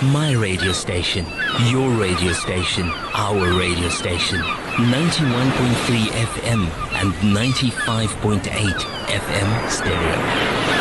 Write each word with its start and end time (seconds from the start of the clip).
My 0.00 0.30
radio 0.30 0.70
station, 0.70 1.26
your 1.64 1.90
radio 1.90 2.32
station, 2.32 2.88
our 3.14 3.58
radio 3.58 3.88
station. 3.88 4.38
91.3 4.38 6.06
FM 6.14 6.62
and 6.92 7.12
95.8 7.36 8.38
FM 8.44 9.68
stereo. 9.68 10.78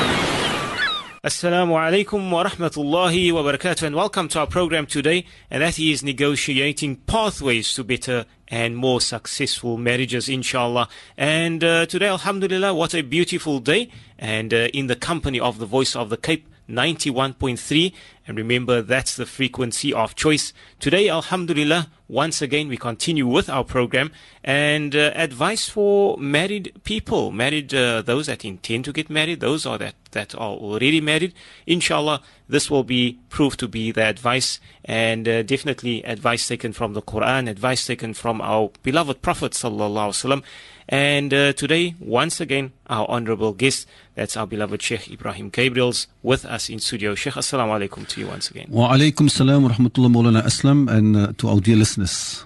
Assalamu 1.23 1.73
alaikum 1.73 2.29
wa 2.29 2.43
rahmatullahi 2.43 3.33
wa 3.33 3.41
barakatuh 3.41 3.87
and 3.87 3.95
welcome 3.95 4.27
to 4.27 4.39
our 4.41 4.45
program 4.45 4.85
today 4.85 5.25
and 5.49 5.63
that 5.63 5.79
is 5.79 6.03
negotiating 6.03 6.97
pathways 6.97 7.73
to 7.73 7.83
better 7.83 8.25
and 8.47 8.77
more 8.77 9.01
successful 9.01 9.77
marriages 9.77 10.29
inshallah 10.29 10.87
and 11.17 11.63
uh, 11.63 11.87
today 11.87 12.07
alhamdulillah 12.07 12.71
what 12.71 12.93
a 12.93 13.01
beautiful 13.01 13.59
day 13.59 13.89
and 14.19 14.53
uh, 14.53 14.67
in 14.75 14.85
the 14.85 14.95
company 14.95 15.39
of 15.39 15.57
the 15.57 15.65
voice 15.65 15.95
of 15.95 16.09
the 16.09 16.17
cape 16.17 16.47
91.3 16.69 17.93
and 18.27 18.37
remember 18.37 18.81
that's 18.81 19.15
the 19.15 19.25
frequency 19.25 19.93
of 19.93 20.15
choice. 20.15 20.51
Today 20.79 21.07
alhamdulillah 21.09 21.89
once 22.09 22.41
again 22.41 22.67
we 22.67 22.77
continue 22.77 23.25
with 23.25 23.49
our 23.49 23.63
program. 23.63 24.11
And 24.43 24.95
uh, 24.95 25.11
advice 25.15 25.69
for 25.69 26.17
married 26.17 26.73
people 26.83 27.31
married 27.31 27.73
uh, 27.73 28.01
those 28.01 28.27
that 28.27 28.43
intend 28.43 28.85
to 28.85 28.93
get 28.93 29.09
married 29.09 29.39
those 29.39 29.65
are 29.65 29.77
that 29.77 29.95
that 30.11 30.35
are 30.35 30.55
already 30.55 31.01
married. 31.01 31.33
Inshallah 31.65 32.21
this 32.49 32.69
will 32.69 32.83
be 32.83 33.19
proved 33.29 33.59
to 33.59 33.67
be 33.67 33.91
the 33.91 34.03
advice. 34.03 34.59
And 34.83 35.27
uh, 35.27 35.43
definitely 35.43 36.03
advice 36.03 36.47
taken 36.47 36.73
from 36.73 36.93
the 36.93 37.01
quran 37.01 37.49
advice 37.49 37.85
taken 37.85 38.13
from 38.13 38.41
our 38.41 38.71
beloved 38.83 39.21
prophet 39.21 39.53
sallallahu 39.53 40.11
alaihi 40.11 40.41
wasallam 40.41 40.43
and 40.89 41.33
uh, 41.33 41.53
today, 41.53 41.95
once 41.99 42.39
again, 42.39 42.71
our 42.87 43.05
honorable 43.09 43.53
guest, 43.53 43.87
that's 44.15 44.37
our 44.37 44.47
beloved 44.47 44.81
Sheikh 44.81 45.01
Ebrahim 45.11 45.51
Gabriels, 45.51 46.07
with 46.23 46.45
us 46.45 46.69
in 46.69 46.79
studio. 46.79 47.13
Sheikh, 47.15 47.33
assalamu 47.33 47.77
alaikum 47.77 48.07
to 48.07 48.21
you 48.21 48.27
once 48.27 48.49
again. 48.49 48.67
Wa 48.69 48.93
alaikum 48.93 49.29
salam 49.29 49.63
wa 49.63 49.69
rahmatullah 49.69 50.41
Aslam 50.43 50.89
and 50.89 51.15
uh, 51.17 51.33
to 51.37 51.49
our 51.49 51.59
dear 51.59 51.75
listeners. 51.75 52.45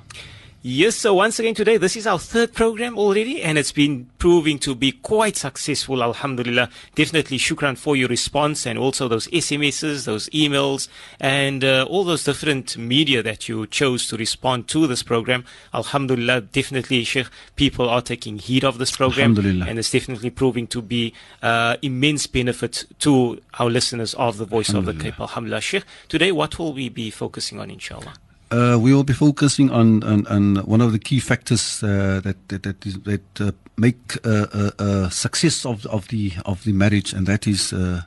Yes, 0.64 0.96
so 0.96 1.16
once 1.16 1.40
again 1.40 1.56
today, 1.56 1.78
this 1.78 1.98
is 1.98 2.06
our 2.06 2.20
third 2.20 2.54
program 2.54 2.96
already, 2.96 3.42
and 3.42 3.58
it's 3.58 3.72
been 3.72 4.12
proving 4.20 4.60
to 4.60 4.76
be 4.76 4.92
quite 4.92 5.36
successful, 5.36 6.04
alhamdulillah. 6.04 6.70
Definitely 6.94 7.40
shukran 7.40 7.76
for 7.76 7.96
your 7.96 8.08
response 8.08 8.68
and 8.68 8.78
also 8.78 9.08
those 9.08 9.26
SMSs, 9.30 10.06
those 10.06 10.30
emails, 10.30 10.88
and 11.20 11.64
uh, 11.64 11.88
all 11.90 12.04
those 12.04 12.24
different 12.24 12.78
media 12.78 13.24
that 13.24 13.50
you 13.50 13.66
chose 13.66 14.06
to 14.10 14.18
respond 14.18 14.68
to 14.68 14.86
this 14.86 15.02
program. 15.02 15.46
Alhamdulillah, 15.74 16.42
definitely, 16.42 17.04
Sheikh, 17.06 17.30
people 17.56 17.90
are 17.90 18.04
taking 18.04 18.38
heed 18.38 18.64
of 18.64 18.78
this 18.78 18.92
program, 18.96 19.36
and 19.40 19.80
it's 19.80 19.90
definitely 19.90 20.30
proving 20.30 20.68
to 20.68 20.84
be 20.84 21.12
uh, 21.42 21.78
immense 21.82 22.28
benefit 22.28 22.86
to 23.00 23.42
our 23.58 23.72
listeners 23.72 24.14
of 24.14 24.38
the 24.38 24.46
Voice 24.46 24.76
of 24.76 24.86
the 24.86 24.94
Cape. 24.94 25.20
Alhamdulillah, 25.20 25.62
Sheikh. 25.62 25.86
Today, 26.08 26.32
what 26.32 26.60
will 26.60 26.72
we 26.72 26.88
be 26.88 27.10
focusing 27.10 27.60
on, 27.60 27.72
inshallah? 27.72 28.14
Uh, 28.52 28.78
we 28.78 28.94
will 28.94 29.06
be 29.06 29.14
focusing 29.14 29.72
on, 29.72 30.04
on, 30.04 30.28
on, 30.28 30.58
one 30.66 30.82
of 30.82 30.92
the 30.92 31.00
key 31.00 31.22
factors 31.22 31.82
uh, 31.84 32.20
that 32.22 32.36
that 32.50 32.64
that, 32.64 32.86
is, 32.86 33.00
that 33.04 33.40
uh, 33.40 33.52
make 33.78 34.18
a 34.26 35.10
success 35.10 35.66
of 35.66 35.86
of 35.86 36.10
the 36.10 36.34
of 36.46 36.62
the 36.66 36.74
marriage, 36.74 37.14
and 37.14 37.28
that 37.28 37.48
is 37.48 37.72
uh, 37.72 38.02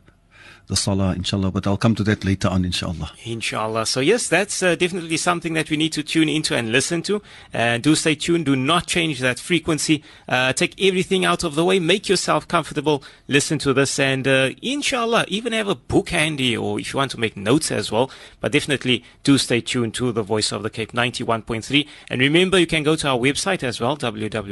the 0.66 0.76
salah, 0.76 1.12
inshallah. 1.14 1.50
But 1.50 1.66
I'll 1.66 1.76
come 1.76 1.94
to 1.96 2.04
that 2.04 2.24
later 2.24 2.48
on, 2.48 2.64
inshallah. 2.64 3.12
Inshallah. 3.24 3.84
So 3.86 4.00
yes, 4.00 4.28
that's 4.28 4.62
uh, 4.62 4.74
definitely 4.76 5.16
something 5.18 5.52
that 5.54 5.70
we 5.70 5.76
need 5.76 5.92
to 5.92 6.02
tune 6.02 6.28
into 6.28 6.56
and 6.56 6.72
listen 6.72 7.02
to. 7.02 7.20
And 7.52 7.82
do 7.82 7.94
stay 7.94 8.14
tuned. 8.14 8.46
Do 8.46 8.56
not 8.56 8.86
change 8.86 9.20
that 9.20 9.38
frequency. 9.38 10.02
Uh, 10.28 10.52
take 10.52 10.74
everything 10.82 11.24
out 11.24 11.44
of 11.44 11.54
the 11.54 11.64
way. 11.64 11.78
Make 11.78 12.08
yourself 12.08 12.48
comfortable. 12.48 13.02
Listen 13.28 13.58
to 13.58 13.72
this, 13.72 13.98
and 13.98 14.26
uh, 14.26 14.50
inshallah, 14.62 15.26
even 15.28 15.52
have 15.52 15.68
a 15.68 15.74
book 15.74 16.08
handy, 16.10 16.56
or 16.56 16.80
if 16.80 16.92
you 16.92 16.98
want 16.98 17.10
to 17.12 17.20
make 17.20 17.36
notes 17.36 17.70
as 17.70 17.92
well. 17.92 18.10
But 18.40 18.52
definitely 18.52 19.04
do 19.22 19.36
stay 19.38 19.60
tuned 19.60 19.94
to 19.94 20.12
the 20.12 20.22
Voice 20.22 20.52
of 20.52 20.62
the 20.62 20.70
Cape 20.70 20.92
91.3. 20.92 21.86
And 22.08 22.20
remember, 22.20 22.58
you 22.58 22.66
can 22.66 22.82
go 22.82 22.96
to 22.96 23.08
our 23.08 23.18
website 23.18 23.62
as 23.62 23.80
well, 23.80 23.96
www.vocfm.co.za, 23.96 24.44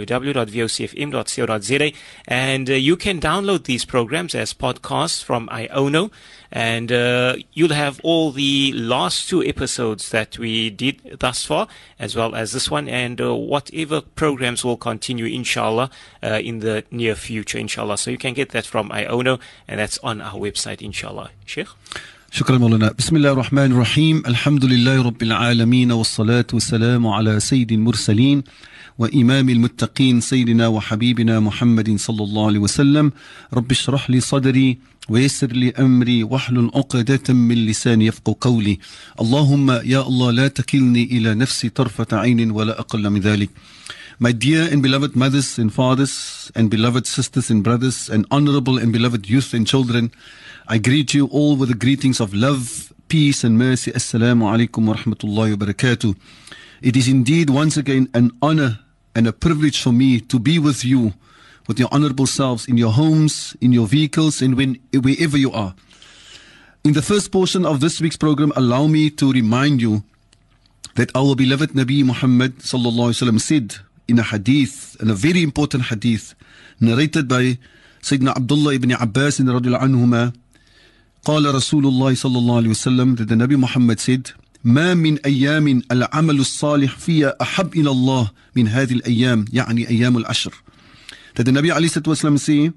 and 2.29 2.71
uh, 2.71 2.75
you 2.75 2.97
can 2.97 3.21
download 3.21 3.65
these 3.65 3.85
programs 3.85 4.35
as 4.35 4.55
podcasts 4.55 5.23
from 5.23 5.49
Iono 5.49 6.02
and 6.52 6.92
uh, 6.92 7.36
you'll 7.54 7.74
have 7.74 8.00
all 8.04 8.32
the 8.32 8.74
last 8.74 9.30
two 9.30 9.44
episodes 9.44 10.10
that 10.10 10.38
we 10.40 10.70
did 10.70 11.18
thus 11.20 11.46
far, 11.46 11.68
as 12.00 12.16
well 12.16 12.36
as 12.36 12.52
this 12.52 12.72
one, 12.72 12.88
and 12.90 13.22
uh, 13.22 13.36
whatever 13.36 14.02
programs 14.02 14.64
will 14.66 14.78
continue, 14.78 15.26
inshallah, 15.26 15.90
uh, 16.24 16.40
in 16.44 16.60
the 16.60 16.84
near 16.92 17.16
future, 17.16 17.58
inshallah. 17.58 17.98
So 17.98 18.12
you 18.12 18.18
can 18.18 18.34
get 18.34 18.50
that 18.50 18.66
from 18.66 18.90
Iono, 18.90 19.40
and 19.68 19.80
that's 19.80 20.00
on 20.00 20.22
our 20.22 20.40
website, 20.40 20.82
inshallah. 20.82 21.30
Sheikh? 21.46 21.68
شكرا 22.32 22.58
مولانا 22.58 22.92
بسم 23.00 23.16
الله 23.16 23.32
الرحمن 23.32 23.72
الرحيم 23.72 24.24
الحمد 24.28 24.66
لله 24.66 25.04
رب 25.04 25.24
العالمين 25.24 25.92
والصلاة 25.92 26.46
والسلام 26.54 27.08
على 27.08 27.40
سيد 27.40 27.72
المرسلين 27.72 28.44
وإمام 28.98 29.50
المتقين 29.50 30.22
سيدنا 30.22 30.68
وحبيبنا 30.68 31.40
محمد 31.40 31.96
صلى 31.96 32.24
الله 32.24 32.48
عليه 32.48 32.60
وسلم 32.60 33.12
رب 33.54 33.72
اشرح 33.72 34.10
لي 34.10 34.20
صدري 34.20 34.78
ويسر 35.09 35.53
لي 35.53 35.71
أمري 35.71 36.23
واحلل 36.23 36.71
عقدة 36.75 37.35
من 37.35 37.67
لساني 37.67 38.07
يفقه 38.07 38.37
قولي 38.41 38.79
اللهم 39.21 39.71
يا 39.71 40.07
الله 40.07 40.31
لا 40.31 40.49
تكلني 40.49 41.05
إلى 41.05 41.35
نفسي 41.35 41.69
طرفة 41.69 42.07
عين 42.13 42.51
ولا 42.51 42.81
أقل 42.81 43.11
من 43.11 43.21
ذلك 43.21 43.51
My 44.21 44.31
dear 44.31 44.69
and 44.71 44.83
beloved 44.83 45.17
mothers 45.17 45.59
and 45.59 45.73
fathers 45.75 46.53
and 46.55 46.71
beloved 46.71 47.07
sisters 47.09 47.51
and 47.51 47.65
brothers 47.65 48.09
and 48.09 48.25
honorable 48.31 48.79
and 48.79 48.93
beloved 48.93 49.29
youth 49.29 49.53
and 49.53 49.67
children, 49.67 50.13
I 50.69 50.79
greet 50.79 51.13
you 51.13 51.27
all 51.27 51.57
with 51.57 51.71
the 51.71 51.75
greetings 51.75 52.21
of 52.21 52.33
love, 52.33 52.93
peace 53.09 53.43
and 53.43 53.59
mercy. 53.59 53.91
Assalamu 53.91 54.45
alaikum 54.53 54.87
wa 54.87 54.95
rahmatullahi 54.95 55.59
wa 55.59 55.67
barakatuh. 55.67 56.15
It 56.83 56.97
is 56.97 57.09
indeed 57.09 57.51
once 57.51 57.77
again 57.77 58.09
an 58.15 58.31
honor 58.41 58.79
and 59.17 59.27
a 59.27 59.33
privilege 59.33 59.83
for 59.83 59.93
me 59.93 60.21
to 60.21 60.39
be 60.39 60.59
with 60.61 60.85
you 60.85 61.15
with 61.68 61.80
your 61.80 61.90
honorable 61.92 62.26
selves 62.26 62.68
in 62.68 62.78
your 62.78 62.92
homes, 62.92 63.56
in 63.62 63.72
your 63.74 63.88
vehicles, 63.88 64.42
and 64.42 64.56
when, 64.56 64.80
wherever 64.94 65.38
you 65.38 65.52
are. 65.52 65.76
In 66.84 66.94
the 66.94 67.02
first 67.02 67.32
portion 67.32 67.66
of 67.66 67.82
this 67.82 68.00
week's 68.00 68.16
program, 68.16 68.54
allow 68.56 68.88
me 68.88 69.10
to 69.12 69.32
remind 69.32 69.82
you 69.82 70.04
that 70.96 71.12
our 71.16 71.36
beloved 71.36 71.72
Nabi 71.72 72.04
Muhammad 72.04 72.60
sallallahu 72.60 73.42
said 73.42 73.76
in 74.08 74.20
a 74.20 74.24
hadith, 74.24 74.96
in 75.02 75.10
a 75.10 75.14
very 75.14 75.44
important 75.44 75.86
hadith, 75.86 76.34
narrated 76.80 77.28
by 77.28 77.58
Sayyidina 78.02 78.38
Abdullah 78.38 78.76
ibn 78.76 78.92
Abbas 78.92 79.40
radiallahu 79.40 79.82
anhuma, 79.82 80.34
قال 81.26 81.44
رسول 81.44 81.86
الله 81.86 82.14
صلى 82.14 82.38
الله 82.38 82.56
عليه 82.56 82.70
وسلم 82.70 83.18
that 83.18 83.28
the 83.28 83.36
Nabi 83.36 83.60
Muhammad 83.60 84.00
said 84.00 84.32
ما 84.64 84.94
من 84.94 85.20
أيام 85.26 85.82
العمل 85.92 86.40
الصالح 86.40 86.98
فيها 86.98 87.36
أحب 87.42 87.76
إلى 87.76 87.92
الله 87.92 88.32
من 88.56 88.68
هذه 88.68 88.94
الأيام 88.94 89.46
يعني 89.54 89.90
أيام 89.90 90.18
العشر 90.18 90.54
dat 91.35 91.45
die 91.47 91.55
Nabi 91.55 91.71
Ali 91.71 91.89
sallam 91.89 92.37
sê 92.37 92.73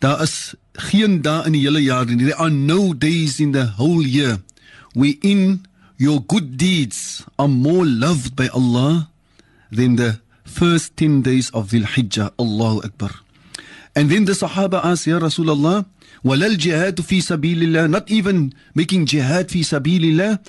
daar 0.00 0.22
is 0.22 0.54
geen 0.72 1.22
dag 1.22 1.46
in 1.46 1.52
die 1.52 1.62
hele 1.62 1.82
jaar 1.82 2.06
nie. 2.06 2.16
There 2.16 2.36
are 2.36 2.50
no 2.50 2.92
days 2.94 3.40
in 3.40 3.52
the 3.52 3.66
whole 3.78 4.02
year 4.02 4.38
wherein 4.94 5.64
your 5.96 6.20
good 6.26 6.56
deeds 6.58 7.22
are 7.38 7.48
more 7.48 7.86
loved 7.86 8.34
by 8.34 8.48
Allah 8.48 9.08
than 9.70 9.96
the 9.96 10.20
first 10.44 10.96
10 10.96 11.22
days 11.22 11.50
of 11.50 11.70
the 11.70 11.80
Hijjah. 11.80 12.32
Allahu 12.38 12.82
Akbar. 12.84 13.10
And 13.94 14.10
then 14.10 14.24
the 14.24 14.32
Sahaba 14.32 14.84
asked, 14.84 15.06
Ya 15.06 15.18
Rasulullah, 15.18 15.86
walal 16.24 16.56
jihad 16.56 16.98
fi 17.04 17.18
sabilillah, 17.18 17.88
not 17.90 18.10
even 18.10 18.54
making 18.74 19.06
jihad 19.06 19.50
fi 19.50 19.60
sabilillah. 19.60 20.40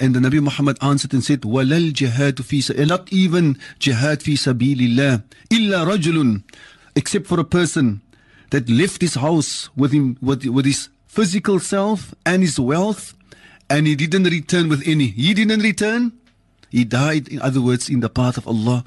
And 0.00 0.14
the 0.14 0.20
Nabi 0.20 0.40
Muhammad 0.40 0.78
answered 0.80 1.12
and 1.12 1.22
said, 1.22 1.42
walal 1.42 1.92
jihad 1.92 2.42
fi 2.44 2.58
sabilillah, 2.58 2.88
not 2.88 3.12
even 3.12 3.58
jihad 3.78 4.22
fi 4.22 4.32
sabilillah, 4.32 5.22
illa 5.50 5.78
rajulun 5.84 6.42
except 6.94 7.26
for 7.26 7.40
a 7.40 7.44
person 7.44 8.00
that 8.50 8.68
left 8.68 9.00
his 9.00 9.14
house 9.14 9.70
with 9.76 9.92
him 9.92 10.18
with, 10.20 10.44
with 10.46 10.64
his 10.64 10.88
physical 11.06 11.58
self 11.58 12.14
and 12.24 12.42
his 12.42 12.58
wealth 12.58 13.14
and 13.72 13.86
he 13.86 13.96
didn't 13.96 14.24
return 14.24 14.68
with 14.68 14.86
any. 14.86 15.06
He 15.06 15.32
didn't 15.32 15.60
return. 15.60 16.12
He 16.68 16.84
died 16.84 17.28
in 17.28 17.40
other 17.40 17.60
words 17.60 17.88
in 17.88 18.00
the 18.00 18.10
path 18.10 18.36
of 18.36 18.46
Allah. 18.46 18.84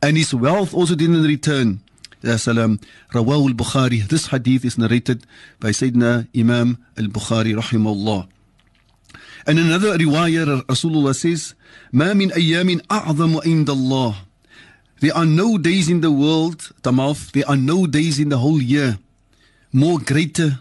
And 0.00 0.16
his 0.16 0.32
wealth 0.32 0.72
also 0.74 0.94
didn't 0.94 1.22
return. 1.24 1.80
Salam. 2.22 2.78
Al-bukhari. 3.14 4.06
This 4.06 4.28
hadith 4.28 4.64
is 4.64 4.78
narrated 4.78 5.26
by 5.58 5.70
sayyidina 5.70 6.28
imam 6.38 6.78
al-bukhari 6.96 7.54
rahimahullah. 7.54 8.28
And 9.46 9.58
another 9.58 9.98
riwayah 9.98 10.62
rasulullah 10.66 11.14
says 11.14 11.54
ma 11.90 12.14
min 12.14 12.30
ayamin 12.30 12.80
a'zamu 12.86 13.42
inda 13.42 13.70
Allah. 13.70 14.27
There 14.99 15.15
are 15.15 15.25
no 15.25 15.57
days 15.57 15.89
in 15.89 16.01
the 16.01 16.11
world, 16.11 16.71
Tamaf, 16.81 17.31
there 17.31 17.47
are 17.47 17.57
no 17.57 17.85
days 17.87 18.19
in 18.19 18.29
the 18.29 18.37
whole 18.37 18.61
year 18.61 18.97
more 19.73 19.97
greater 19.97 20.59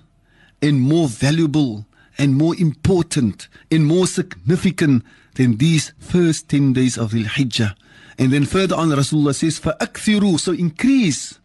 and 0.62 0.80
more 0.80 1.06
valuable 1.06 1.86
and 2.18 2.34
more 2.34 2.56
important 2.56 3.46
and 3.70 3.84
more 3.86 4.06
significant 4.06 5.04
than 5.34 5.58
these 5.58 5.92
first 5.98 6.48
10 6.48 6.72
days 6.72 6.96
of 6.96 7.10
the 7.12 7.24
Hijjah. 7.24 7.74
And 8.18 8.32
then 8.32 8.46
further 8.46 8.74
on, 8.74 8.88
Rasulullah 8.88 9.34
says, 9.34 9.60
فَأَكْثِرُوا 9.60 10.40
So 10.40 10.52
increase 10.52 11.38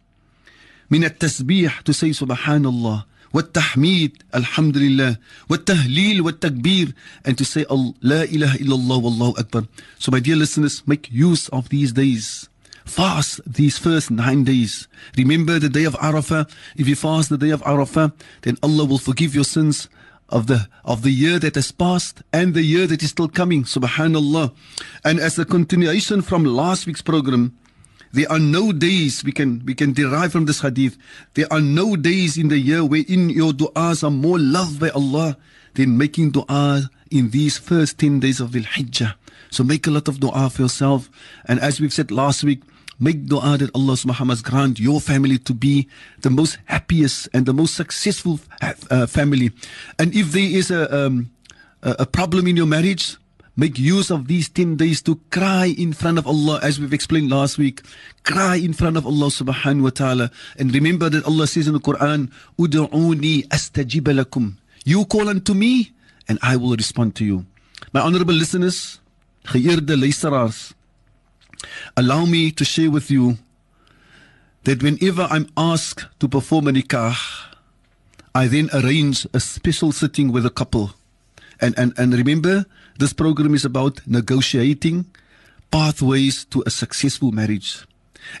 من 0.90 1.04
التسبيح 1.04 1.84
to 1.84 1.92
say 1.92 2.10
Subhanallah 2.10 3.04
والتحميد 3.34 4.22
الحمد 4.34 4.76
لله 4.78 5.16
والتهليل 5.50 6.20
والتكبير 6.20 6.94
and 7.26 7.36
to 7.36 7.44
say 7.44 7.64
لا 8.02 8.24
إله 8.24 8.54
إلا 8.54 8.74
الله 8.74 8.96
والله 8.96 9.34
أكبر 9.38 9.66
so 9.98 10.10
my 10.10 10.18
dear 10.18 10.36
listeners 10.36 10.82
make 10.86 11.10
use 11.12 11.48
of 11.50 11.68
these 11.68 11.92
days 11.92 12.48
fast 12.85 13.39
these 13.45 13.77
first 13.77 14.11
nine 14.11 14.43
days 14.43 14.87
remember 15.17 15.59
the 15.59 15.69
day 15.69 15.83
of 15.83 15.93
Arafah 15.95 16.49
if 16.75 16.87
you 16.87 16.95
fast 16.95 17.29
the 17.29 17.37
day 17.37 17.49
of 17.49 17.61
Arafah 17.63 18.13
then 18.41 18.57
Allah 18.61 18.85
will 18.85 18.97
forgive 18.97 19.33
your 19.35 19.43
sins 19.43 19.89
of 20.29 20.47
the 20.47 20.67
of 20.83 21.01
the 21.01 21.11
year 21.11 21.39
that 21.39 21.55
has 21.55 21.71
passed 21.71 22.23
and 22.31 22.53
the 22.53 22.63
year 22.63 22.87
that 22.87 23.03
is 23.03 23.09
still 23.09 23.27
coming 23.29 23.63
subhanallah 23.63 24.53
and 25.03 25.19
as 25.19 25.37
a 25.39 25.45
continuation 25.45 26.21
from 26.21 26.43
last 26.43 26.85
week's 26.85 27.01
program 27.01 27.57
there 28.13 28.31
are 28.31 28.39
no 28.39 28.71
days 28.71 29.23
we 29.23 29.31
can 29.31 29.65
we 29.65 29.73
can 29.73 29.91
derive 29.91 30.31
from 30.31 30.45
this 30.45 30.61
hadith. 30.61 30.97
There 31.33 31.51
are 31.51 31.59
no 31.59 31.95
days 31.95 32.37
in 32.37 32.47
the 32.47 32.59
year 32.59 32.85
wherein 32.85 33.31
your 33.31 33.53
du'as 33.53 34.03
are 34.03 34.11
more 34.11 34.37
loved 34.37 34.79
by 34.79 34.89
Allah 34.89 35.35
than 35.73 35.97
making 35.97 36.29
dua 36.29 36.91
in 37.09 37.31
these 37.31 37.57
first 37.57 37.97
10 37.97 38.19
days 38.19 38.39
of 38.39 38.51
the 38.51 38.61
Hijjah. 38.61 39.15
So 39.49 39.63
make 39.63 39.87
a 39.87 39.91
lot 39.91 40.07
of 40.07 40.19
dua 40.19 40.51
for 40.51 40.61
yourself. 40.61 41.09
And 41.45 41.59
as 41.59 41.81
we've 41.81 41.91
said 41.91 42.11
last 42.11 42.43
week, 42.43 42.61
make 42.99 43.25
dua 43.25 43.57
that 43.57 43.71
Allah 43.73 43.93
subhanahu 43.93 44.27
wa 44.27 44.35
ta'ala 44.35 44.41
grant 44.41 44.79
your 44.79 45.01
family 45.01 45.37
to 45.39 45.53
be 45.53 45.87
the 46.21 46.29
most 46.29 46.57
happiest 46.65 47.29
and 47.33 47.45
the 47.45 47.53
most 47.53 47.75
successful 47.75 48.39
uh, 48.61 49.05
family. 49.07 49.51
And 49.99 50.15
if 50.15 50.31
there 50.31 50.43
is 50.43 50.71
a, 50.71 51.05
um, 51.05 51.31
a 51.81 52.05
problem 52.05 52.47
in 52.47 52.57
your 52.57 52.67
marriage, 52.67 53.17
Make 53.55 53.77
use 53.77 54.09
of 54.09 54.27
these 54.27 54.49
10 54.49 54.77
days 54.77 55.03
to 55.03 55.21
cry 55.29 55.75
in 55.77 55.93
front 55.93 56.17
of 56.17 56.25
Allah, 56.25 56.59
as 56.63 56.79
we've 56.79 56.93
explained 56.93 57.29
last 57.29 57.59
week. 57.59 57.81
Cry 58.23 58.55
in 58.55 58.73
front 58.73 58.97
of 58.97 59.05
Allah 59.05 59.27
subhanahu 59.27 59.83
wa 59.83 59.89
ta'ala. 59.91 60.31
And 60.57 60.73
remember 60.73 61.07
that 61.09 61.23
Allah 61.25 61.45
says 61.45 61.67
in 61.67 61.73
the 61.73 61.79
Quran, 61.79 62.31
Udu'uni 62.57 63.47
astajib 63.49 64.09
lakum. 64.09 64.57
You 64.85 65.05
call 65.05 65.29
unto 65.29 65.53
me, 65.53 65.91
and 66.27 66.39
I 66.41 66.55
will 66.55 66.75
respond 66.75 67.13
to 67.17 67.25
you. 67.25 67.45
My 67.93 68.01
honorable 68.01 68.33
listeners, 68.33 68.99
geëerde 69.45 70.01
luisteraars, 70.01 70.73
allow 71.95 72.25
me 72.25 72.51
to 72.51 72.65
share 72.65 72.91
with 72.91 73.09
you 73.11 73.37
that 74.63 74.81
whenever 74.81 75.27
I'm 75.29 75.49
asked 75.57 76.05
to 76.19 76.27
perform 76.27 76.67
a 76.67 76.71
nikah, 76.71 77.15
I 78.33 78.47
then 78.47 78.69
arrange 78.73 79.27
a 79.33 79.39
special 79.39 79.91
sitting 79.91 80.31
with 80.31 80.45
a 80.45 80.49
couple. 80.49 80.91
And, 81.61 81.77
and, 81.77 81.93
and 81.97 82.13
remember, 82.13 82.65
this 82.97 83.13
program 83.13 83.53
is 83.53 83.65
about 83.65 84.05
negotiating 84.07 85.05
pathways 85.71 86.45
to 86.45 86.63
a 86.65 86.69
successful 86.69 87.31
marriage. 87.31 87.85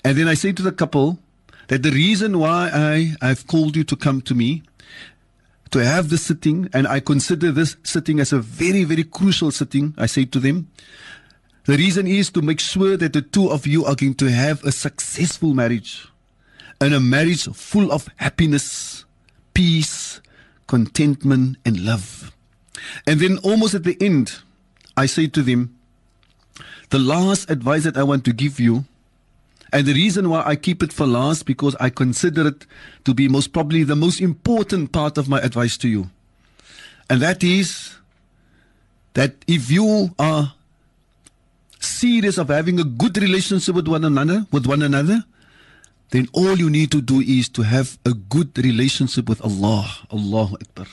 And 0.03 0.17
then 0.17 0.27
I 0.27 0.33
say 0.33 0.51
to 0.53 0.63
the 0.63 0.71
couple 0.71 1.19
that 1.67 1.83
the 1.83 1.91
reason 1.91 2.39
why 2.39 2.69
I, 2.73 3.15
I've 3.21 3.47
called 3.47 3.75
you 3.75 3.83
to 3.85 3.95
come 3.95 4.21
to 4.21 4.35
me 4.35 4.63
to 5.71 5.83
have 5.83 6.09
this 6.09 6.23
sitting, 6.23 6.69
and 6.71 6.87
I 6.87 6.99
consider 6.99 7.51
this 7.51 7.77
sitting 7.83 8.19
as 8.19 8.31
a 8.31 8.39
very, 8.39 8.83
very 8.83 9.03
crucial 9.03 9.49
sitting, 9.49 9.95
I 9.97 10.05
say 10.05 10.25
to 10.25 10.39
them, 10.39 10.69
the 11.65 11.77
reason 11.77 12.07
is 12.07 12.29
to 12.31 12.41
make 12.41 12.59
sure 12.59 12.97
that 12.97 13.13
the 13.13 13.21
two 13.21 13.49
of 13.49 13.65
you 13.65 13.85
are 13.85 13.95
going 13.95 14.15
to 14.15 14.29
have 14.29 14.63
a 14.63 14.71
successful 14.71 15.53
marriage 15.53 16.07
and 16.81 16.93
a 16.93 16.99
marriage 16.99 17.45
full 17.53 17.91
of 17.91 18.09
happiness, 18.17 19.05
peace, 19.53 20.21
contentment, 20.67 21.57
and 21.65 21.85
love. 21.85 22.35
And 23.07 23.19
then 23.19 23.37
almost 23.39 23.73
at 23.73 23.83
the 23.83 23.97
end, 24.01 24.39
I 24.97 25.05
say 25.05 25.27
to 25.27 25.41
them, 25.41 25.77
the 26.89 26.99
last 26.99 27.49
advice 27.49 27.83
that 27.85 27.97
I 27.97 28.03
want 28.03 28.25
to 28.25 28.33
give 28.33 28.59
you, 28.59 28.85
and 29.71 29.87
the 29.87 29.93
reason 29.93 30.29
why 30.29 30.43
I 30.45 30.55
keep 30.55 30.83
it 30.83 30.93
for 30.93 31.07
last, 31.07 31.45
because 31.45 31.75
I 31.79 31.89
consider 31.89 32.47
it 32.47 32.67
to 33.05 33.13
be 33.13 33.27
most 33.27 33.53
probably 33.53 33.83
the 33.83 33.95
most 33.95 34.21
important 34.21 34.91
part 34.91 35.17
of 35.17 35.27
my 35.27 35.39
advice 35.39 35.77
to 35.77 35.87
you. 35.87 36.11
And 37.09 37.21
that 37.21 37.43
is 37.43 37.95
that 39.13 39.33
if 39.47 39.71
you 39.71 40.13
are 40.19 40.53
serious 41.83 42.37
of 42.37 42.49
having 42.49 42.79
a 42.79 42.83
good 42.83 43.17
relationship 43.17 43.75
with 43.75 43.87
one 43.87 44.03
another, 44.03 44.45
with 44.51 44.65
one 44.65 44.81
another, 44.81 45.23
then 46.11 46.27
all 46.33 46.57
you 46.57 46.69
need 46.69 46.91
to 46.91 47.01
do 47.01 47.19
is 47.21 47.49
to 47.49 47.63
have 47.63 47.97
a 48.05 48.13
good 48.13 48.57
relationship 48.57 49.27
with 49.27 49.41
Allah. 49.43 49.89
Allahu 50.11 50.55
Akbar. 50.55 50.87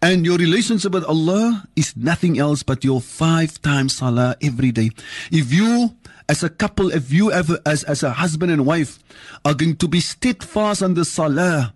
And 0.00 0.24
your 0.24 0.38
relationship 0.38 0.92
with 0.92 1.04
Allah 1.04 1.64
is 1.76 1.96
nothing 1.96 2.38
else 2.38 2.62
but 2.62 2.84
your 2.84 3.00
five 3.00 3.60
times 3.60 3.96
salah 3.96 4.36
every 4.42 4.72
day. 4.72 4.90
If 5.30 5.52
you, 5.52 5.94
as 6.28 6.42
a 6.42 6.48
couple, 6.48 6.90
if 6.92 7.12
you 7.12 7.32
ever, 7.32 7.58
as, 7.66 7.84
as 7.84 8.02
a 8.02 8.10
husband 8.10 8.52
and 8.52 8.64
wife, 8.64 8.98
are 9.44 9.54
going 9.54 9.76
to 9.76 9.88
be 9.88 10.00
steadfast 10.00 10.82
on 10.82 10.94
the 10.94 11.04
salah, 11.04 11.74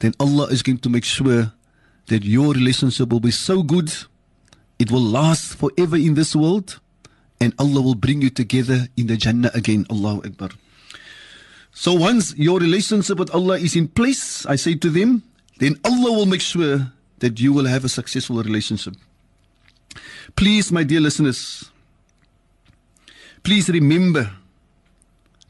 then 0.00 0.14
Allah 0.20 0.46
is 0.46 0.62
going 0.62 0.78
to 0.78 0.88
make 0.88 1.04
sure 1.04 1.52
that 2.06 2.24
your 2.24 2.52
relationship 2.52 3.10
will 3.10 3.20
be 3.20 3.30
so 3.30 3.62
good, 3.62 3.92
it 4.78 4.90
will 4.90 5.00
last 5.00 5.56
forever 5.56 5.96
in 5.96 6.14
this 6.14 6.34
world, 6.36 6.80
and 7.40 7.54
Allah 7.58 7.80
will 7.80 7.94
bring 7.94 8.22
you 8.22 8.30
together 8.30 8.88
in 8.96 9.06
the 9.06 9.16
Jannah 9.16 9.50
again. 9.54 9.86
Allahu 9.90 10.22
Akbar. 10.26 10.50
So 11.72 11.92
once 11.92 12.34
your 12.36 12.58
relationship 12.58 13.18
with 13.18 13.34
Allah 13.34 13.58
is 13.58 13.76
in 13.76 13.88
place, 13.88 14.46
I 14.46 14.56
say 14.56 14.74
to 14.76 14.88
them, 14.88 15.22
then 15.58 15.78
Allah 15.84 16.12
will 16.12 16.26
make 16.26 16.40
sure 16.40 16.92
that 17.18 17.40
you 17.40 17.52
will 17.52 17.66
have 17.66 17.84
a 17.84 17.88
successful 17.88 18.42
relationship. 18.42 18.94
Please, 20.36 20.72
my 20.72 20.84
dear 20.84 21.00
listeners, 21.00 21.70
please 23.42 23.68
remember 23.68 24.30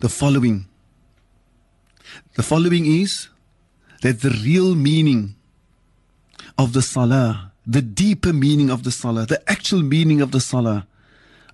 the 0.01 0.09
following. 0.09 0.67
The 2.35 2.43
following 2.43 2.87
is 2.87 3.29
that 4.03 4.21
the 4.21 4.31
real 4.45 4.75
meaning 4.75 5.35
of 6.59 6.73
the 6.73 6.83
salah, 6.83 7.53
the 7.67 7.83
deeper 7.83 8.33
meaning 8.33 8.71
of 8.71 8.85
the 8.85 8.93
salah, 8.93 9.27
the 9.27 9.43
actual 9.51 9.83
meaning 9.83 10.21
of 10.21 10.31
the 10.31 10.41
salah, 10.41 10.87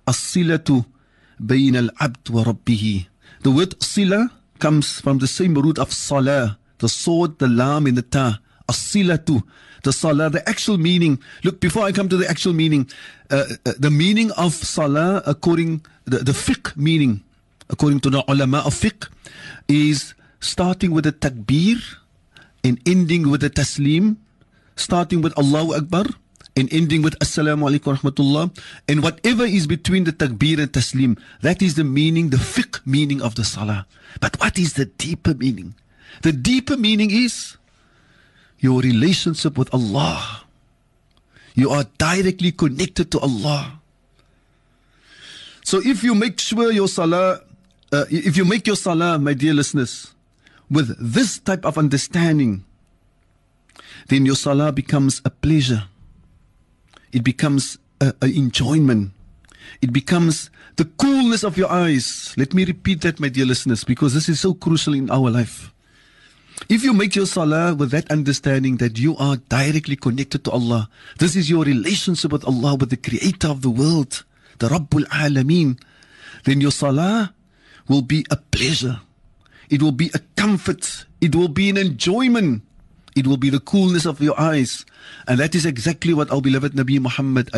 as-silatu 0.07 0.85
bayn 1.41 1.75
al-abd 1.75 2.29
wa 2.29 2.43
rabbihi. 2.43 3.07
The 3.41 3.51
word 3.51 3.81
sila 3.81 4.31
comes 4.59 5.01
from 5.01 5.17
the 5.17 5.27
same 5.27 5.55
root 5.55 5.79
of 5.79 5.91
salah, 5.91 6.57
the 6.77 6.87
sword, 6.87 7.39
the 7.39 7.47
lam, 7.47 7.87
and 7.87 7.97
the 7.97 8.03
ta 8.03 8.39
as-silatu, 8.69 9.41
the 9.83 9.91
salah, 9.91 10.29
the 10.29 10.47
actual 10.47 10.77
meaning. 10.77 11.19
Look, 11.43 11.59
before 11.59 11.83
I 11.83 11.91
come 11.91 12.07
to 12.09 12.17
the 12.17 12.29
actual 12.29 12.53
meaning, 12.53 12.89
uh, 13.31 13.45
uh, 13.65 13.73
the 13.77 13.91
meaning 13.91 14.31
of 14.31 14.53
salah, 14.53 15.23
according 15.25 15.83
the, 16.05 16.19
the 16.19 16.31
fiqh 16.31 16.77
meaning, 16.77 17.23
according 17.69 17.99
to 18.01 18.09
the 18.09 18.23
ulama 18.27 18.59
of 18.59 18.75
fiqh, 18.75 19.09
is 19.67 20.13
starting 20.39 20.91
with 20.91 21.05
the 21.05 21.11
takbir 21.11 21.81
and 22.63 22.79
ending 22.85 23.29
with 23.29 23.41
the 23.41 23.49
taslim, 23.49 24.17
starting 24.75 25.21
with 25.21 25.37
Allahu 25.37 25.73
Akbar 25.75 26.05
and 26.55 26.71
ending 26.71 27.01
with 27.01 27.17
Assalamu 27.19 27.69
alaikum 27.69 27.97
rahmatullah. 27.97 28.55
And 28.87 29.01
whatever 29.01 29.45
is 29.45 29.67
between 29.67 30.03
the 30.03 30.13
takbir 30.13 30.59
and 30.59 30.71
taslim, 30.71 31.19
that 31.41 31.61
is 31.61 31.75
the 31.75 31.83
meaning, 31.83 32.29
the 32.29 32.37
fiqh 32.37 32.85
meaning 32.85 33.21
of 33.21 33.35
the 33.35 33.43
salah. 33.43 33.85
But 34.19 34.39
what 34.39 34.59
is 34.59 34.73
the 34.73 34.85
deeper 34.85 35.33
meaning? 35.33 35.75
The 36.21 36.31
deeper 36.31 36.77
meaning 36.77 37.09
is 37.11 37.57
your 38.59 38.81
relationship 38.81 39.57
with 39.57 39.73
Allah. 39.73 40.45
You 41.55 41.69
are 41.69 41.85
directly 41.97 42.51
connected 42.51 43.11
to 43.11 43.19
Allah. 43.19 43.79
So 45.63 45.81
if 45.83 46.03
you 46.03 46.13
make 46.13 46.39
sure 46.39 46.71
your 46.71 46.87
salah, 46.87 47.41
uh, 47.91 48.05
if 48.09 48.37
you 48.37 48.45
make 48.45 48.67
your 48.67 48.75
salah, 48.75 49.17
my 49.17 49.33
dear 49.33 49.53
listeners, 49.53 50.13
with 50.69 50.95
this 50.99 51.39
type 51.39 51.65
of 51.65 51.77
understanding, 51.77 52.65
then 54.07 54.25
your 54.25 54.35
salah 54.35 54.71
becomes 54.71 55.21
a 55.25 55.29
pleasure. 55.29 55.83
It 57.11 57.23
becomes 57.23 57.77
an 58.01 58.13
enjoyment. 58.21 59.11
It 59.81 59.93
becomes 59.93 60.49
the 60.75 60.85
coolness 60.85 61.43
of 61.43 61.57
your 61.57 61.71
eyes. 61.71 62.33
Let 62.37 62.53
me 62.53 62.65
repeat 62.65 63.01
that, 63.01 63.19
my 63.19 63.29
dear 63.29 63.45
listeners, 63.45 63.83
because 63.83 64.13
this 64.13 64.29
is 64.29 64.39
so 64.39 64.53
crucial 64.53 64.93
in 64.93 65.09
our 65.09 65.29
life. 65.29 65.71
If 66.69 66.83
you 66.83 66.93
make 66.93 67.15
your 67.15 67.25
salah 67.25 67.73
with 67.75 67.91
that 67.91 68.09
understanding 68.11 68.77
that 68.77 68.97
you 68.97 69.17
are 69.17 69.37
directly 69.37 69.95
connected 69.95 70.43
to 70.45 70.51
Allah, 70.51 70.89
this 71.19 71.35
is 71.35 71.49
your 71.49 71.63
relationship 71.63 72.31
with 72.31 72.45
Allah, 72.45 72.75
with 72.75 72.89
the 72.89 72.97
creator 72.97 73.49
of 73.49 73.61
the 73.61 73.69
world, 73.69 74.23
the 74.59 74.69
Rabbul 74.69 75.05
Alameen, 75.07 75.79
then 76.45 76.61
your 76.61 76.71
salah 76.71 77.33
will 77.87 78.01
be 78.01 78.25
a 78.29 78.37
pleasure. 78.37 79.01
It 79.69 79.81
will 79.81 79.91
be 79.91 80.11
a 80.13 80.19
comfort. 80.35 81.05
It 81.19 81.35
will 81.35 81.47
be 81.47 81.69
an 81.69 81.77
enjoyment. 81.77 82.63
It 83.15 83.27
will 83.27 83.37
be 83.37 83.49
the 83.49 83.59
coolness 83.59 84.05
of 84.05 84.21
your 84.21 84.39
eyes. 84.39 84.85
And 85.27 85.39
that 85.39 85.55
is 85.55 85.65
exactly 85.65 86.13
what 86.13 86.31
our 86.31 86.41
beloved 86.41 86.73
Nabi 86.73 86.99
Muhammad 86.99 87.49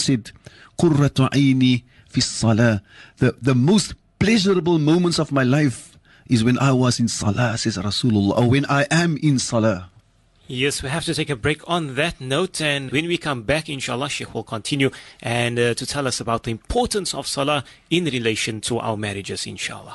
said. 0.00 0.32
Fi 2.12 2.20
salah. 2.20 2.82
The, 3.18 3.34
the 3.40 3.54
most 3.54 3.94
pleasurable 4.18 4.78
moments 4.78 5.18
of 5.18 5.32
my 5.32 5.42
life 5.42 5.96
is 6.28 6.44
when 6.44 6.58
I 6.58 6.72
was 6.72 7.00
in 7.00 7.08
salah, 7.08 7.56
says 7.56 7.78
Rasulullah, 7.78 8.38
or 8.38 8.50
when 8.50 8.66
I 8.66 8.86
am 8.90 9.16
in 9.22 9.38
salah. 9.38 9.88
Yes, 10.46 10.82
we 10.82 10.90
have 10.90 11.04
to 11.06 11.14
take 11.14 11.30
a 11.30 11.36
break 11.36 11.66
on 11.66 11.94
that 11.94 12.20
note. 12.20 12.60
And 12.60 12.90
when 12.90 13.06
we 13.06 13.16
come 13.16 13.42
back, 13.42 13.70
inshallah, 13.70 14.10
Sheikh 14.10 14.34
will 14.34 14.42
continue 14.42 14.90
and 15.22 15.58
uh, 15.58 15.74
to 15.74 15.86
tell 15.86 16.06
us 16.06 16.20
about 16.20 16.42
the 16.42 16.50
importance 16.50 17.14
of 17.14 17.26
salah 17.26 17.64
in 17.88 18.04
relation 18.04 18.60
to 18.62 18.78
our 18.78 18.96
marriages, 18.98 19.46
inshallah. 19.46 19.94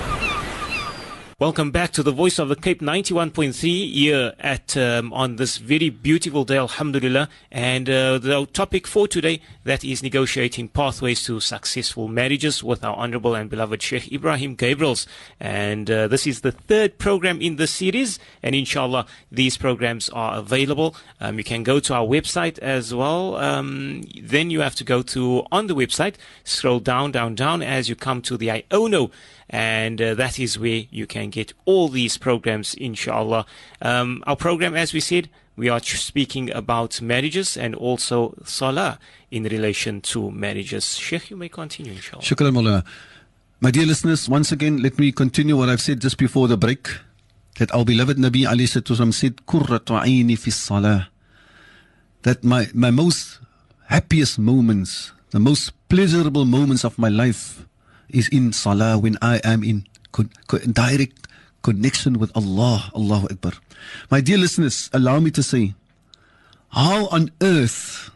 Welcome 1.41 1.71
back 1.71 1.89
to 1.93 2.03
the 2.03 2.11
Voice 2.11 2.37
of 2.37 2.49
the 2.49 2.55
Cape 2.55 2.81
91.3 2.81 3.91
here 3.91 4.33
at 4.39 4.77
um, 4.77 5.11
on 5.11 5.37
this 5.37 5.57
very 5.57 5.89
beautiful 5.89 6.45
day, 6.45 6.57
Alhamdulillah. 6.57 7.29
And 7.49 7.89
uh, 7.89 8.19
the 8.19 8.45
topic 8.53 8.85
for 8.85 9.07
today 9.07 9.41
that 9.63 9.83
is 9.83 10.03
negotiating 10.03 10.67
pathways 10.67 11.23
to 11.23 11.39
successful 11.39 12.07
marriages 12.07 12.63
with 12.63 12.83
our 12.83 12.95
honorable 12.95 13.33
and 13.33 13.49
beloved 13.49 13.81
Sheikh 13.81 14.03
Ebrahim 14.11 14.55
Gabriels. 14.55 15.07
And 15.39 15.89
uh, 15.89 16.07
this 16.07 16.27
is 16.27 16.41
the 16.41 16.51
third 16.51 16.99
program 16.99 17.41
in 17.41 17.55
the 17.55 17.65
series, 17.65 18.19
and 18.43 18.53
inshallah 18.53 19.07
these 19.31 19.57
programs 19.57 20.09
are 20.09 20.37
available. 20.37 20.95
Um, 21.19 21.39
you 21.39 21.43
can 21.43 21.63
go 21.63 21.79
to 21.79 21.95
our 21.95 22.05
website 22.05 22.59
as 22.59 22.93
well. 22.93 23.37
Um, 23.37 24.03
then 24.21 24.51
you 24.51 24.61
have 24.61 24.75
to 24.75 24.83
go 24.83 25.01
to 25.01 25.47
on 25.51 25.65
the 25.65 25.75
website, 25.75 26.17
scroll 26.43 26.79
down, 26.79 27.11
down, 27.11 27.33
down 27.33 27.63
as 27.63 27.89
you 27.89 27.95
come 27.95 28.21
to 28.21 28.37
the 28.37 28.49
Iono 28.49 29.09
and 29.51 30.01
uh, 30.01 30.15
that 30.15 30.39
is 30.39 30.57
where 30.57 30.85
you 30.89 31.05
can 31.05 31.29
get 31.29 31.51
all 31.65 31.89
these 31.89 32.17
programs, 32.17 32.73
inshallah. 32.73 33.45
Um, 33.81 34.23
our 34.25 34.37
program, 34.37 34.75
as 34.75 34.93
we 34.93 35.01
said, 35.01 35.29
we 35.57 35.67
are 35.67 35.81
speaking 35.81 36.49
about 36.51 37.01
marriages 37.01 37.57
and 37.57 37.75
also 37.75 38.33
salah 38.45 38.97
in 39.29 39.43
relation 39.43 39.99
to 40.01 40.31
marriages. 40.31 40.97
Sheikh, 40.97 41.29
you 41.29 41.35
may 41.35 41.49
continue, 41.49 41.91
inshallah. 41.91 42.23
Shukran, 42.23 42.53
Mullah. 42.53 42.85
My 43.59 43.71
dear 43.71 43.85
listeners, 43.85 44.29
once 44.29 44.53
again, 44.53 44.81
let 44.81 44.97
me 44.97 45.11
continue 45.11 45.57
what 45.57 45.67
I've 45.67 45.81
said 45.81 45.99
just 45.99 46.17
before 46.17 46.47
the 46.47 46.57
break. 46.57 46.87
That 47.59 47.73
our 47.75 47.83
beloved 47.83 48.17
Nabi 48.17 48.49
Ali 48.49 48.65
said, 48.65 48.85
Kurratu 48.85 49.99
aini 50.01 50.39
fi 50.39 50.49
salah. 50.49 51.09
That 52.23 52.43
my, 52.43 52.67
my 52.73 52.89
most 52.89 53.39
happiest 53.87 54.39
moments, 54.39 55.11
the 55.31 55.39
most 55.39 55.73
pleasurable 55.89 56.45
moments 56.45 56.85
of 56.85 56.97
my 56.97 57.09
life 57.09 57.65
is 58.13 58.27
in 58.29 58.53
salah 58.53 58.97
when 58.97 59.17
I 59.21 59.39
am 59.43 59.63
in 59.63 59.85
direct 60.73 61.27
connection 61.63 62.19
with 62.19 62.31
Allah. 62.35 62.91
Allahu 62.95 63.27
Akbar. 63.31 63.53
My 64.09 64.21
dear 64.21 64.37
listeners, 64.37 64.89
allow 64.93 65.19
me 65.19 65.31
to 65.31 65.43
say, 65.43 65.73
how 66.69 67.07
on 67.07 67.31
earth 67.41 68.11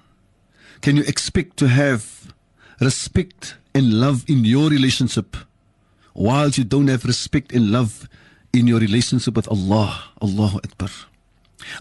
can 0.82 0.96
you 0.98 1.04
expect 1.04 1.58
to 1.58 1.68
have 1.68 2.34
respect 2.80 3.58
and 3.74 4.00
love 4.00 4.24
in 4.28 4.46
your 4.46 4.70
relationship 4.70 5.36
while 6.14 6.50
you 6.50 6.64
don't 6.64 6.88
have 6.88 7.06
respect 7.06 7.52
and 7.52 7.72
love 7.72 8.08
in 8.54 8.68
your 8.68 8.80
relationship 8.80 9.36
with 9.36 9.48
Allah? 9.48 10.12
Allahu 10.22 10.58
Akbar. 10.64 10.90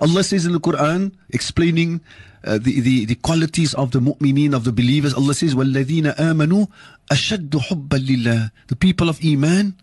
Allah 0.01 0.23
says 0.23 0.45
in 0.45 0.51
the 0.51 0.59
Quran, 0.59 1.13
explaining 1.29 2.01
uh, 2.43 2.57
the, 2.57 2.79
the, 2.79 3.05
the 3.05 3.15
qualities 3.15 3.73
of 3.73 3.91
the 3.91 3.99
mu'mineen, 3.99 4.53
of 4.53 4.63
the 4.63 4.71
believers, 4.71 5.13
Allah 5.13 5.33
says, 5.33 5.55
وَالَّذِينَ 5.55 6.15
آمَنُوا 6.15 6.67
أَشَدُّ 7.11 7.49
حُبًّا 7.49 7.97
لِلَّهِ 7.97 8.51
The 8.67 8.75
people 8.75 9.09
of 9.09 9.19
Iman, 9.23 9.75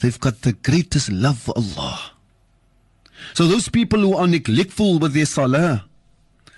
they've 0.00 0.18
got 0.20 0.42
the 0.42 0.52
greatest 0.52 1.10
love 1.10 1.38
for 1.38 1.54
Allah. 1.56 2.12
So 3.34 3.46
those 3.46 3.68
people 3.68 4.00
who 4.00 4.16
are 4.16 4.26
neglectful 4.26 4.98
with 4.98 5.14
their 5.14 5.26
salah, 5.26 5.84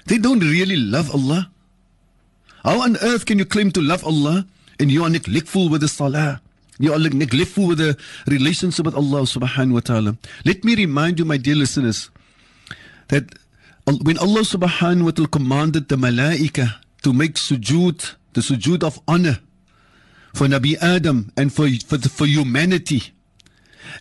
they 0.07 0.19
don't 0.19 0.41
really 0.41 0.77
love 0.77 1.11
Allah. 1.15 1.51
How 2.65 2.81
on 2.83 2.97
earth 3.03 3.27
can 3.27 3.39
you 3.39 3.45
claim 3.45 3.71
to 3.73 3.81
love 3.81 4.05
Allah 4.05 4.47
and 4.81 4.91
you 4.91 5.05
are 5.05 5.11
neglectful 5.11 5.69
with 5.69 5.83
the 5.83 5.89
salah? 5.89 6.41
You 6.79 6.93
are 6.93 6.99
neglectful 6.99 7.69
with 7.69 7.79
the 7.79 7.97
relationship 8.27 8.87
with 8.87 8.95
Allah 8.95 9.23
subhanahu 9.23 9.75
wa 9.75 9.81
ta'ala. 9.81 10.17
Let 10.45 10.65
me 10.65 10.75
remind 10.75 11.19
you, 11.21 11.25
my 11.25 11.37
dear 11.37 11.55
listeners, 11.55 12.11
that 13.10 13.26
when 14.02 14.18
Allah 14.18 14.42
subhanahu 14.42 15.04
wa 15.04 15.12
ta'ala 15.12 15.28
commanded 15.30 15.90
the 15.90 15.96
malaika 15.96 16.76
to 17.04 17.14
make 17.14 17.34
sujood, 17.34 18.16
the 18.34 18.42
sujood 18.42 18.84
of 18.84 19.00
honor 19.08 19.40
for 20.34 20.48
Nabi 20.48 20.78
Adam 20.82 21.32
and 21.36 21.52
for, 21.52 21.68
for, 21.86 21.98
for 21.98 22.26
humanity, 22.26 23.12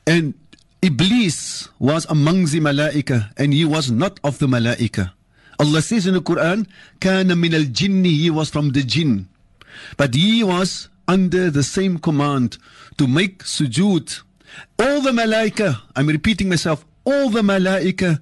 and 0.06 0.34
Iblis 0.82 1.68
was 1.78 2.06
among 2.06 2.44
the 2.46 2.60
malaika 2.60 3.32
and 3.36 3.52
he 3.52 3.64
was 3.64 3.90
not 3.90 4.20
of 4.22 4.38
the 4.38 4.46
malaika. 4.46 5.12
Allah 5.58 5.82
says 5.82 6.06
in 6.06 6.14
the 6.14 6.20
Quran, 6.22 6.68
min 7.36 7.54
al 7.54 7.62
jinni, 7.62 8.10
he 8.10 8.30
was 8.30 8.48
from 8.50 8.70
the 8.70 8.82
jinn. 8.82 9.28
But 9.96 10.14
he 10.14 10.44
was 10.44 10.88
under 11.08 11.50
the 11.50 11.62
same 11.64 11.98
command 11.98 12.58
to 12.98 13.08
make 13.08 13.42
sujood. 13.42 14.20
All 14.78 15.00
the 15.00 15.10
malaika, 15.10 15.80
I'm 15.96 16.06
repeating 16.06 16.48
myself, 16.48 16.84
all 17.04 17.30
the 17.30 17.42
malaika 17.42 18.20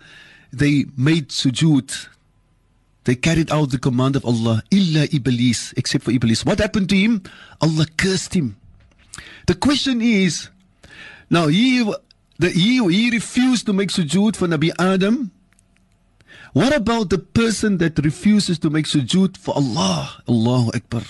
they 0.53 0.87
made 0.97 1.29
sujood. 1.29 2.09
They 3.05 3.15
carried 3.15 3.53
out 3.53 3.71
the 3.71 3.79
command 3.79 4.17
of 4.17 4.25
Allah, 4.25 4.63
illa 4.71 5.07
Iblis, 5.13 5.73
except 5.77 6.05
for 6.05 6.11
Iblis. 6.11 6.45
What 6.45 6.59
happened 6.59 6.89
to 6.91 6.97
him? 6.97 7.23
Allah 7.61 7.87
cursed 7.97 8.35
him. 8.35 8.57
The 9.47 9.55
question 9.55 10.03
is, 10.03 10.49
now 11.31 11.47
he, 11.47 11.85
the, 12.39 12.51
he, 12.51 12.83
he 12.89 13.11
refused 13.11 13.67
to 13.67 13.73
make 13.73 13.91
sujood 13.91 14.35
for 14.35 14.49
Nabi 14.49 14.73
Adam. 14.79 15.31
What 16.53 16.75
about 16.75 17.11
the 17.11 17.19
person 17.19 17.79
that 17.79 17.99
refuses 17.99 18.59
to 18.61 18.71
make 18.71 18.87
sujood 18.87 19.37
for 19.37 19.55
Allah? 19.55 20.23
Allahu 20.29 20.71
Akbar. 20.75 21.03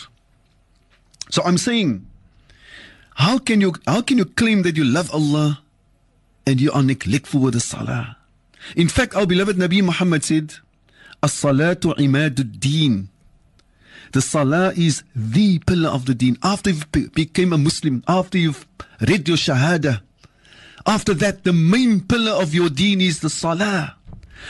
So 1.30 1.42
I'm 1.44 1.58
saying, 1.58 2.06
how 3.14 3.38
can 3.38 3.60
you 3.60 3.74
how 3.86 4.02
can 4.02 4.18
you 4.18 4.24
claim 4.26 4.62
that 4.62 4.76
you 4.76 4.84
love 4.84 5.10
Allah 5.12 5.62
and 6.46 6.60
you 6.60 6.70
are 6.72 6.82
neglectful 6.82 7.40
with 7.40 7.54
the 7.54 7.60
salah? 7.60 8.15
In 8.75 8.87
fact, 8.87 9.15
our 9.15 9.25
beloved 9.25 9.57
Nabi 9.57 9.83
Muhammad 9.83 10.23
said, 10.23 10.55
As-salatu 11.23 11.95
imaduddin. 11.97 13.07
The 14.11 14.21
salah 14.21 14.73
is 14.75 15.03
the 15.15 15.59
pillar 15.59 15.89
of 15.89 16.05
the 16.05 16.13
deen. 16.13 16.37
After 16.43 16.69
you 16.69 16.83
became 17.13 17.53
a 17.53 17.57
Muslim, 17.57 18.03
after 18.07 18.37
you've 18.37 18.67
read 18.99 19.27
your 19.27 19.37
shahada, 19.37 20.01
after 20.85 21.13
that, 21.15 21.43
the 21.43 21.53
main 21.53 22.01
pillar 22.01 22.31
of 22.31 22.53
your 22.53 22.69
deen 22.69 23.01
is 23.01 23.19
the 23.19 23.29
salah. 23.29 23.95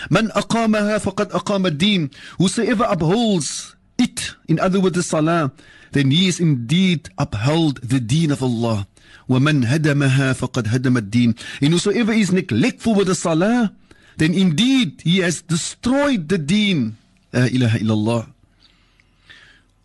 Man 0.09 0.29
aqamaha 0.29 0.97
faqad 1.03 1.31
aqama 1.31 1.77
deen. 1.77 2.09
Whosoever 2.37 2.85
upholds 2.85 3.75
it, 3.97 4.35
in 4.47 4.59
other 4.59 4.79
words, 4.79 4.95
the 4.95 5.03
salah, 5.03 5.51
then 5.91 6.09
he 6.09 6.27
is 6.27 6.39
indeed 6.39 7.09
upheld 7.17 7.81
the 7.81 7.99
deen 7.99 8.31
of 8.31 8.41
Allah. 8.41 8.87
وَمَنْ 9.29 9.65
هَدَمَهَا 9.65 10.33
فَقَدْ 10.33 10.67
هَدَمَ 10.67 10.97
الدِّينَ 10.97 11.37
And 11.61 11.73
whosoever 11.73 12.11
is 12.11 12.31
neglectful 12.31 12.95
with 12.95 13.07
the 13.07 13.15
salah, 13.15 13.73
then 14.16 14.34
indeed 14.34 15.02
he 15.02 15.18
has 15.18 15.42
destroyed 15.42 16.28
the 16.28 16.38
deen. 16.38 16.96
La 17.32 17.46
ilaha 17.46 17.78
illallah. 17.78 18.32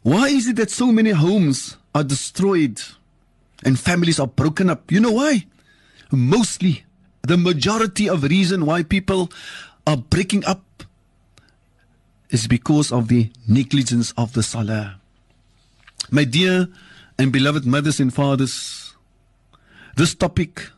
Why 0.04 0.30
is 0.30 0.48
it 0.48 0.56
that 0.56 0.72
so 0.72 0.92
many 0.92 1.12
homes 1.12 1.78
are 1.94 2.04
destroyed 2.04 2.82
and 3.64 3.78
families 3.78 4.20
are 4.20 4.28
broken 4.28 4.70
up? 4.70 4.92
You 4.92 5.00
know 5.00 5.12
why? 5.12 5.46
Mostly, 6.12 6.84
the 7.24 7.38
majority 7.38 8.10
of 8.10 8.24
reason 8.24 8.66
why 8.66 8.84
people 8.84 9.32
are 9.86 9.98
breaking 9.98 10.46
up 10.46 10.84
is 12.30 12.48
because 12.48 12.92
of 12.92 13.10
the 13.10 13.30
negligence 13.48 14.14
of 14.18 14.34
the 14.34 14.42
salah. 14.44 15.00
My 16.10 16.24
dear 16.24 16.68
and 17.20 17.32
beloved 17.32 17.66
mothers 17.66 18.00
and 18.00 18.14
fathers, 18.14 18.96
this 19.98 20.16
topic 20.16 20.70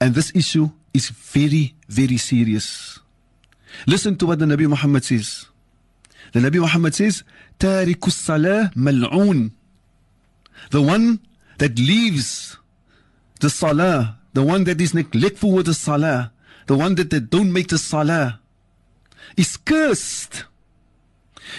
and 0.00 0.14
this 0.14 0.34
issue 0.34 0.70
is 0.92 1.10
very, 1.10 1.74
very 1.88 2.16
serious. 2.16 2.98
Listen 3.86 4.16
to 4.16 4.26
what 4.26 4.38
the 4.38 4.46
Nabi 4.46 4.68
Muhammad 4.68 5.04
says. 5.04 5.46
The 6.32 6.40
Nabi 6.40 6.60
Muhammad 6.60 6.94
says, 6.94 7.22
Tarikus 7.58 8.12
Salah 8.12 8.70
Mal'oon. 8.76 9.52
The 10.70 10.82
one 10.82 11.20
that 11.58 11.78
leaves 11.78 12.56
the 13.40 13.50
Salah, 13.50 14.18
the 14.32 14.42
one 14.42 14.64
that 14.64 14.80
is 14.80 14.94
neglectful 14.94 15.52
with 15.52 15.66
the 15.66 15.74
Salah, 15.74 16.32
the 16.66 16.76
one 16.76 16.94
that 16.96 17.08
don't 17.30 17.52
make 17.52 17.68
the 17.68 17.78
Salah, 17.78 18.40
is 19.36 19.56
cursed. 19.56 20.44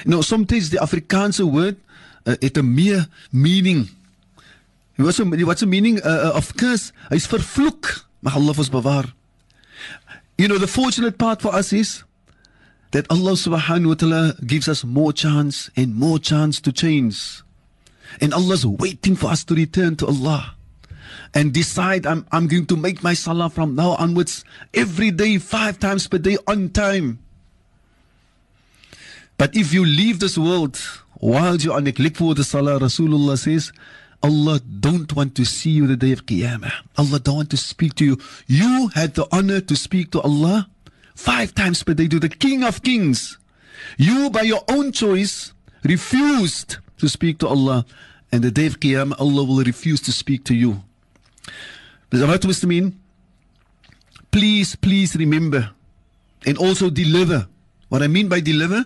You 0.06 0.12
know, 0.12 0.22
sometimes 0.22 0.70
the 0.70 0.78
Afrikaanse 0.78 1.44
word 1.44 1.78
uh, 2.26 2.36
'n 2.42 2.76
meer 2.76 3.08
meaning. 3.32 3.90
What's 4.98 5.18
the, 5.18 5.66
meaning 5.66 6.00
uh, 6.04 6.32
of 6.36 6.56
curse? 6.56 6.94
Hy's 7.10 7.26
vervloek. 7.28 8.06
Mag 8.22 8.36
Allah 8.36 8.54
ons 8.56 8.70
bewaar. 8.70 9.06
You 10.38 10.48
know, 10.48 10.58
the 10.58 10.68
fortunate 10.68 11.18
part 11.18 11.42
for 11.42 11.54
us 11.54 11.72
is 11.74 12.04
that 12.92 13.10
Allah 13.10 13.34
subhanahu 13.34 13.88
wa 13.88 13.94
ta'ala 13.94 14.36
gives 14.46 14.68
us 14.68 14.84
more 14.84 15.14
chance 15.14 15.70
and 15.76 15.96
more 15.96 16.20
chance 16.20 16.60
to 16.62 16.72
change. 16.72 17.42
And 18.20 18.34
Allah's 18.34 18.66
waiting 18.66 19.16
for 19.16 19.28
us 19.28 19.44
to 19.46 19.56
return 19.56 19.96
to 19.98 20.08
Allah 20.08 20.56
and 21.34 21.54
decide 21.54 22.06
I'm, 22.06 22.26
I'm 22.32 22.48
going 22.48 22.66
to 22.68 22.76
make 22.76 23.04
my 23.04 23.14
salah 23.14 23.50
from 23.50 23.76
now 23.76 23.92
onwards 23.92 24.44
every 24.74 25.12
day, 25.12 25.38
five 25.38 25.80
times 25.80 26.08
per 26.08 26.18
day 26.18 26.38
on 26.48 26.70
time. 26.70 27.20
But 29.38 29.56
if 29.56 29.74
you 29.74 29.86
leave 29.86 30.20
this 30.20 30.38
world 30.38 30.78
while 31.16 31.56
you 31.56 31.72
are 31.72 31.82
neglectful 31.82 32.32
of 32.32 32.38
the 32.38 32.44
salah, 32.44 32.80
Rasulullah 32.80 33.38
says, 33.38 33.72
Allah 34.24 34.60
don't 34.60 35.14
want 35.16 35.36
to 35.36 35.46
see 35.46 35.72
you 35.72 35.88
the 35.88 35.98
day 35.98 36.12
of 36.12 36.26
Qiyamah. 36.26 36.72
Allah 36.98 37.20
don't 37.20 37.36
want 37.38 37.50
to 37.52 37.58
speak 37.58 37.96
to 37.96 38.06
you. 38.06 38.18
You 38.48 38.90
had 38.94 39.16
the 39.16 39.28
honor 39.32 39.62
to 39.62 39.76
speak 39.76 40.12
to 40.12 40.22
Allah 40.22 40.70
five 41.16 41.56
times 41.56 41.84
per 41.84 41.94
day 41.94 42.08
to 42.08 42.20
the 42.20 42.30
King 42.30 42.64
of 42.64 42.84
Kings. 42.84 43.38
You, 43.98 44.30
by 44.30 44.42
your 44.42 44.64
own 44.70 44.92
choice, 44.92 45.54
refused 45.84 46.78
to 46.98 47.10
speak 47.10 47.40
to 47.40 47.48
Allah, 47.48 47.86
and 48.32 48.44
the 48.44 48.52
day 48.52 48.68
of 48.68 48.80
Qiyamah, 48.80 49.20
Allah 49.20 49.44
will 49.44 49.64
refuse 49.64 50.02
to 50.02 50.12
speak 50.12 50.44
to 50.46 50.56
you. 50.56 50.84
Muslimin, 52.12 52.94
please, 54.32 54.76
please 54.76 55.16
remember 55.16 55.72
and 56.46 56.58
also 56.58 56.90
deliver. 56.90 57.48
What 57.90 58.04
I 58.04 58.08
mean 58.08 58.30
by 58.30 58.40
deliver, 58.40 58.86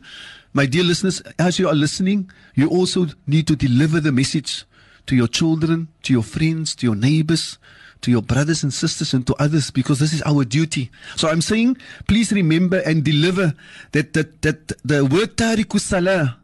my 0.53 0.65
dear 0.65 0.83
listeners, 0.83 1.21
as 1.37 1.59
you 1.59 1.67
are 1.67 1.75
listening, 1.75 2.31
you 2.55 2.69
also 2.69 3.07
need 3.27 3.47
to 3.47 3.55
deliver 3.55 3.99
the 3.99 4.11
message 4.11 4.65
to 5.07 5.15
your 5.15 5.27
children, 5.27 5.87
to 6.03 6.13
your 6.13 6.23
friends, 6.23 6.75
to 6.75 6.85
your 6.85 6.95
neighbors, 6.95 7.57
to 8.01 8.11
your 8.11 8.21
brothers 8.21 8.63
and 8.63 8.73
sisters, 8.73 9.13
and 9.13 9.25
to 9.27 9.33
others, 9.35 9.71
because 9.71 9.99
this 9.99 10.13
is 10.13 10.21
our 10.25 10.45
duty. 10.45 10.91
So 11.15 11.29
I'm 11.29 11.41
saying, 11.41 11.77
please 12.07 12.31
remember 12.31 12.79
and 12.85 13.03
deliver 13.03 13.53
that, 13.91 14.13
that, 14.13 14.41
that 14.41 14.71
the 14.83 15.05
word 15.05 15.37
tariku 15.37 15.79
salah, 15.79 16.37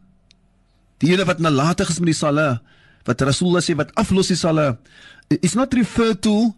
die 1.00 1.14
ene 1.14 1.26
wat 1.26 1.40
nalatig 1.42 1.90
is 1.90 2.00
met 2.00 2.14
die 2.14 2.18
salah, 2.18 2.62
wat 3.06 3.18
Rasulullah 3.18 3.62
sê 3.66 3.78
wat 3.78 3.94
aflos 3.98 4.30
die 4.30 4.38
salah, 4.38 4.78
is 5.30 5.56
not 5.56 5.74
referred 5.74 6.22
to 6.22 6.54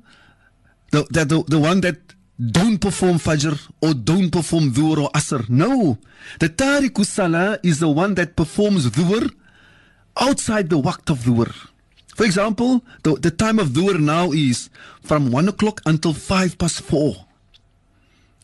the, 0.91 1.03
the, 1.09 1.25
the, 1.25 1.43
the 1.47 1.59
one 1.59 1.81
that 1.81 1.97
don't 2.39 2.79
perform 2.79 3.17
Fajr 3.17 3.59
or 3.81 3.93
don't 3.93 4.31
perform 4.31 4.71
Dhuhr 4.71 5.03
or 5.03 5.09
Asr. 5.11 5.47
No. 5.49 5.97
The 6.39 6.49
Tariqus 6.49 7.05
Salah 7.05 7.59
is 7.63 7.79
the 7.79 7.89
one 7.89 8.15
that 8.15 8.35
performs 8.35 8.89
Dhuhr 8.89 9.31
outside 10.19 10.69
the 10.69 10.79
waqt 10.79 11.09
of 11.09 11.19
Dhuhr. 11.19 11.53
For 12.15 12.25
example, 12.25 12.83
the, 13.03 13.15
the 13.15 13.31
time 13.31 13.59
of 13.59 13.69
Dhuhr 13.69 13.99
now 13.99 14.31
is 14.31 14.69
from 15.01 15.31
1 15.31 15.49
o'clock 15.49 15.81
until 15.85 16.13
5 16.13 16.57
past 16.57 16.81
4. 16.81 17.15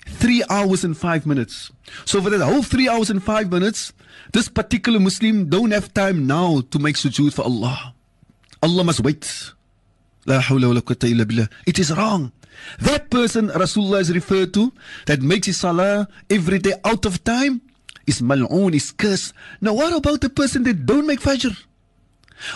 Three 0.10 0.44
hours 0.50 0.84
and 0.84 0.98
five 0.98 1.26
minutes. 1.28 1.72
So 2.04 2.20
for 2.22 2.32
that 2.32 2.42
whole 2.44 2.64
three 2.64 2.90
hours 2.90 3.12
and 3.12 3.24
five 3.24 3.52
minutes, 3.52 3.94
this 4.34 4.50
particular 4.50 5.00
Muslim 5.00 5.48
don't 5.50 5.70
have 5.72 5.94
time 5.94 6.26
now 6.26 6.62
to 6.72 6.80
make 6.80 6.96
sujood 6.96 7.32
for 7.34 7.44
Allah. 7.44 7.94
Allah 8.64 8.84
must 8.84 9.02
wait. 9.02 9.54
It 10.26 11.80
is 11.80 11.92
wrong. 11.96 12.32
That 12.82 13.10
person 13.10 13.50
Rasulullah 13.50 14.02
is 14.02 14.12
referred 14.12 14.54
to 14.56 14.74
that 15.06 15.22
makes 15.22 15.48
his 15.48 15.60
salah 15.60 16.08
every 16.30 16.60
day 16.60 16.74
out 16.84 17.06
of 17.06 17.24
time 17.24 17.62
is 18.06 18.22
mal'oon, 18.22 18.74
is 18.74 18.92
cursed. 18.92 19.34
Now 19.62 19.74
what 19.76 19.94
about 19.96 20.22
the 20.22 20.30
person 20.30 20.64
that 20.64 20.86
don't 20.86 21.06
make 21.08 21.22
fajr? 21.22 21.56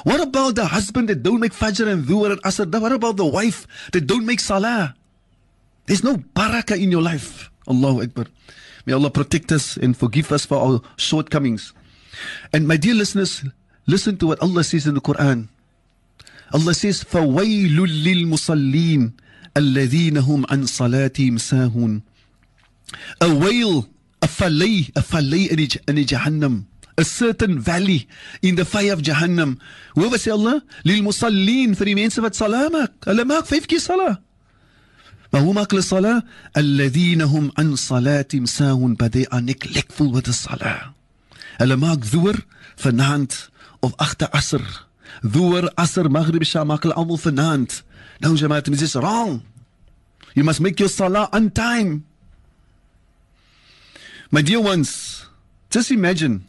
What 0.04 0.20
about 0.20 0.54
the 0.54 0.66
husband 0.66 1.08
that 1.08 1.22
don't 1.22 1.40
make 1.40 1.52
fajr 1.52 1.87
and 1.88 2.04
dhuhr 2.04 2.32
and 2.32 2.42
asr? 2.42 2.66
What 2.80 2.92
about 2.92 3.16
the 3.16 3.25
wife 3.25 3.66
that 3.92 4.06
don't 4.06 4.26
make 4.26 4.40
salah? 4.40 4.94
There's 5.87 6.04
no 6.04 6.16
barakah 6.16 6.80
in 6.80 6.90
your 6.90 7.02
life. 7.02 7.50
Allahu 7.66 8.02
Akbar. 8.02 8.26
May 8.87 8.92
Allah 8.92 9.10
protect 9.10 9.52
us 9.52 9.76
and 9.76 9.96
forgive 9.96 10.32
us 10.32 10.44
for 10.46 10.58
our 10.58 10.80
shortcomings. 10.96 11.72
And 12.52 12.66
my 12.66 12.76
dear 12.76 12.94
listeners, 12.94 13.44
listen 13.87 14.16
to 14.18 14.26
what 14.26 14.42
Allah 14.42 14.64
says 14.64 14.87
in 14.87 14.94
the 14.94 15.00
Quran. 15.00 15.48
Allah 16.52 16.75
says, 16.75 17.04
فَوَيْلٌ 17.04 17.76
لِلْمُصَلِّينَ 17.76 19.12
الذين 19.56 20.16
هم 20.18 20.46
عن 20.50 20.66
صلاتهم 20.66 21.38
ساهون 21.38 22.02
a 23.20 23.34
whale 23.34 23.88
a 24.22 24.28
falay 24.28 24.90
a 24.96 25.02
falay 25.02 25.50
in, 25.50 25.58
in 25.58 26.04
Jahannam 26.04 26.64
a 26.97 27.03
certain 27.03 27.59
valley 27.59 28.07
in 28.41 28.55
the 28.55 28.65
fire 28.65 28.93
of 28.93 29.01
Jahannam. 29.01 29.59
Hoewel 29.95 30.17
sê 30.17 30.31
Allah 30.31 30.62
lil 30.83 31.01
musallin 31.03 31.73
vir 31.75 31.85
die 31.85 31.95
mense 31.95 32.21
wat 32.21 32.35
salat 32.35 32.71
maak. 32.71 32.93
Hulle 33.05 33.25
maak 33.25 33.45
5 33.50 33.67
keer 33.67 33.79
salat. 33.81 34.21
Maar 35.31 35.41
hoe 35.41 35.53
maak 35.53 35.71
hulle 35.73 35.81
salat? 35.81 36.25
Alladhina 36.53 37.25
hum 37.25 37.51
an 37.57 37.73
salatihim 37.73 38.45
sahun 38.45 38.97
but 38.97 39.12
they 39.13 39.25
are 39.31 39.41
neglectful 39.41 40.12
with 40.12 40.25
the 40.25 40.33
salat. 40.33 40.93
Hulle 41.59 41.77
maak 41.77 42.05
dhuhr 42.05 42.38
vanaand 42.77 43.50
of 43.81 43.97
agter 43.97 44.29
asr. 44.31 44.62
Dhuhr, 45.23 45.69
asr, 45.77 46.10
maghrib, 46.10 46.41
isha 46.41 46.65
maak 46.65 46.86
hulle 46.86 46.95
almal 46.95 47.17
vanaand. 47.17 47.82
Nou 48.21 48.38
jamaat, 48.38 48.69
this 48.69 48.82
is 48.82 48.95
wrong. 48.95 49.41
You 50.34 50.43
must 50.43 50.62
make 50.62 50.79
your 50.79 50.89
salah 50.89 51.29
on 51.32 51.51
time. 51.51 52.06
My 54.32 54.41
dear 54.41 54.62
ones, 54.62 55.25
just 55.69 55.91
imagine 55.91 56.45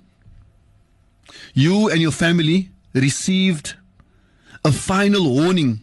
you 1.55 1.89
and 1.89 2.01
your 2.01 2.13
family 2.13 2.71
received 2.93 3.77
a 4.65 4.73
final 4.73 5.29
warning 5.29 5.81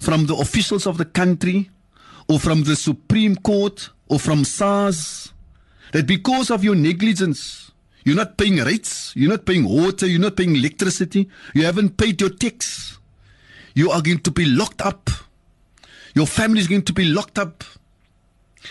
from 0.00 0.26
the 0.26 0.34
officials 0.34 0.86
of 0.86 0.96
the 0.96 1.04
country 1.04 1.70
or 2.28 2.38
from 2.40 2.64
the 2.64 2.76
Supreme 2.76 3.36
Court 3.36 3.90
or 4.08 4.18
from 4.18 4.44
SARS 4.44 5.32
that 5.92 6.06
because 6.06 6.50
of 6.50 6.64
your 6.64 6.74
negligence, 6.74 7.70
you're 8.04 8.16
not 8.16 8.36
paying 8.36 8.56
rates, 8.56 9.12
you're 9.14 9.30
not 9.30 9.44
paying 9.44 9.64
water, 9.64 10.06
you're 10.06 10.20
not 10.20 10.36
paying 10.36 10.56
electricity, 10.56 11.28
you 11.54 11.64
haven't 11.64 11.96
paid 11.96 12.20
your 12.20 12.30
tax 12.30 12.94
you 13.74 13.90
are 13.90 14.00
going 14.00 14.20
to 14.20 14.30
be 14.30 14.44
locked 14.46 14.80
up. 14.80 15.10
Your 16.14 16.26
family 16.26 16.60
is 16.60 16.68
going 16.68 16.82
to 16.82 16.92
be 16.92 17.04
locked 17.04 17.38
up 17.38 17.64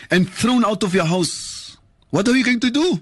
and 0.09 0.29
thrown 0.29 0.63
out 0.65 0.83
of 0.83 0.95
your 0.95 1.05
house. 1.05 1.77
What 2.09 2.27
are 2.27 2.35
you 2.35 2.43
going 2.43 2.61
to 2.61 2.71
do? 2.71 2.99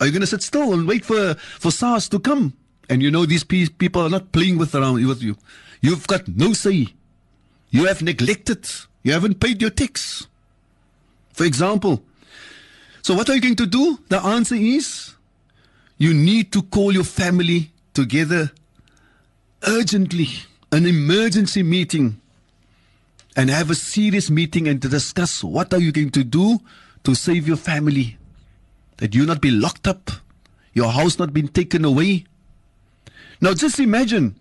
Are 0.00 0.06
you 0.06 0.12
going 0.12 0.22
to 0.22 0.26
sit 0.26 0.42
still 0.42 0.72
and 0.72 0.86
wait 0.88 1.04
for, 1.04 1.34
for 1.34 1.70
SARS 1.70 2.08
to 2.10 2.18
come? 2.18 2.54
And 2.88 3.02
you 3.02 3.10
know 3.10 3.24
these 3.26 3.44
people 3.44 4.02
are 4.02 4.10
not 4.10 4.32
playing 4.32 4.58
with 4.58 4.74
around 4.74 5.06
with 5.06 5.22
you. 5.22 5.36
You've 5.80 6.06
got 6.06 6.28
no 6.28 6.52
say. 6.52 6.88
You 7.70 7.86
have 7.86 8.02
neglected. 8.02 8.68
You 9.02 9.12
haven't 9.12 9.40
paid 9.40 9.60
your 9.60 9.70
tax. 9.70 10.26
For 11.32 11.44
example. 11.44 12.02
So 13.02 13.14
what 13.14 13.28
are 13.28 13.34
you 13.34 13.40
going 13.40 13.56
to 13.56 13.66
do? 13.66 13.98
The 14.08 14.18
answer 14.18 14.54
is 14.54 15.14
you 15.98 16.14
need 16.14 16.52
to 16.52 16.62
call 16.62 16.92
your 16.92 17.04
family 17.04 17.70
together 17.92 18.50
urgently 19.66 20.28
an 20.72 20.86
emergency 20.86 21.62
meeting 21.62 22.20
and 23.36 23.50
have 23.50 23.70
a 23.70 23.74
serious 23.74 24.30
meeting 24.30 24.68
and 24.68 24.80
to 24.82 24.88
discuss 24.88 25.42
what 25.42 25.72
are 25.72 25.80
you 25.80 25.92
going 25.92 26.10
to 26.10 26.24
do 26.24 26.60
to 27.04 27.14
save 27.14 27.46
your 27.46 27.56
family 27.56 28.16
that 28.98 29.14
you 29.14 29.26
not 29.26 29.40
be 29.40 29.50
locked 29.50 29.86
up 29.86 30.10
your 30.72 30.90
house 30.90 31.18
not 31.18 31.32
been 31.32 31.48
taken 31.48 31.84
away 31.84 32.24
now 33.40 33.52
just 33.54 33.78
imagine 33.78 34.36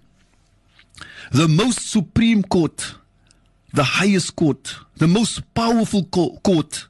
the 1.31 1.47
most 1.47 1.91
supreme 1.91 2.43
court 2.43 2.95
the 3.73 3.83
highest 3.83 4.35
court 4.35 4.75
the 4.97 5.07
most 5.07 5.41
powerful 5.53 6.03
court 6.03 6.87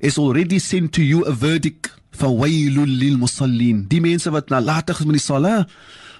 is 0.00 0.18
already 0.18 0.58
sent 0.58 0.92
to 0.92 1.02
you 1.02 1.24
a 1.24 1.32
verdict 1.32 1.90
lil 2.20 3.16
musallin 3.18 3.86
die 3.88 4.00
mense 4.00 4.30
wat 4.30 4.48
nalatig 4.48 5.00
is 5.00 5.06
met 5.06 5.18
die 5.20 5.20
salah 5.20 5.66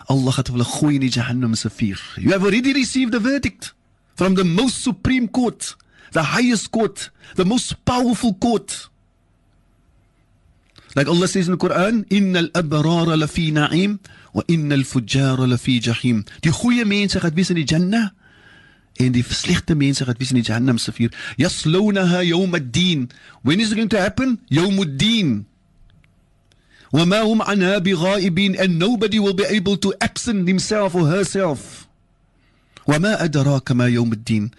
Allah 0.08 0.32
gaat 0.32 0.48
hulle 0.48 0.64
gooi 0.64 0.94
in 0.94 1.02
die 1.02 1.10
Jahannam 1.10 1.54
se 1.54 1.68
vuur. 1.68 1.98
You 2.16 2.30
have 2.32 2.44
already 2.44 2.72
received 2.72 3.12
the 3.12 3.18
verdict 3.20 3.74
from 4.14 4.34
the 4.34 4.44
most 4.44 4.82
supreme 4.82 5.28
court, 5.28 5.74
the 6.12 6.22
highest 6.22 6.70
court, 6.70 7.10
the 7.34 7.44
most 7.44 7.84
powerful 7.84 8.34
court. 8.34 8.88
Like 10.96 11.08
Allah 11.08 11.28
says 11.28 11.46
in 11.46 11.58
the 11.58 11.60
Quran, 11.60 12.08
innal 12.08 12.48
abrara 12.52 13.20
lafi 13.20 13.52
na'im 13.52 14.00
wa 14.32 14.42
innal 14.48 14.80
fujjara 14.80 15.44
lafi 15.44 15.78
jahim. 15.78 16.24
Die 16.40 16.50
goeie 16.50 16.86
mense 16.88 17.20
gaan 17.20 17.36
wees 17.36 17.50
in 17.52 17.60
die 17.60 17.68
Jannah 17.68 18.14
en 18.96 19.12
die 19.12 19.20
slegte 19.22 19.76
mense 19.76 20.06
gaan 20.08 20.16
wees 20.16 20.32
in 20.32 20.40
die 20.40 20.46
Jahannam 20.48 20.80
se 20.80 20.94
vuur. 20.96 21.12
Yaslawnaha 21.36 22.24
yawm 22.24 22.56
ad-din. 22.56 23.10
When 23.42 23.60
is 23.60 23.72
it 23.72 23.76
going 23.76 23.92
to 23.92 24.00
happen? 24.00 24.40
Yawm 24.48 24.80
ad-din. 24.80 25.44
وَمَا 26.94 27.22
هُمْ 27.22 27.42
عَنْهَا 27.42 27.78
بِغَائِبِينَ 27.84 28.58
And 28.58 28.78
nobody 28.78 29.18
will 29.18 29.34
be 29.34 29.44
able 29.44 29.76
to 29.76 29.92
absent 30.00 30.48
himself 30.48 30.94
or 30.94 31.06
herself. 31.06 31.85
وَمَا 32.88 33.24
أَدْرَاكَ 33.24 33.72
مَا 33.72 33.88
يَوْمُ 33.88 34.12
الدِّينَ 34.12 34.50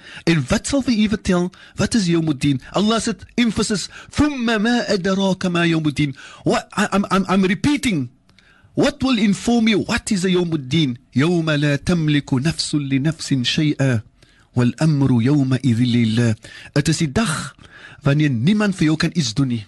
wat 0.49 0.67
sal 0.67 0.81
vir 0.81 0.97
u 1.05 1.07
vertel, 1.09 1.51
wat 1.77 1.95
is 1.95 2.07
يوم 2.07 2.29
الدين? 2.29 2.59
Allah 2.73 2.99
said, 2.99 3.25
emphasis, 3.37 3.89
ثُمَّ 4.11 4.45
مَا 4.45 4.85
أَدْرَاكَ 4.93 5.45
مَا 5.47 5.63
يَوْمُ 5.65 5.87
الدِّينَ 5.87 6.13
What, 6.43 6.67
I'm, 6.73 7.05
I'm, 7.11 7.25
I'm 7.27 7.43
repeating. 7.43 8.09
What 8.73 9.01
will 9.01 9.17
inform 9.17 9.67
you? 9.67 9.79
What 9.79 10.11
is 10.11 10.25
يوم 10.25 10.53
الدين? 10.53 10.97
يوم 11.15 11.49
لا 11.49 11.75
تملك 11.75 12.33
نفس 12.33 12.75
لنفس 12.75 13.33
شيئا 13.33 14.01
والأمر 14.55 15.21
يومئذ 15.21 15.79
لله. 15.79 16.35
Het 16.73 16.87
is 16.87 16.97
die 16.97 17.11
dag 17.11 17.55
wanneer 18.03 18.29
niemand 18.29 18.79
nie. 19.45 19.65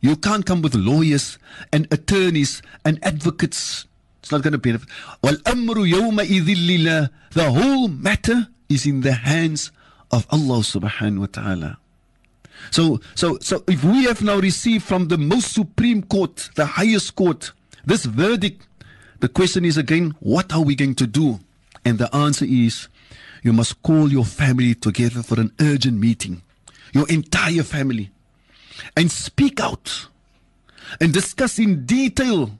You 0.00 0.16
can't 0.16 0.44
come 0.44 0.62
with 0.62 0.74
lawyers 0.74 1.38
and 1.70 1.86
attorneys 1.92 2.60
and 2.84 2.98
advocates. 3.02 3.86
It's 4.22 4.30
not 4.30 4.42
going 4.42 4.52
to 4.52 4.58
benefit. 4.58 4.88
The 7.34 7.50
whole 7.50 7.88
matter 7.88 8.48
is 8.68 8.86
in 8.86 9.00
the 9.00 9.12
hands 9.12 9.72
of 10.10 10.26
Allah 10.30 10.60
subhanahu 10.60 11.18
wa 11.18 11.26
ta'ala. 11.26 11.78
So, 12.70 13.00
so, 13.14 13.38
so 13.40 13.64
if 13.66 13.82
we 13.82 14.04
have 14.04 14.22
now 14.22 14.38
received 14.38 14.84
from 14.84 15.08
the 15.08 15.18
most 15.18 15.52
supreme 15.52 16.02
court, 16.02 16.50
the 16.54 16.66
highest 16.66 17.16
court, 17.16 17.52
this 17.84 18.04
verdict, 18.04 18.66
the 19.18 19.28
question 19.28 19.64
is 19.64 19.76
again, 19.76 20.14
what 20.20 20.52
are 20.52 20.62
we 20.62 20.76
going 20.76 20.94
to 20.96 21.06
do? 21.06 21.40
And 21.84 21.98
the 21.98 22.14
answer 22.14 22.44
is, 22.44 22.88
you 23.42 23.52
must 23.52 23.82
call 23.82 24.12
your 24.12 24.24
family 24.24 24.74
together 24.76 25.22
for 25.22 25.40
an 25.40 25.52
urgent 25.60 25.98
meeting. 25.98 26.42
Your 26.92 27.08
entire 27.08 27.64
family 27.64 28.10
and 28.96 29.10
speak 29.10 29.60
out 29.60 30.08
and 31.00 31.12
discuss 31.12 31.58
in 31.58 31.84
detail 31.86 32.50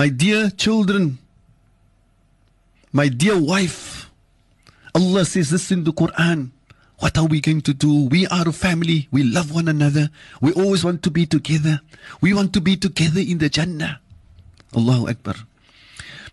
My 0.00 0.08
dear 0.08 0.48
children, 0.48 1.18
my 2.90 3.08
dear 3.08 3.36
wife, 3.38 4.08
Allah 4.94 5.26
says 5.26 5.50
this 5.50 5.70
in 5.70 5.84
the 5.84 5.92
Quran. 5.92 6.52
What 7.00 7.18
are 7.18 7.26
we 7.26 7.42
going 7.42 7.60
to 7.60 7.74
do? 7.74 8.08
We 8.08 8.26
are 8.28 8.48
a 8.48 8.52
family. 8.52 9.08
We 9.12 9.24
love 9.24 9.52
one 9.52 9.68
another. 9.68 10.08
We 10.40 10.52
always 10.54 10.82
want 10.84 11.02
to 11.02 11.10
be 11.10 11.26
together. 11.26 11.82
We 12.22 12.32
want 12.32 12.54
to 12.54 12.62
be 12.62 12.78
together 12.78 13.20
in 13.20 13.44
the 13.44 13.50
Jannah. 13.50 14.00
Allahu 14.74 15.10
Akbar. 15.10 15.34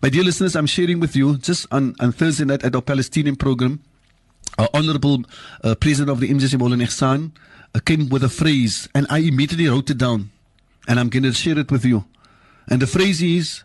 My 0.00 0.08
dear 0.08 0.24
listeners, 0.24 0.56
I'm 0.56 0.64
sharing 0.64 0.98
with 0.98 1.14
you 1.14 1.36
just 1.36 1.66
on, 1.70 1.94
on 2.00 2.12
Thursday 2.12 2.46
night 2.46 2.64
at 2.64 2.74
our 2.74 2.80
Palestinian 2.80 3.36
program. 3.36 3.84
Our 4.56 4.70
Honorable 4.72 5.24
uh, 5.62 5.74
President 5.74 6.08
of 6.08 6.20
the 6.20 6.30
MJC 6.30 6.56
Maulan 6.56 6.80
Ihsan 6.80 7.32
uh, 7.74 7.80
came 7.84 8.08
with 8.08 8.24
a 8.24 8.30
phrase, 8.30 8.88
and 8.94 9.06
I 9.10 9.18
immediately 9.18 9.68
wrote 9.68 9.90
it 9.90 9.98
down, 9.98 10.30
and 10.88 10.98
I'm 10.98 11.10
going 11.10 11.24
to 11.24 11.34
share 11.34 11.58
it 11.58 11.70
with 11.70 11.84
you. 11.84 12.06
And 12.68 12.82
the 12.82 12.86
phrase 12.86 13.22
is 13.22 13.64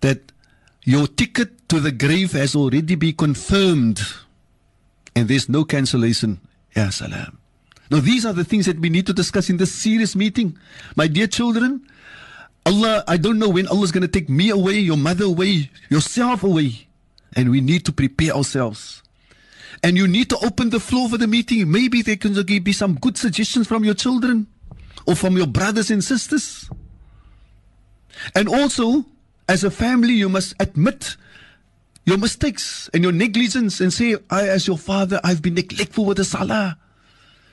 that 0.00 0.32
your 0.84 1.06
ticket 1.06 1.68
to 1.68 1.80
the 1.80 1.92
grave 1.92 2.32
has 2.32 2.54
already 2.54 2.94
been 2.94 3.14
confirmed 3.14 4.00
and 5.16 5.28
there's 5.28 5.48
no 5.48 5.64
cancellation. 5.64 6.40
Ya 6.76 6.90
salam. 6.90 7.38
Now, 7.90 8.00
these 8.00 8.26
are 8.26 8.32
the 8.32 8.44
things 8.44 8.66
that 8.66 8.78
we 8.78 8.90
need 8.90 9.06
to 9.06 9.12
discuss 9.12 9.48
in 9.48 9.56
this 9.56 9.72
serious 9.72 10.14
meeting. 10.14 10.58
My 10.94 11.06
dear 11.06 11.26
children, 11.26 11.86
Allah, 12.66 13.04
I 13.08 13.16
don't 13.16 13.38
know 13.38 13.48
when 13.48 13.66
Allah 13.68 13.84
is 13.84 13.92
going 13.92 14.02
to 14.02 14.08
take 14.08 14.28
me 14.28 14.50
away, 14.50 14.74
your 14.74 14.96
mother 14.96 15.24
away, 15.24 15.70
yourself 15.88 16.42
away. 16.42 16.86
And 17.34 17.50
we 17.50 17.60
need 17.60 17.84
to 17.86 17.92
prepare 17.92 18.32
ourselves. 18.32 19.02
And 19.82 19.96
you 19.96 20.08
need 20.08 20.28
to 20.30 20.38
open 20.44 20.70
the 20.70 20.80
floor 20.80 21.08
for 21.08 21.16
the 21.16 21.26
meeting. 21.26 21.70
Maybe 21.70 22.02
there 22.02 22.16
can 22.16 22.34
be 22.62 22.72
some 22.72 22.96
good 22.96 23.16
suggestions 23.16 23.66
from 23.66 23.84
your 23.84 23.94
children 23.94 24.48
or 25.06 25.14
from 25.14 25.36
your 25.36 25.46
brothers 25.46 25.90
and 25.90 26.02
sisters. 26.02 26.68
And 28.34 28.48
also, 28.48 29.04
as 29.48 29.64
a 29.64 29.70
family, 29.70 30.14
you 30.14 30.28
must 30.28 30.54
admit 30.60 31.16
your 32.04 32.18
mistakes 32.18 32.88
and 32.94 33.02
your 33.02 33.12
negligence 33.12 33.80
and 33.80 33.92
say, 33.92 34.16
I, 34.30 34.48
as 34.48 34.66
your 34.66 34.78
father, 34.78 35.20
I've 35.24 35.42
been 35.42 35.54
neglectful 35.54 36.04
with 36.04 36.18
the 36.18 36.24
salah. 36.24 36.78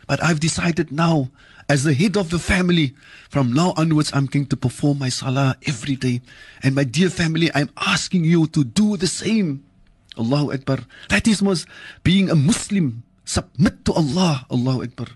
But 0.07 0.23
I've 0.23 0.39
decided 0.39 0.91
now, 0.91 1.29
as 1.69 1.83
the 1.83 1.93
head 1.93 2.17
of 2.17 2.29
the 2.29 2.39
family, 2.39 2.93
from 3.29 3.53
now 3.53 3.73
onwards, 3.77 4.11
I'm 4.13 4.25
going 4.27 4.45
to 4.47 4.57
perform 4.57 4.99
my 4.99 5.09
salah 5.09 5.55
every 5.65 5.95
day. 5.95 6.21
And 6.61 6.75
my 6.75 6.83
dear 6.83 7.09
family, 7.09 7.49
I'm 7.55 7.69
asking 7.77 8.25
you 8.25 8.47
to 8.47 8.63
do 8.63 8.97
the 8.97 9.07
same. 9.07 9.63
Allahu 10.17 10.53
Akbar. 10.53 10.79
That 11.09 11.27
is 11.27 11.41
was 11.41 11.65
being 12.03 12.29
a 12.29 12.35
Muslim. 12.35 13.03
Submit 13.25 13.85
to 13.85 13.93
Allah. 13.93 14.45
Allahu 14.51 14.83
Akbar. 14.83 15.07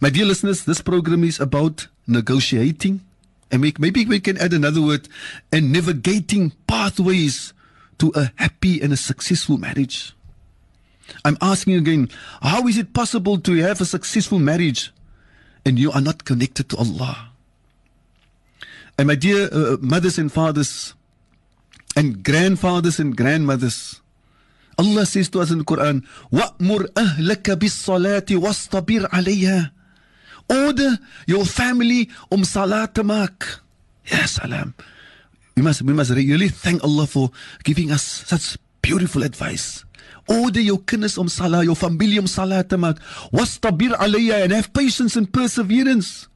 My 0.00 0.10
dear 0.10 0.24
listeners, 0.24 0.64
this 0.64 0.80
program 0.80 1.22
is 1.22 1.38
about 1.38 1.86
negotiating. 2.08 3.02
And 3.51 3.61
maybe 3.61 4.05
we 4.05 4.19
can 4.19 4.37
add 4.37 4.53
another 4.53 4.81
word, 4.81 5.07
and 5.51 5.71
navigating 5.71 6.51
pathways 6.67 7.53
to 7.99 8.11
a 8.15 8.31
happy 8.35 8.81
and 8.81 8.91
a 8.91 8.97
successful 8.97 9.57
marriage. 9.57 10.13
I'm 11.23 11.37
asking 11.41 11.75
again, 11.75 12.09
how 12.41 12.67
is 12.67 12.77
it 12.77 12.93
possible 12.93 13.39
to 13.39 13.53
have 13.63 13.79
a 13.79 13.85
successful 13.85 14.39
marriage 14.39 14.91
and 15.65 15.79
you 15.79 15.91
are 15.91 16.01
not 16.01 16.25
connected 16.25 16.69
to 16.69 16.77
Allah? 16.77 17.31
And 18.97 19.07
my 19.07 19.15
dear 19.15 19.47
uh, 19.51 19.77
mothers 19.79 20.17
and 20.17 20.31
fathers, 20.31 20.93
and 21.95 22.23
grandfathers 22.23 22.99
and 22.99 23.15
grandmothers, 23.15 24.01
Allah 24.77 25.05
says 25.05 25.29
to 25.29 25.41
us 25.41 25.49
in 25.49 25.59
the 25.59 25.63
Quran, 25.63 26.05
وَأْمُرْ 26.31 26.93
أَهْلَكَ 26.93 27.57
بِالصَّلَاةِ 27.57 28.29
وَاسْطَبِرْ 28.37 29.09
عَلَيْهَا 29.09 29.71
Order 30.48 30.98
your 31.26 31.44
family 31.44 32.08
om 32.30 32.44
salat 32.44 32.94
te 32.94 33.02
maak. 33.02 33.62
Ya 34.04 34.26
salam. 34.26 34.74
We 35.56 35.62
must, 35.62 35.82
we 35.82 35.92
must 35.92 36.10
really 36.10 36.48
thank 36.48 36.82
Allah 36.82 37.06
for 37.06 37.30
giving 37.62 37.90
us 37.90 38.02
such 38.02 38.56
beautiful 38.80 39.22
advice. 39.22 39.84
Order 40.28 40.60
your 40.60 40.78
kinders 40.78 41.18
om 41.18 41.28
salah, 41.28 41.64
your 41.64 41.76
familie 41.76 42.18
om 42.18 42.26
salah 42.26 42.62
te 42.64 42.76
maak. 42.76 42.98
Wastabir 43.32 43.92
alayya 43.98 44.44
and 44.44 44.52
have 44.52 44.72
patience 44.72 45.16
and 45.16 45.30
perseverance. 45.32 46.28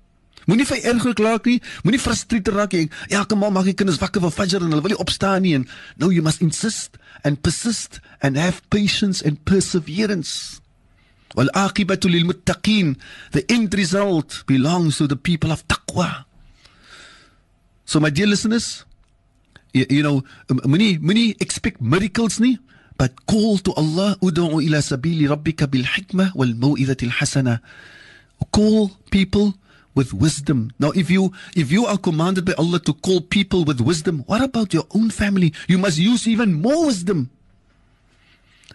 Moenie 0.46 0.66
vir 0.66 0.84
erger 0.86 1.16
raak 1.18 1.46
nie, 1.48 1.58
moenie 1.82 1.98
frustreerd 1.98 2.52
raak 2.54 2.74
nie. 2.76 2.90
Elke 3.10 3.34
maand 3.34 3.56
maak 3.56 3.66
jy 3.66 3.74
kinders 3.74 3.98
wakker 3.98 4.22
vir 4.22 4.34
Fajr 4.34 4.62
en 4.62 4.70
hulle 4.70 4.84
wil 4.84 4.94
nie 4.94 5.02
opstaan 5.02 5.42
nie 5.42 5.56
en 5.58 5.66
no 5.98 6.12
you 6.14 6.22
must 6.22 6.44
insist 6.44 7.00
and 7.26 7.42
persist 7.42 7.98
and 8.22 8.38
have 8.38 8.62
patience 8.70 9.24
and 9.26 9.42
perseverance. 9.44 10.60
Lil 11.34 12.24
muttaqin. 12.24 12.96
The 13.32 13.44
end 13.50 13.74
result 13.74 14.44
belongs 14.46 14.98
to 14.98 15.06
the 15.06 15.16
people 15.16 15.50
of 15.50 15.66
taqwa. 15.68 16.24
So 17.84 18.00
my 18.00 18.10
dear 18.10 18.26
listeners, 18.26 18.84
you, 19.72 19.86
you 19.88 20.02
know, 20.02 20.24
many 20.64 20.98
many 20.98 21.36
expect 21.40 21.80
miracles 21.80 22.40
nie, 22.40 22.58
but 22.98 23.26
call 23.26 23.58
to 23.58 23.72
Allah 23.74 24.16
ud'u 24.22 24.62
ila 24.62 24.78
sabili 24.78 25.28
rabbika 25.28 25.70
bil 25.70 25.84
hikmah 25.84 26.34
wal 26.34 26.54
mau'izati 26.54 27.04
al 27.06 27.14
hasana. 27.18 27.60
Call 28.52 28.90
people 29.10 29.54
with 29.94 30.12
wisdom. 30.12 30.70
Now, 30.78 30.90
if 30.90 31.10
you 31.10 31.32
if 31.56 31.72
you 31.72 31.86
are 31.86 31.96
commanded 31.98 32.44
by 32.44 32.54
Allah 32.58 32.80
to 32.80 32.92
call 32.92 33.20
people 33.20 33.64
with 33.64 33.80
wisdom, 33.80 34.24
what 34.26 34.42
about 34.42 34.74
your 34.74 34.84
own 34.94 35.10
family? 35.10 35.52
You 35.68 35.78
must 35.78 35.98
use 35.98 36.28
even 36.28 36.54
more 36.54 36.86
wisdom 36.86 37.30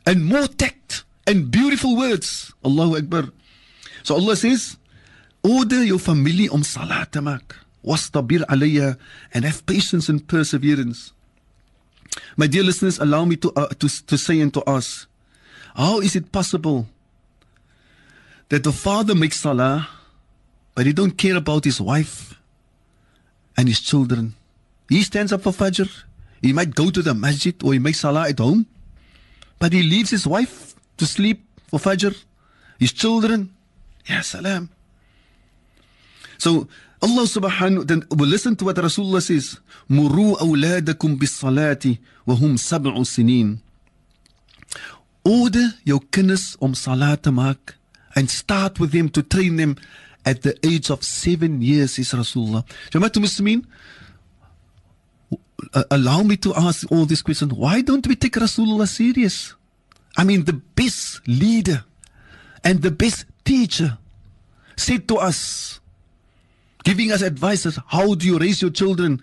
and 0.06 0.26
more 0.26 0.48
tact 0.48 1.04
and 1.28 1.52
beautiful 1.52 1.96
words. 1.96 2.54
Allahu 2.66 2.98
Akbar. 2.98 3.30
So 4.04 4.16
Allah 4.16 4.36
says, 4.36 4.78
order 5.44 5.84
your 5.84 6.00
family 6.00 6.50
om 6.50 6.64
salat 6.64 7.12
te 7.12 7.20
maak. 7.20 7.62
wastabir 7.84 8.46
alayya 8.46 8.98
and 9.34 9.46
have 9.46 9.66
patience 9.66 10.10
and 10.10 10.28
perseverance. 10.28 11.14
My 12.36 12.48
dear 12.48 12.64
listeners, 12.64 13.00
allow 13.00 13.26
me 13.26 13.36
to, 13.38 13.52
uh, 13.56 13.70
to, 13.80 14.06
to 14.08 14.18
say 14.18 14.40
and 14.42 14.54
to 14.54 14.64
ask, 14.68 15.08
how 15.76 16.00
is 16.02 16.16
it 16.16 16.32
possible 16.32 16.88
that 18.50 18.64
the 18.64 18.72
father 18.72 19.16
makes 19.16 19.40
salah, 19.40 19.88
but 20.76 20.86
he 20.86 20.94
don't 20.94 21.18
care 21.18 21.38
about 21.38 21.64
his 21.64 21.80
wife 21.80 22.36
and 23.56 23.68
his 23.68 23.80
children? 23.80 24.36
He 24.90 25.04
stands 25.04 25.32
up 25.32 25.42
for 25.42 25.54
Fajr. 25.54 25.90
He 26.42 26.52
might 26.52 26.76
go 26.76 26.90
to 26.90 27.02
the 27.02 27.14
masjid 27.14 27.56
or 27.64 27.74
he 27.74 27.80
makes 27.80 28.02
salah 28.02 28.28
at 28.28 28.40
home, 28.40 28.66
but 29.60 29.72
he 29.72 29.84
leaves 29.84 30.10
his 30.10 30.28
wife 30.28 30.76
to 30.98 31.06
sleep 31.06 31.44
for 31.68 31.80
Fajr, 31.80 32.16
his 32.80 32.94
children. 32.94 33.54
Ya 34.08 34.22
salam. 34.22 34.70
So 36.38 36.68
Allah 37.02 37.24
subhanahu 37.24 37.88
then 37.88 38.04
will 38.10 38.28
listen 38.28 38.56
to 38.58 38.66
what 38.66 38.76
Rasulullah 38.76 39.22
says. 39.22 39.60
Muru 39.90 40.36
awladakum 40.36 41.20
bis 41.20 41.42
salati 41.42 42.00
wa 42.26 42.36
hum 42.36 42.56
sab'u 42.56 43.06
sinin. 43.06 43.60
Order 45.24 45.74
your 45.84 46.00
kinders 46.12 46.58
om 46.62 46.74
salat 46.74 47.24
te 47.24 47.32
and 48.16 48.30
start 48.30 48.80
with 48.80 48.92
them 48.92 49.10
to 49.10 49.24
train 49.24 49.56
them 49.56 49.78
at 50.26 50.42
the 50.42 50.58
age 50.66 50.90
of 50.90 51.04
seven 51.04 51.62
years, 51.62 51.98
is 51.98 52.12
Rasulullah. 52.12 52.66
Jamaat 52.92 53.18
Muslimin, 53.18 53.66
allow 55.90 56.24
me 56.24 56.38
to 56.38 56.54
ask 56.56 56.92
all 56.92 57.06
these 57.06 57.22
questions. 57.22 57.54
Why 57.54 57.82
don't 57.82 58.06
we 58.06 58.16
take 58.16 58.34
Rasulullah 58.34 58.88
serious? 58.88 59.56
I 60.17 60.24
mean, 60.24 60.43
the 60.43 60.60
best 60.76 61.21
leader 61.28 61.84
and 62.63 62.82
the 62.82 62.91
best 62.91 63.26
teacher 63.43 63.97
said 64.76 65.08
to 65.08 65.17
us, 65.17 65.80
giving 66.84 67.12
us 67.12 67.21
advice 67.21 67.65
as 67.65 67.80
how 67.88 68.15
do 68.15 68.28
you 68.28 68.38
raise 68.38 68.62
your 68.62 68.71
children. 68.71 69.21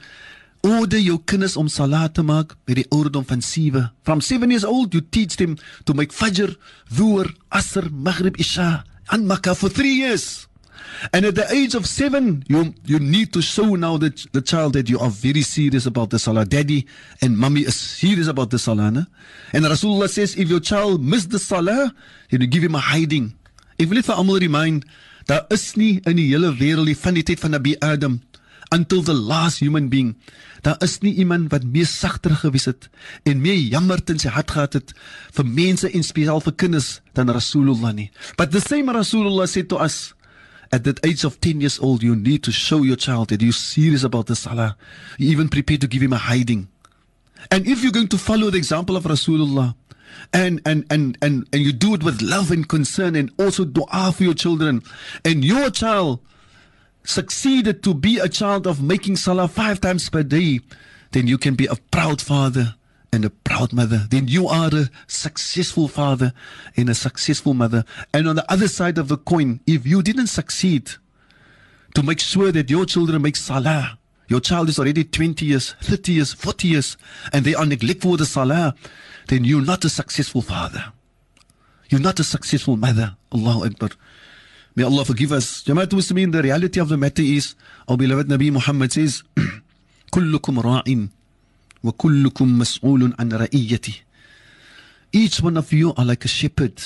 Order 0.64 0.98
your 0.98 1.18
kinders 1.22 1.57
om 1.57 1.68
salat 1.68 2.14
te 2.14 2.22
maak 2.27 2.57
by 2.66 2.74
die 2.74 2.88
ouderdom 2.90 3.22
van 3.22 3.40
7. 3.40 3.92
From 4.03 4.20
7 4.20 4.51
years 4.51 4.64
old 4.64 4.92
you 4.92 5.01
teach 5.01 5.37
them 5.37 5.55
to 5.87 5.94
make 5.94 6.11
fajr, 6.11 6.57
dhuhr, 6.90 7.31
asr, 7.55 7.90
maghrib, 7.90 8.35
isha 8.40 8.83
and 9.11 9.29
makkah 9.29 9.55
for 9.55 9.70
3 9.70 9.87
years. 9.87 10.48
And 11.12 11.24
at 11.24 11.35
the 11.35 11.51
age 11.53 11.74
of 11.74 11.87
7 11.87 12.44
you 12.48 12.74
you 12.85 12.98
need 12.98 13.33
to 13.33 13.42
show 13.42 13.74
now 13.74 13.96
that 13.98 14.27
the 14.33 14.42
child 14.42 14.72
that 14.74 14.88
you 14.88 14.98
are 14.98 15.11
very 15.11 15.42
serious 15.42 15.87
about 15.87 16.11
the 16.11 16.18
salah. 16.18 16.44
Daddy 16.44 16.87
and 17.22 17.38
mommy 17.38 17.62
is 17.62 17.77
serious 17.77 18.29
about 18.29 18.51
the 18.51 18.59
salah. 18.59 18.90
Ne? 18.90 19.07
And 19.53 19.64
Rasulullah 19.64 20.09
says 20.09 20.37
if 20.37 20.48
your 20.48 20.61
child 20.61 21.03
miss 21.03 21.27
the 21.27 21.38
salah, 21.38 21.94
you 22.31 22.38
give 22.46 22.62
him 22.62 22.74
a 22.74 22.81
hiding. 22.81 23.35
If 23.79 23.90
let 23.90 24.05
almal 24.07 24.40
remind 24.40 24.85
Daar 25.29 25.44
is 25.53 25.74
nie 25.77 26.01
in 26.09 26.16
die 26.16 26.31
hele 26.31 26.55
wêreld 26.57 26.96
van 27.03 27.16
die 27.18 27.22
tyd 27.22 27.40
van 27.42 27.53
Nabi 27.53 27.74
Adam 27.85 28.14
until 28.72 29.03
the 29.05 29.12
last 29.12 29.61
human 29.61 29.90
being. 29.92 30.14
Daar 30.64 30.81
is 30.85 30.98
nie 31.05 31.12
iemand 31.20 31.51
wat 31.53 31.66
meer 31.68 31.87
sagter 31.87 32.33
gewees 32.33 32.64
het 32.64 32.88
en 33.29 33.42
meer 33.44 33.59
jammer 33.61 34.01
in 34.09 34.20
sy 34.20 34.33
hart 34.33 34.55
gehad 34.57 34.79
het 34.79 34.94
vir 35.37 35.44
mense 35.44 35.90
en 35.92 36.05
spesiaal 36.05 36.40
vir 36.46 36.57
kinders 36.57 36.88
dan 37.12 37.29
Rasulullah 37.29 37.92
nie. 37.92 38.09
But 38.40 38.57
the 38.57 38.64
same 38.64 38.88
Rasulullah 38.88 39.48
said 39.48 39.68
to 39.68 39.77
us 39.85 40.14
at 40.73 40.85
that 40.85 41.05
age 41.05 41.25
of 41.25 41.41
10 41.41 41.61
years 41.61 41.79
old 41.79 42.03
you 42.03 42.15
need 42.15 42.43
to 42.45 42.53
show 42.53 42.83
your 42.83 42.97
child 42.97 43.29
that 43.31 43.43
you're 43.43 43.53
serious 43.53 44.05
about 44.05 44.27
the 44.27 44.37
salah. 44.37 44.77
You 45.17 45.31
even 45.31 45.49
prepare 45.49 45.79
to 45.79 45.87
give 45.87 46.03
him 46.03 46.13
a 46.13 46.19
hiding. 46.19 46.69
And 47.51 47.67
if 47.67 47.83
you're 47.83 47.93
going 47.93 48.09
to 48.09 48.19
follow 48.19 48.51
the 48.51 48.59
example 48.59 48.97
of 48.97 49.05
Rasulullah 49.05 49.75
and 50.33 50.61
and 50.67 50.85
and 50.91 51.17
and 51.23 51.49
and 51.53 51.63
you 51.63 51.73
do 51.73 51.95
it 51.95 52.03
with 52.03 52.21
love 52.23 52.51
and 52.51 52.69
concern 52.69 53.15
and 53.17 53.31
also 53.39 53.65
dua 53.65 54.13
for 54.13 54.25
your 54.25 54.35
children 54.35 54.83
and 55.25 55.45
your 55.45 55.71
child 55.71 56.21
succeeded 57.05 57.83
to 57.83 57.95
be 57.95 58.19
a 58.19 58.29
child 58.29 58.67
of 58.67 58.83
making 58.83 59.17
salah 59.17 59.49
five 59.49 59.81
times 59.81 60.09
per 60.11 60.23
day 60.23 60.61
then 61.13 61.27
you 61.27 61.39
can 61.39 61.55
be 61.55 61.67
a 61.67 61.77
proud 61.91 62.21
father 62.21 62.75
and 63.12 63.24
a 63.24 63.30
proud 63.30 63.74
mother. 63.74 64.08
Then 64.10 64.28
you 64.28 64.48
are 64.48 64.70
a 64.74 64.89
successful 65.08 65.88
father 65.88 66.34
and 66.76 66.89
a 66.89 66.96
successful 66.96 67.54
mother. 67.54 67.86
And 68.13 68.28
on 68.28 68.36
the 68.36 68.52
other 68.52 68.68
side 68.68 68.98
of 68.98 69.08
the 69.08 69.18
coin, 69.18 69.60
if 69.68 69.86
you 69.86 70.02
didn't 70.02 70.28
succeed 70.28 70.92
to 71.94 72.02
make 72.02 72.20
sure 72.20 72.52
that 72.52 72.70
your 72.72 72.86
children 72.86 73.22
make 73.22 73.36
salah, 73.36 74.00
your 74.28 74.39
child 74.39 74.70
is 74.70 74.80
already 74.80 75.04
20 75.04 75.46
years, 75.46 75.76
30 75.82 76.12
years, 76.12 76.34
40 76.34 76.68
years, 76.68 76.98
and 77.32 77.46
they 77.46 77.54
are 77.54 77.66
neglectful 77.66 78.13
of 78.13 78.20
the 78.20 78.26
salah, 78.26 78.74
then 79.28 79.44
you're 79.44 79.62
not 79.62 79.86
a 79.86 79.89
successful 79.89 80.42
father. 80.42 80.92
You're 81.89 82.02
not 82.02 82.20
a 82.20 82.24
successful 82.24 82.78
mother. 82.78 83.16
Allahu 83.32 83.66
Akbar. 83.66 83.89
May 84.76 84.84
Allah 84.84 85.06
forgive 85.06 85.32
us. 85.32 85.63
Jamaatul 85.63 86.00
Muslimin, 86.02 86.32
the 86.32 86.42
reality 86.42 86.80
of 86.80 86.89
the 86.89 86.98
matter 86.98 87.22
is, 87.22 87.54
our 87.88 87.96
beloved 87.96 88.28
Nabi 88.28 88.52
Muhammad 88.52 88.92
says, 88.92 89.22
كلكم 90.12 90.60
راع 90.60 91.08
وكلكم 91.84 92.58
مسؤول 92.58 93.13
عن 93.20 93.32
رعيته. 93.32 93.94
Each 95.12 95.42
one 95.42 95.58
of 95.58 95.72
you 95.72 95.94
are 95.96 96.06
like 96.06 96.26
a 96.26 96.28
shepherd. 96.28 96.82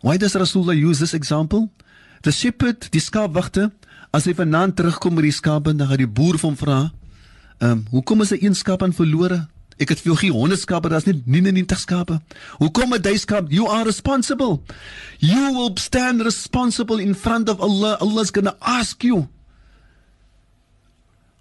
Why 0.00 0.16
does 0.16 0.34
Rasulullah 0.34 0.76
use 0.76 0.98
this 0.98 1.14
example? 1.14 1.70
The 2.22 2.32
shepherd, 2.32 2.88
die 2.90 3.00
skaapwagter, 3.00 3.70
as 4.12 4.26
hy 4.26 4.34
vanaand 4.34 4.76
terugkom 4.78 5.14
met 5.16 5.26
die 5.26 5.34
skape, 5.34 5.72
dan 5.74 5.88
gaan 5.88 6.02
die 6.02 6.08
boer 6.08 6.38
van 6.38 6.50
hom 6.50 6.58
vra, 6.58 6.78
"Ehm, 7.58 7.70
um, 7.70 7.86
hoekom 7.90 8.20
is 8.22 8.32
'n 8.32 8.44
een 8.44 8.54
skaap 8.54 8.82
aan 8.82 8.92
verlore?" 8.92 9.48
Ek 9.80 9.88
het 9.88 10.00
vir 10.00 10.12
jou 10.12 10.16
gee 10.16 10.30
100 10.30 10.60
skape, 10.60 10.88
daar's 10.88 11.06
net 11.08 11.26
99 11.26 11.78
skape. 11.78 12.20
Hoekom 12.60 12.94
'n 12.94 13.00
duisend 13.00 13.20
skaap? 13.20 13.50
You 13.50 13.68
are 13.68 13.84
responsible. 13.84 14.60
You 15.18 15.52
will 15.56 15.70
stand 15.74 16.20
responsible 16.20 17.00
in 17.00 17.14
front 17.14 17.48
of 17.48 17.60
Allah. 17.60 17.96
Allah 18.00 18.22
is 18.22 18.30
going 18.30 18.46
to 18.46 18.56
ask 18.60 19.02
you. 19.02 19.28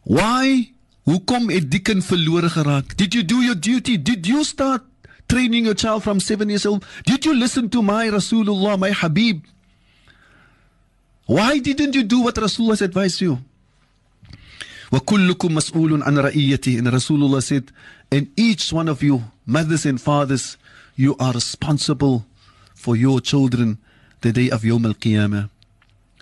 Why? 0.04 0.72
Hoekom 1.04 1.50
het 1.50 1.72
die 1.72 1.82
kind 1.82 2.06
verlore 2.06 2.50
geraak? 2.50 2.98
Did 2.98 3.14
you 3.14 3.24
do 3.24 3.42
your 3.42 3.56
duty? 3.56 3.98
Did 3.98 4.28
you 4.28 4.44
start 4.44 4.84
training 5.28 5.66
your 5.66 5.76
child 5.76 6.04
from 6.04 6.20
7 6.20 6.50
years 6.50 6.66
old? 6.66 6.86
Did 7.06 7.26
you 7.26 7.34
listen 7.34 7.70
to 7.70 7.82
my 7.82 8.10
Rasulullah, 8.10 8.78
my 8.78 8.92
Habib? 8.92 9.46
Why 11.26 11.60
didn't 11.60 11.94
you 11.94 12.04
do 12.04 12.22
what 12.22 12.36
Rasulullah 12.36 12.82
advised 12.82 13.22
you? 13.22 13.40
وَكُلُّكُمْ 14.92 15.54
مَسْئُولٌ 15.54 16.02
عَنْ 16.02 16.18
رَئِيَّتِهِ 16.18 16.80
And 16.80 16.88
Rasulullah 16.88 17.44
said, 17.44 17.72
and 18.12 18.28
each 18.36 18.74
one 18.74 18.88
of 18.88 19.04
you, 19.04 19.24
mothers 19.46 19.86
and 19.86 20.02
fathers, 20.02 20.58
you 20.96 21.16
are 21.20 21.32
responsible 21.34 22.26
for 22.74 22.96
your 22.96 23.22
children 23.22 23.78
the 24.22 24.32
day 24.32 24.50
of 24.50 24.64
Yawm 24.64 24.86
al-Qiyamah. 24.86 25.50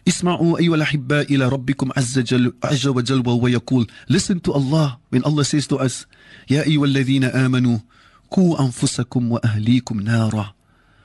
اسمعوا 0.08 0.58
أيها 0.58 0.74
الأحباء 0.74 1.34
إلى 1.34 1.48
ربكم 1.48 1.90
عز, 1.96 2.18
جل 2.18 2.52
عز 2.64 2.86
وجل 2.86 3.28
وهو 3.28 3.46
يقول 3.48 3.86
Listen 4.10 4.40
to 4.40 4.52
Allah 4.52 4.98
when 5.10 5.22
Allah 5.24 5.44
says 5.44 5.66
to 5.68 5.78
us 5.78 6.06
يا 6.50 6.66
أيها 6.66 6.84
الذين 6.84 7.24
آمنوا 7.24 7.78
قوا 8.30 8.60
أنفسكم 8.60 9.32
وأهليكم 9.32 10.00
نارا 10.00 10.54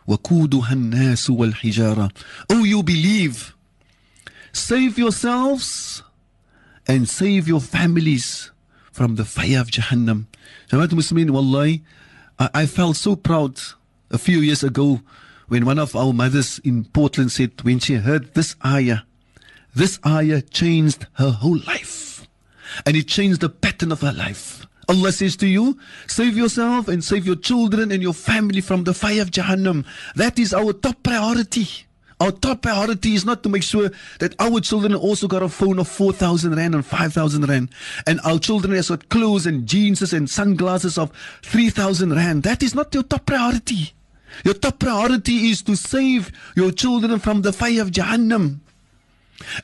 وقودها 0.07 0.73
الناس 0.73 1.29
والحجارة 1.29 2.09
Oh 2.53 2.63
you 2.63 2.83
believe 2.83 3.53
Save 4.57 4.97
yourselves 4.97 6.01
and 6.87 7.07
save 7.07 7.47
your 7.47 7.61
families 7.61 8.51
from 8.91 9.15
the 9.15 9.23
fire 9.23 9.59
of 9.59 9.69
Jahannam. 9.69 10.25
Jamaat 10.71 10.87
Muslimin, 10.89 11.29
wallahi, 11.29 11.83
I, 12.39 12.49
I 12.53 12.65
felt 12.65 12.95
so 12.95 13.15
proud 13.15 13.59
a 14.09 14.17
few 14.17 14.39
years 14.39 14.63
ago 14.63 15.01
when 15.47 15.65
one 15.65 15.79
of 15.79 15.95
our 15.95 16.13
mothers 16.13 16.59
in 16.63 16.85
Portland 16.85 17.31
said, 17.31 17.61
when 17.61 17.79
she 17.79 17.95
heard 17.95 18.33
this 18.33 18.55
ayah, 18.65 18.99
this 19.73 19.99
ayah 20.05 20.41
changed 20.41 21.05
her 21.13 21.31
whole 21.31 21.59
life. 21.59 22.27
And 22.85 22.95
it 22.97 23.07
changed 23.07 23.41
the 23.41 23.49
pattern 23.49 23.91
of 23.91 24.01
her 24.01 24.11
life. 24.11 24.65
Allah 24.89 25.11
says 25.11 25.35
to 25.37 25.47
you, 25.47 25.77
save 26.07 26.37
yourself 26.37 26.87
and 26.87 27.03
save 27.03 27.25
your 27.25 27.35
children 27.35 27.91
and 27.91 28.01
your 28.01 28.13
family 28.13 28.61
from 28.61 28.83
the 28.83 28.93
fire 28.93 29.21
of 29.21 29.31
Jahannam. 29.31 29.85
That 30.15 30.39
is 30.39 30.53
our 30.53 30.73
top 30.73 31.03
priority. 31.03 31.67
Our 32.19 32.31
top 32.31 32.63
priority 32.63 33.13
is 33.13 33.25
not 33.25 33.43
to 33.43 33.49
make 33.49 33.63
sure 33.63 33.91
that 34.19 34.33
our 34.39 34.59
children 34.59 34.95
also 34.95 35.27
got 35.27 35.43
a 35.43 35.49
phone 35.49 35.77
of 35.77 35.87
4,000 35.87 36.55
Rand 36.55 36.73
and 36.73 36.85
5,000 36.85 37.47
Rand. 37.47 37.69
And 38.07 38.19
our 38.23 38.39
children 38.39 38.73
has 38.75 38.89
got 38.89 39.09
clothes 39.09 39.45
and 39.45 39.67
jeans 39.67 40.13
and 40.13 40.29
sunglasses 40.29 40.97
of 40.97 41.11
3,000 41.43 42.13
Rand. 42.13 42.43
That 42.43 42.63
is 42.63 42.73
not 42.73 42.93
your 42.93 43.03
top 43.03 43.25
priority. 43.25 43.93
Your 44.43 44.53
top 44.53 44.79
priority 44.79 45.49
is 45.49 45.61
to 45.63 45.75
save 45.75 46.31
your 46.55 46.71
children 46.71 47.19
from 47.19 47.41
the 47.41 47.53
fire 47.53 47.81
of 47.81 47.91
Jahannam. 47.91 48.59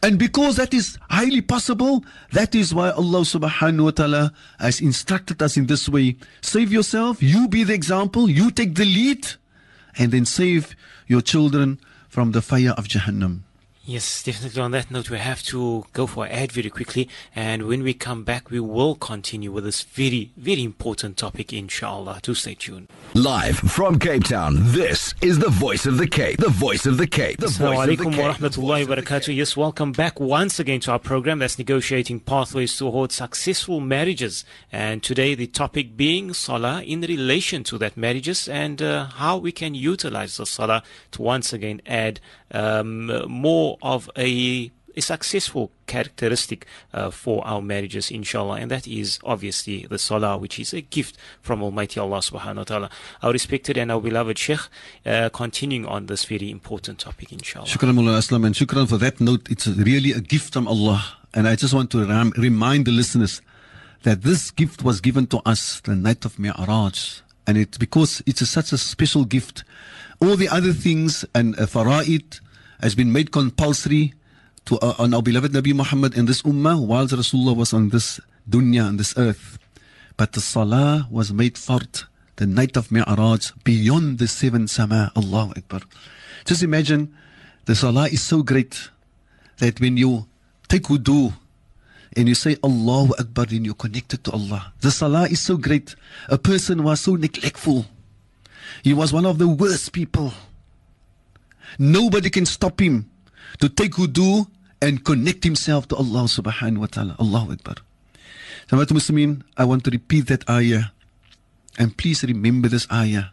And 0.01 0.19
because 0.19 0.57
that 0.57 0.73
is 0.73 0.97
highly 1.09 1.41
possible, 1.41 2.05
that 2.31 2.53
is 2.53 2.73
why 2.73 2.91
Allah 2.91 3.21
subhanahu 3.21 3.85
wa 3.85 3.91
ta'ala 3.91 4.33
has 4.59 4.79
instructed 4.79 5.41
us 5.41 5.57
in 5.57 5.65
this 5.65 5.89
way. 5.89 6.17
Save 6.41 6.71
yourself, 6.71 7.23
you 7.23 7.47
be 7.47 7.63
the 7.63 7.73
example, 7.73 8.29
you 8.29 8.51
take 8.51 8.75
the 8.75 8.85
lead, 8.85 9.27
and 9.97 10.11
then 10.11 10.25
save 10.25 10.75
your 11.07 11.21
children 11.21 11.79
from 12.07 12.31
the 12.31 12.41
fire 12.41 12.73
of 12.77 12.87
Jahannam. 12.87 13.41
Yes, 13.85 14.23
definitely. 14.23 14.61
On 14.61 14.71
that 14.71 14.89
note, 14.89 15.09
we 15.09 15.17
have 15.17 15.43
to 15.43 15.83
go 15.91 16.07
for 16.07 16.25
an 16.25 16.31
ad 16.31 16.53
very 16.53 16.69
quickly. 16.69 17.09
And 17.35 17.67
when 17.67 17.83
we 17.83 17.93
come 17.93 18.23
back, 18.23 18.49
we 18.49 18.61
will 18.61 18.95
continue 18.95 19.51
with 19.51 19.65
this 19.65 19.81
very, 19.81 20.31
very 20.37 20.63
important 20.63 21.17
topic, 21.17 21.51
inshallah. 21.51 22.21
To 22.21 22.33
stay 22.33 22.55
tuned. 22.55 22.87
Live 23.13 23.57
from 23.57 23.99
Cape 23.99 24.23
Town, 24.23 24.55
this 24.71 25.13
is 25.21 25.39
the 25.39 25.49
voice 25.49 25.85
of 25.85 25.97
the 25.97 26.07
Cape. 26.07 26.39
The 26.39 26.47
voice 26.47 26.85
of 26.85 26.97
the 26.97 27.07
Cape. 27.07 27.39
The 27.39 27.47
voice 27.47 27.59
of 27.59 27.97
the 27.97 27.97
alaikum 27.97 28.17
wa 28.17 28.33
rahmatullahi 28.33 28.87
wa 28.87 28.95
barakatuh. 28.95 29.35
Yes, 29.35 29.57
welcome 29.57 29.91
back 29.91 30.17
once 30.17 30.61
again 30.61 30.79
to 30.81 30.93
our 30.93 30.99
program 30.99 31.39
that's 31.39 31.57
negotiating 31.57 32.21
pathways 32.21 32.77
towards 32.77 33.15
successful 33.15 33.81
marriages. 33.81 34.45
And 34.71 35.03
today 35.03 35.35
the 35.35 35.47
topic 35.47 35.97
being 35.97 36.33
Salah 36.33 36.83
in 36.83 37.01
relation 37.01 37.65
to 37.65 37.77
that 37.79 37.97
marriages 37.97 38.47
and 38.47 38.81
uh, 38.81 39.07
how 39.07 39.35
we 39.37 39.51
can 39.51 39.75
utilize 39.75 40.37
the 40.37 40.45
Salah 40.45 40.83
to 41.11 41.21
once 41.21 41.51
again 41.51 41.81
add 41.85 42.21
um, 42.53 43.07
of 43.81 44.09
a, 44.17 44.71
a 44.95 45.01
successful 45.01 45.71
characteristic 45.87 46.65
uh, 46.93 47.09
for 47.09 47.45
our 47.47 47.61
marriages, 47.61 48.11
inshallah, 48.11 48.57
and 48.57 48.69
that 48.71 48.87
is 48.87 49.19
obviously 49.23 49.85
the 49.89 49.97
salah, 49.97 50.37
which 50.37 50.59
is 50.59 50.73
a 50.73 50.81
gift 50.81 51.17
from 51.41 51.63
Almighty 51.63 51.99
Allah 51.99 52.19
subhanahu 52.19 52.57
wa 52.57 52.63
ta'ala. 52.63 52.89
Our 53.21 53.31
respected 53.31 53.77
and 53.77 53.91
our 53.91 54.01
beloved 54.01 54.37
Sheikh, 54.37 54.59
uh, 55.05 55.29
continuing 55.29 55.85
on 55.85 56.05
this 56.07 56.25
very 56.25 56.49
important 56.51 56.99
topic, 56.99 57.31
inshallah. 57.31 57.67
Shukran 57.67 57.95
Mullah 57.95 58.19
Aslam 58.19 58.45
and 58.45 58.55
shukran 58.55 58.87
for 58.87 58.97
that 58.97 59.19
note. 59.19 59.49
It's 59.49 59.67
really 59.67 60.11
a 60.11 60.19
gift 60.19 60.53
from 60.53 60.67
Allah. 60.67 61.03
And 61.33 61.47
I 61.47 61.55
just 61.55 61.73
want 61.73 61.89
to 61.91 62.05
ram- 62.05 62.33
remind 62.37 62.85
the 62.85 62.91
listeners 62.91 63.41
that 64.03 64.21
this 64.21 64.51
gift 64.51 64.83
was 64.83 65.01
given 65.01 65.25
to 65.27 65.41
us 65.45 65.79
the 65.81 65.95
night 65.95 66.25
of 66.25 66.37
Mi'raj. 66.37 67.21
And 67.47 67.57
it's 67.57 67.77
because 67.77 68.21
it's 68.25 68.41
a, 68.41 68.45
such 68.45 68.71
a 68.71 68.77
special 68.77 69.25
gift. 69.25 69.63
All 70.21 70.35
the 70.35 70.47
other 70.47 70.73
things 70.73 71.25
and 71.33 71.59
uh, 71.59 71.65
fara'id 71.65 72.39
has 72.83 72.95
been 72.95 73.13
made 73.13 73.31
compulsory 73.31 74.13
to 74.65 74.77
uh, 74.79 74.93
on 74.99 75.13
our 75.13 75.23
beloved 75.23 75.53
Nabi 75.53 75.73
Muhammad 75.73 76.17
in 76.17 76.25
this 76.25 76.41
ummah 76.43 76.75
whilst 76.85 77.13
Rasulullah 77.15 77.55
was 77.55 77.73
on 77.73 77.89
this 77.89 78.19
dunya, 78.47 78.85
on 78.85 78.97
this 78.97 79.17
earth. 79.17 79.57
But 80.17 80.33
the 80.33 80.41
salah 80.41 81.07
was 81.09 81.31
made 81.31 81.55
fard 81.55 82.03
the 82.35 82.45
night 82.45 82.75
of 82.75 82.91
Mi'raj 82.91 83.51
beyond 83.63 84.19
the 84.19 84.27
seven 84.27 84.67
sama. 84.67 85.11
Allahu 85.15 85.53
Akbar. 85.55 85.79
Just 86.43 86.61
imagine 86.61 87.15
the 87.65 87.75
salah 87.75 88.07
is 88.09 88.21
so 88.21 88.43
great 88.43 88.89
that 89.59 89.79
when 89.79 89.95
you 89.95 90.27
take 90.67 90.83
wudu 90.83 91.33
and 92.17 92.27
you 92.27 92.35
say 92.35 92.57
Allahu 92.63 93.13
Akbar 93.17 93.45
then 93.45 93.63
you're 93.63 93.75
connected 93.79 94.25
to 94.25 94.31
Allah. 94.31 94.73
The 94.81 94.91
salah 94.91 95.23
is 95.29 95.41
so 95.41 95.55
great. 95.55 95.95
A 96.27 96.37
person 96.37 96.83
was 96.83 96.99
so 96.99 97.15
neglectful. 97.15 97.85
He 98.83 98.93
was 98.93 99.13
one 99.13 99.25
of 99.25 99.37
the 99.37 99.47
worst 99.47 99.93
people. 99.93 100.33
Nobody 101.79 102.29
can 102.29 102.45
stop 102.45 102.79
him 102.79 103.09
to 103.59 103.69
take 103.69 103.93
wudu 103.93 104.47
and 104.81 105.03
connect 105.03 105.43
himself 105.43 105.87
to 105.87 105.95
Allah 105.95 106.27
subhanahu 106.27 106.83
wa 106.83 106.91
ta'ala. 106.91 107.15
Allahu 107.19 107.53
Akbar. 107.53 107.75
Samad 108.67 108.91
Muslimin, 108.91 109.43
I 109.57 109.63
want 109.65 109.83
to 109.85 109.91
repeat 109.91 110.27
that 110.27 110.47
ayah. 110.49 110.91
And 111.79 111.97
please 111.97 112.23
remember 112.23 112.67
this 112.67 112.85
ayah. 112.91 113.31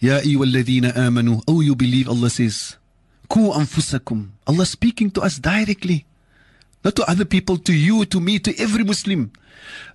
Ya 0.00 0.20
ayyuhalladhina 0.20 0.92
amanu. 0.92 1.40
Oh, 1.48 1.60
you 1.60 1.74
believe 1.74 2.08
Allah 2.08 2.28
says. 2.28 2.76
Ku 3.28 3.52
anfusakum. 3.54 4.34
Allah 4.46 4.66
speaking 4.66 5.10
to 5.12 5.22
us 5.22 5.38
directly. 5.38 6.04
Not 6.84 6.96
to 6.96 7.08
other 7.08 7.24
people, 7.24 7.56
to 7.64 7.72
you, 7.72 8.04
to 8.04 8.20
me, 8.20 8.38
to 8.40 8.52
every 8.60 8.84
Muslim. 8.84 9.32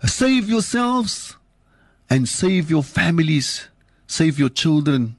Save 0.02 0.50
yourselves 0.50 1.38
and 2.10 2.28
save 2.28 2.72
your 2.72 2.82
families. 2.82 3.68
Save 4.08 4.40
your 4.40 4.50
children 4.50 5.19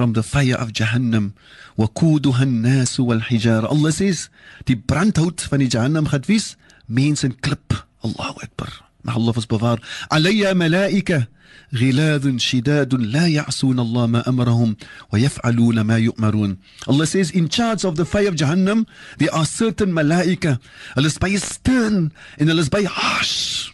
from 0.00 0.12
the 0.12 0.22
fire 0.22 0.56
of 0.56 0.72
Jahannam. 0.72 1.32
وَقُودُهَا 1.78 2.42
النَّاسُ 2.42 3.00
وَالْحِجَارَ 3.00 3.70
Allah 3.70 3.92
says, 3.92 4.28
die 4.66 4.76
brandhout 4.76 5.40
van 5.50 5.60
die 5.60 5.68
Jahannam 5.68 6.06
gaat 6.08 6.26
wees, 6.28 6.56
mens 6.86 7.24
en 7.24 7.40
klip. 7.40 7.86
Allahu 8.02 8.40
Akbar. 8.42 8.68
Mag 9.02 9.16
Allah 9.16 9.32
ons 9.36 9.46
bewaar. 9.46 9.78
عليها 10.12 10.52
ملائكة 10.52 11.26
غلاظ 11.74 12.36
شداد 12.36 12.94
لا 12.94 13.26
يعصون 13.26 13.80
الله 13.80 14.06
ما 14.06 14.28
أمرهم 14.28 14.76
ويفعلون 15.12 15.80
ما 15.80 15.98
يؤمرون 15.98 16.56
Allah 16.88 17.06
says 17.06 17.30
in 17.30 17.48
charge 17.48 17.84
of 17.84 17.96
the 17.96 18.04
fire 18.04 18.28
of 18.28 18.34
Jahannam 18.36 18.86
there 19.18 19.34
are 19.34 19.44
certain 19.44 19.92
malaika 19.92 20.58
hulle 20.94 21.06
is 21.06 21.18
baie 21.18 21.38
stern 21.38 22.12
en 22.38 22.46
hulle 22.48 22.60
is 22.60 22.68
baie 22.68 22.86
harsh 22.86 23.72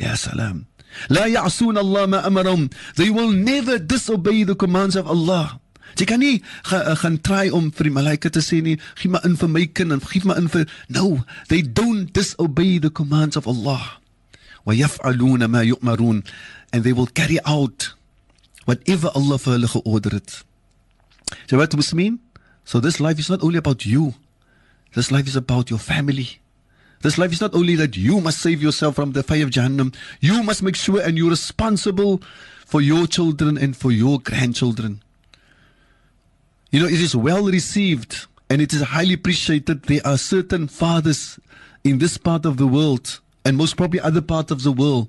Ya 0.00 0.14
salam. 0.16 0.64
they 2.95 3.09
will 3.09 3.31
never 3.31 3.79
disobey 3.79 4.43
the 4.43 4.55
commands 4.55 4.95
of 4.95 5.07
Allah. 5.07 5.59
Jy 5.95 6.05
kan 6.09 6.19
nie 6.19 6.41
uh, 6.73 6.95
gaan 6.99 7.21
try 7.23 7.47
om 7.55 7.69
vir 7.71 7.87
die 7.87 7.93
malaika 7.95 8.27
te 8.33 8.41
sê 8.43 8.59
nie, 8.63 8.75
gee 8.99 9.11
maar 9.11 9.23
in 9.27 9.37
vir 9.39 9.47
my 9.47 9.63
kind 9.71 9.95
en 9.95 10.01
gee 10.03 10.25
maar 10.27 10.41
in 10.41 10.49
vir 10.51 10.65
No, 10.91 11.23
they 11.47 11.61
don't 11.61 12.11
disobey 12.11 12.79
the 12.83 12.91
commands 12.91 13.39
of 13.39 13.47
Allah. 13.47 14.01
Wa 14.65 14.73
yaf'aluna 14.75 15.47
ma 15.47 15.63
and 16.73 16.83
they 16.83 16.91
will 16.91 17.07
carry 17.07 17.39
out 17.45 17.93
whatever 18.65 19.09
Allah 19.15 19.37
vir 19.37 19.53
hulle 19.55 19.67
georder 19.71 20.19
het. 20.19 20.43
So 21.47 21.57
what 21.57 21.71
does 21.71 21.93
mean? 21.93 22.19
So 22.65 22.79
this 22.79 22.99
life 22.99 23.19
is 23.19 23.29
not 23.29 23.43
only 23.43 23.57
about 23.57 23.85
you. 23.85 24.15
This 24.93 25.11
life 25.11 25.27
is 25.27 25.35
about 25.35 25.69
your 25.69 25.79
family. 25.79 26.39
This 27.05 27.19
life 27.19 27.33
is 27.33 27.41
not 27.41 27.53
only 27.53 27.75
that 27.75 27.95
you 27.95 28.19
must 28.19 28.39
save 28.39 28.63
yourself 28.63 28.95
from 28.95 29.11
the 29.11 29.21
fire 29.21 29.43
of 29.43 29.51
Jahannam, 29.51 29.93
you 30.21 30.41
must 30.41 30.63
make 30.63 30.75
sure 30.75 30.99
and 30.99 31.15
you're 31.15 31.29
responsible 31.29 32.19
for 32.65 32.81
your 32.81 33.05
children 33.05 33.59
and 33.59 33.77
for 33.77 33.91
your 33.91 34.19
grandchildren. 34.19 35.03
You 36.71 36.79
know, 36.79 36.87
it 36.87 36.99
is 36.99 37.15
well 37.15 37.45
received 37.45 38.25
and 38.49 38.59
it 38.59 38.73
is 38.73 38.81
highly 38.81 39.13
appreciated. 39.13 39.83
There 39.83 40.01
are 40.03 40.17
certain 40.17 40.67
fathers 40.67 41.39
in 41.83 41.99
this 41.99 42.17
part 42.17 42.43
of 42.43 42.57
the 42.57 42.65
world 42.65 43.19
and 43.45 43.55
most 43.55 43.77
probably 43.77 43.99
other 43.99 44.21
parts 44.21 44.49
of 44.49 44.63
the 44.63 44.71
world 44.71 45.07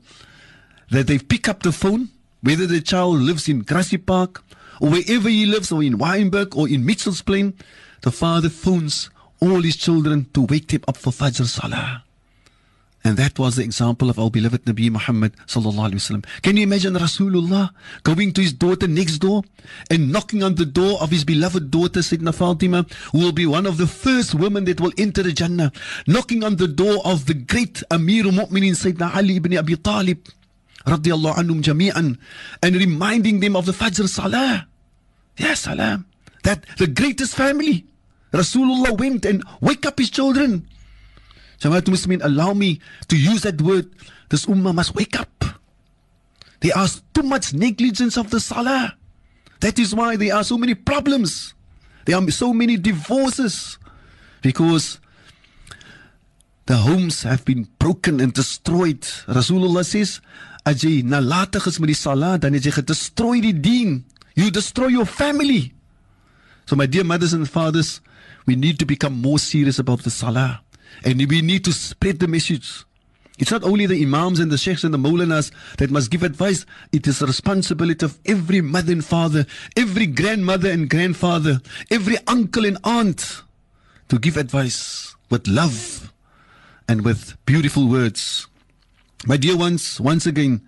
that 0.90 1.06
they 1.06 1.16
pick 1.16 1.48
up 1.48 1.62
the 1.62 1.72
phone, 1.72 2.10
whether 2.42 2.66
the 2.66 2.82
child 2.82 3.20
lives 3.20 3.48
in 3.48 3.60
Grassy 3.60 3.96
Park 3.96 4.44
or 4.82 4.90
wherever 4.90 5.30
he 5.30 5.46
lives, 5.46 5.72
or 5.72 5.82
in 5.82 5.96
Wynberg 5.96 6.54
or 6.58 6.68
in 6.68 6.84
Mitchell's 6.84 7.22
Plain, 7.22 7.54
the 8.02 8.10
father 8.10 8.50
phones 8.50 9.08
all 9.40 9.62
his 9.62 9.76
children 9.76 10.26
to 10.34 10.42
wake 10.42 10.68
them 10.68 10.82
up 10.88 10.96
for 10.96 11.10
Fajr 11.10 11.46
Salah. 11.46 12.02
And 13.06 13.16
that 13.18 13.38
was 13.38 13.54
the 13.54 13.62
example 13.62 14.10
of 14.10 14.18
our 14.18 14.30
beloved 14.30 14.64
Nabi 14.64 14.90
Muhammad 14.90 15.32
sallallahu 15.46 15.90
alaihi 15.90 16.02
wasallam. 16.02 16.26
Can 16.42 16.56
you 16.56 16.64
imagine 16.64 16.94
Rasulullah 16.94 17.70
going 18.02 18.32
to 18.32 18.40
his 18.40 18.52
daughter 18.52 18.88
next 18.88 19.18
door 19.18 19.44
and 19.90 20.10
knocking 20.10 20.42
on 20.42 20.56
the 20.56 20.66
door 20.66 21.00
of 21.00 21.10
his 21.10 21.24
beloved 21.24 21.70
daughter 21.70 22.00
Sayyidina 22.00 22.34
Fatima, 22.34 22.84
who 23.12 23.18
will 23.20 23.30
be 23.30 23.46
one 23.46 23.64
of 23.64 23.76
the 23.76 23.86
first 23.86 24.34
women 24.34 24.64
that 24.64 24.80
will 24.80 24.90
enter 24.98 25.22
the 25.22 25.32
Jannah, 25.32 25.70
knocking 26.08 26.42
on 26.42 26.56
the 26.56 26.66
door 26.66 27.00
of 27.04 27.26
the 27.26 27.34
great 27.34 27.80
Amir 27.92 28.26
al-Mu'minin 28.26 28.74
Sayyidina 28.74 29.14
Ali 29.14 29.36
ibn 29.36 29.56
Abi 29.56 29.76
Talib 29.76 30.26
radiallahu 30.84 31.36
anhum 31.36 31.62
jami'an 31.62 32.18
and 32.60 32.74
reminding 32.74 33.38
them 33.38 33.54
of 33.54 33.66
the 33.66 33.72
Fajr 33.72 34.08
Salah. 34.08 34.66
Ya 35.38 35.54
salam. 35.54 36.06
That 36.42 36.64
the 36.78 36.88
greatest 36.88 37.36
family. 37.36 37.86
Rasulullah 38.36 38.96
went 38.98 39.24
and 39.24 39.42
wake 39.60 39.86
up 39.86 39.98
his 39.98 40.10
children. 40.10 40.68
Jamaatul 41.60 41.96
Muslimin, 41.96 42.20
allow 42.22 42.52
me 42.52 42.80
to 43.08 43.16
use 43.16 43.42
that 43.42 43.60
word. 43.62 43.88
This 44.28 44.46
ummah 44.46 44.74
must 44.74 44.94
wake 44.94 45.18
up. 45.18 45.44
There 46.60 46.76
are 46.76 46.88
too 47.14 47.22
much 47.22 47.54
negligence 47.54 48.16
of 48.16 48.30
the 48.30 48.40
salah. 48.40 48.96
That 49.60 49.78
is 49.78 49.94
why 49.94 50.16
there 50.16 50.34
are 50.34 50.44
so 50.44 50.58
many 50.58 50.74
problems. 50.74 51.54
There 52.04 52.16
are 52.16 52.30
so 52.30 52.52
many 52.52 52.76
divorces. 52.76 53.78
Because 54.42 55.00
the 56.66 56.76
homes 56.76 57.22
have 57.22 57.44
been 57.44 57.68
broken 57.78 58.20
and 58.20 58.32
destroyed. 58.32 59.02
Rasulullah 59.26 59.84
says, 59.84 60.20
as 60.66 60.82
jy 60.82 61.02
nalatig 61.02 61.66
is 61.66 61.78
met 61.78 61.88
die 61.88 61.98
salah, 61.98 62.36
dan 62.38 62.52
het 62.58 62.66
jy 62.66 62.74
gedestroy 62.74 63.40
die 63.40 63.54
deen. 63.54 64.04
You 64.34 64.50
destroy 64.50 64.88
your 64.88 65.06
family. 65.06 65.72
So 66.66 66.74
my 66.76 66.86
dear 66.86 67.04
mothers 67.04 67.32
and 67.32 67.48
fathers, 67.48 68.00
we 68.46 68.56
need 68.56 68.78
to 68.78 68.86
become 68.86 69.20
more 69.20 69.38
serious 69.38 69.78
about 69.78 70.02
the 70.02 70.10
salah. 70.10 70.62
And 71.04 71.18
we 71.28 71.42
need 71.42 71.64
to 71.64 71.72
spread 71.72 72.20
the 72.20 72.28
message. 72.28 72.84
It's 73.38 73.50
not 73.50 73.64
only 73.64 73.84
the 73.86 74.02
imams 74.02 74.40
and 74.40 74.50
the 74.50 74.56
sheikhs 74.56 74.82
and 74.84 74.94
the 74.94 74.98
molanas 74.98 75.52
that 75.76 75.90
must 75.90 76.10
give 76.10 76.22
advice. 76.22 76.64
It 76.92 77.06
is 77.06 77.18
the 77.18 77.26
responsibility 77.26 78.06
of 78.06 78.18
every 78.24 78.62
mother 78.62 78.92
and 78.92 79.04
father, 79.04 79.44
every 79.76 80.06
grandmother 80.06 80.70
and 80.70 80.88
grandfather, 80.88 81.60
every 81.90 82.16
uncle 82.26 82.64
and 82.64 82.78
aunt 82.82 83.42
to 84.08 84.18
give 84.18 84.36
advice 84.36 85.14
with 85.28 85.46
love 85.48 86.12
and 86.88 87.04
with 87.04 87.36
beautiful 87.44 87.88
words. 87.88 88.46
My 89.26 89.36
dear 89.36 89.56
ones, 89.56 90.00
once 90.00 90.24
again, 90.24 90.62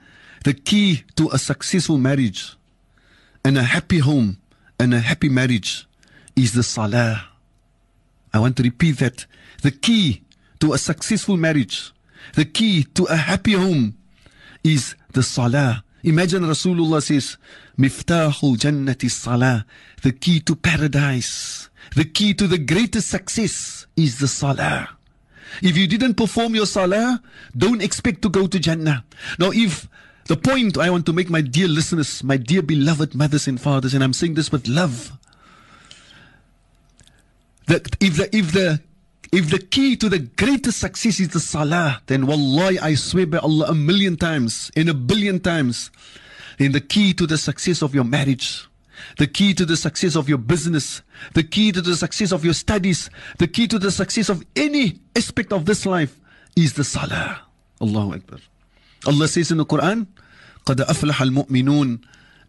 the 0.44 0.52
key 0.52 1.04
to 1.16 1.30
a 1.30 1.38
successful 1.38 1.96
marriage 1.96 2.54
and 3.44 3.56
a 3.56 3.62
happy 3.62 3.98
home 3.98 4.38
and 4.78 4.92
a 4.92 5.00
happy 5.00 5.28
marriage 5.28 5.86
is 6.36 6.52
the 6.52 6.62
salah. 6.62 7.27
I 8.32 8.38
want 8.38 8.56
to 8.56 8.62
repeat 8.62 8.98
that. 8.98 9.26
The 9.62 9.70
key 9.70 10.22
to 10.60 10.72
a 10.72 10.78
successful 10.78 11.36
marriage, 11.36 11.92
the 12.34 12.44
key 12.44 12.84
to 12.94 13.04
a 13.04 13.16
happy 13.16 13.52
home 13.52 13.96
is 14.64 14.94
the 15.12 15.22
salah. 15.22 15.84
Imagine 16.02 16.44
Rasulullah 16.44 17.02
says, 17.02 17.36
Miftahul 17.78 18.56
Jannati 18.56 19.10
Salah. 19.10 19.64
The 20.02 20.12
key 20.12 20.40
to 20.40 20.54
paradise, 20.54 21.70
the 21.94 22.04
key 22.04 22.34
to 22.34 22.46
the 22.46 22.58
greatest 22.58 23.08
success 23.08 23.86
is 23.96 24.18
the 24.18 24.28
salah. 24.28 24.90
If 25.62 25.76
you 25.76 25.86
didn't 25.86 26.14
perform 26.14 26.54
your 26.54 26.66
salah, 26.66 27.22
don't 27.56 27.82
expect 27.82 28.22
to 28.22 28.28
go 28.28 28.46
to 28.46 28.58
Jannah. 28.58 29.04
Now, 29.38 29.50
if 29.52 29.88
the 30.26 30.36
point 30.36 30.76
I 30.76 30.90
want 30.90 31.06
to 31.06 31.12
make, 31.12 31.30
my 31.30 31.40
dear 31.40 31.68
listeners, 31.68 32.22
my 32.22 32.36
dear 32.36 32.62
beloved 32.62 33.14
mothers 33.14 33.48
and 33.48 33.60
fathers, 33.60 33.94
and 33.94 34.04
I'm 34.04 34.12
saying 34.12 34.34
this 34.34 34.52
with 34.52 34.68
love, 34.68 35.12
that 37.67 37.95
if 37.99 38.17
the 38.17 38.35
if 38.35 38.51
the 38.51 38.81
if 39.31 39.49
the 39.49 39.59
key 39.59 39.95
to 39.95 40.09
the 40.09 40.19
greatest 40.19 40.79
success 40.79 41.19
is 41.19 41.29
the 41.29 41.39
salah, 41.39 42.01
then 42.05 42.27
wallahi, 42.27 42.77
I 42.79 42.93
swear 42.93 43.25
by 43.25 43.39
Allah 43.39 43.67
a 43.69 43.73
million 43.73 44.15
times, 44.15 44.69
in 44.75 44.89
a 44.89 44.93
billion 44.93 45.39
times, 45.39 45.89
then 46.59 46.71
the 46.71 46.81
key 46.81 47.13
to 47.15 47.25
the 47.25 47.37
success 47.37 47.81
of 47.81 47.95
your 47.95 48.03
marriage, 48.03 48.67
the 49.17 49.25
key 49.25 49.55
to 49.55 49.65
the 49.65 49.75
success 49.75 50.15
of 50.15 50.29
your 50.29 50.37
business, 50.37 51.01
the 51.33 51.43
key 51.43 51.71
to 51.71 51.81
the 51.81 51.95
success 51.95 52.31
of 52.31 52.45
your 52.45 52.53
studies, 52.53 53.09
the 53.39 53.47
key 53.47 53.67
to 53.67 53.79
the 53.79 53.89
success 53.91 54.29
of 54.29 54.45
any 54.55 54.99
aspect 55.15 55.51
of 55.51 55.65
this 55.65 55.85
life 55.85 56.19
is 56.55 56.73
the 56.73 56.83
salah. 56.83 57.41
Allahu 57.81 58.13
Akbar. 58.13 58.39
Allah 59.07 59.27
says 59.27 59.51
in 59.51 59.57
the 59.57 59.65
Quran, 59.65 60.05
قد 60.65 60.81
أفلح 60.81 61.21
المؤمنون 61.21 61.99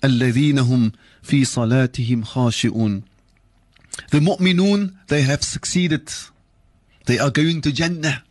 الذين 0.04 0.58
هم 0.58 0.92
في 1.22 1.44
صلاتهم 1.44 2.24
خاشئون. 2.24 3.02
The 4.10 4.20
mu'minun, 4.20 4.94
they 5.08 5.22
have 5.22 5.42
succeeded. 5.42 6.10
They 7.06 7.18
are 7.18 7.30
going 7.30 7.60
to 7.62 7.72
Jannah. 7.72 8.24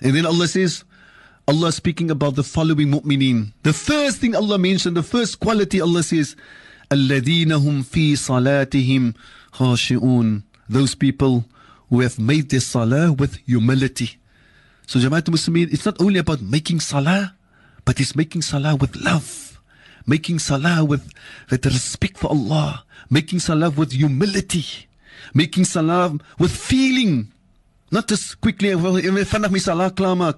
And 0.00 0.14
then 0.14 0.26
Allah 0.26 0.48
says, 0.48 0.84
Allah 1.48 1.70
speaking 1.72 2.10
about 2.10 2.34
the 2.34 2.42
following 2.42 2.90
mu'minin. 2.90 3.52
The 3.62 3.72
first 3.72 4.18
thing 4.18 4.34
Allah 4.34 4.58
mentioned, 4.58 4.96
the 4.96 5.02
first 5.02 5.38
quality 5.40 5.80
Allah 5.80 6.02
says, 6.02 6.36
الَّذِينَ 6.90 7.52
هُمْ 7.52 7.84
فِي 7.84 8.12
صَلَاتِهِمْ 8.12 9.14
خَاشِئُونَ 9.52 10.42
Those 10.68 10.94
people 10.94 11.44
who 11.88 12.00
have 12.00 12.18
made 12.18 12.50
their 12.50 12.60
salah 12.60 13.12
with 13.12 13.36
humility. 13.46 14.18
So 14.86 14.98
Jamaatul 14.98 15.34
Muslimin, 15.34 15.72
it's 15.72 15.84
not 15.84 16.00
only 16.00 16.18
about 16.18 16.40
making 16.42 16.80
salah, 16.80 17.34
but 17.84 18.00
it's 18.00 18.16
making 18.16 18.42
salah 18.42 18.76
with 18.76 18.94
love. 18.96 19.49
Making 20.05 20.39
salah 20.39 20.83
with, 20.83 21.11
with 21.49 21.65
respect 21.65 22.17
for 22.17 22.29
Allah. 22.29 22.83
Making 23.09 23.39
salah 23.39 23.69
with 23.69 23.91
humility. 23.91 24.87
Making 25.33 25.65
salah 25.65 26.17
with 26.39 26.51
feeling. 26.51 27.31
Not 27.91 28.07
just 28.07 28.39
quickly, 28.41 28.69
vanaf 28.69 29.51
my 29.51 29.59
salah 29.59 29.91
klaar. 29.91 30.35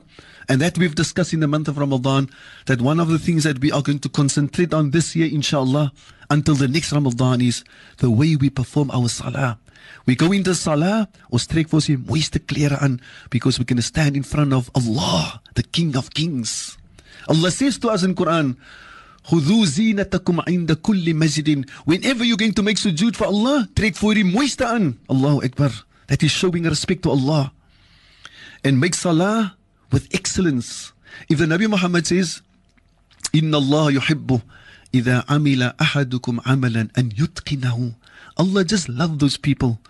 And 0.49 0.59
that 0.59 0.77
we've 0.77 0.95
discussed 0.95 1.33
in 1.33 1.39
the 1.39 1.47
month 1.47 1.69
of 1.69 1.77
Ramadan, 1.77 2.29
that 2.65 2.81
one 2.81 2.99
of 2.99 3.07
the 3.07 3.19
things 3.19 3.45
that 3.45 3.59
we 3.59 3.71
are 3.71 3.81
going 3.81 3.99
to 3.99 4.09
concentrate 4.09 4.73
on 4.73 4.91
this 4.91 5.15
year, 5.15 5.29
inshallah, 5.31 5.93
until 6.29 6.55
the 6.55 6.67
next 6.67 6.91
Ramadan 6.91 7.39
is 7.39 7.63
the 7.97 8.09
way 8.09 8.35
we 8.35 8.49
perform 8.49 8.91
our 8.91 9.07
salah. 9.07 9.57
We 10.05 10.15
go 10.15 10.31
into 10.33 10.53
salah, 10.55 11.07
ons 11.31 11.47
trek 11.47 11.69
vir 11.71 11.79
ons 11.79 11.87
die 11.87 11.95
mooiste 11.95 12.41
klere 12.43 12.75
because 13.29 13.57
going 13.57 13.77
to 13.77 13.81
stand 13.81 14.17
in 14.17 14.23
front 14.23 14.51
of 14.51 14.69
Allah, 14.75 15.41
the 15.55 15.63
King 15.63 15.95
of 15.95 16.13
Kings. 16.13 16.77
Allah 17.29 17.51
says 17.51 17.77
to 17.79 17.89
us 17.89 18.03
in 18.03 18.15
Quran, 18.15 18.57
خذوا 19.24 19.64
زينتكم 19.66 20.40
عند 20.40 20.72
كل 20.72 21.14
مسجد 21.14 21.64
Whenever 21.84 22.24
you're 22.24 22.36
going 22.36 22.54
to 22.54 22.62
make 22.62 22.78
sujood 22.78 23.14
for 23.16 23.26
Allah, 23.26 23.68
trek 23.74 23.94
vir 23.96 24.14
die 24.14 24.24
mooiste 24.24 24.64
aan. 24.64 24.96
Allahu 25.08 25.44
Akbar. 25.44 25.70
That 26.06 26.22
is 26.22 26.30
showing 26.30 26.64
respect 26.64 27.02
to 27.02 27.10
Allah. 27.10 27.52
And 28.64 28.80
make 28.80 28.94
salah 28.94 29.56
with 29.92 30.08
excellence. 30.14 30.92
If 31.28 31.38
the 31.38 31.44
Nabi 31.46 31.68
Muhammad 31.68 32.06
says, 32.06 32.40
إن 33.34 33.54
الله 33.54 33.90
يحب 33.92 34.40
إذا 34.94 35.24
عمل 35.28 35.62
أحدكم 35.80 36.40
عملا 36.46 36.88
أن 36.98 37.10
يتقنه 37.18 37.94
Allah 38.38 38.64
just 38.64 38.88
love 38.88 39.18
those 39.18 39.36
people. 39.36 39.80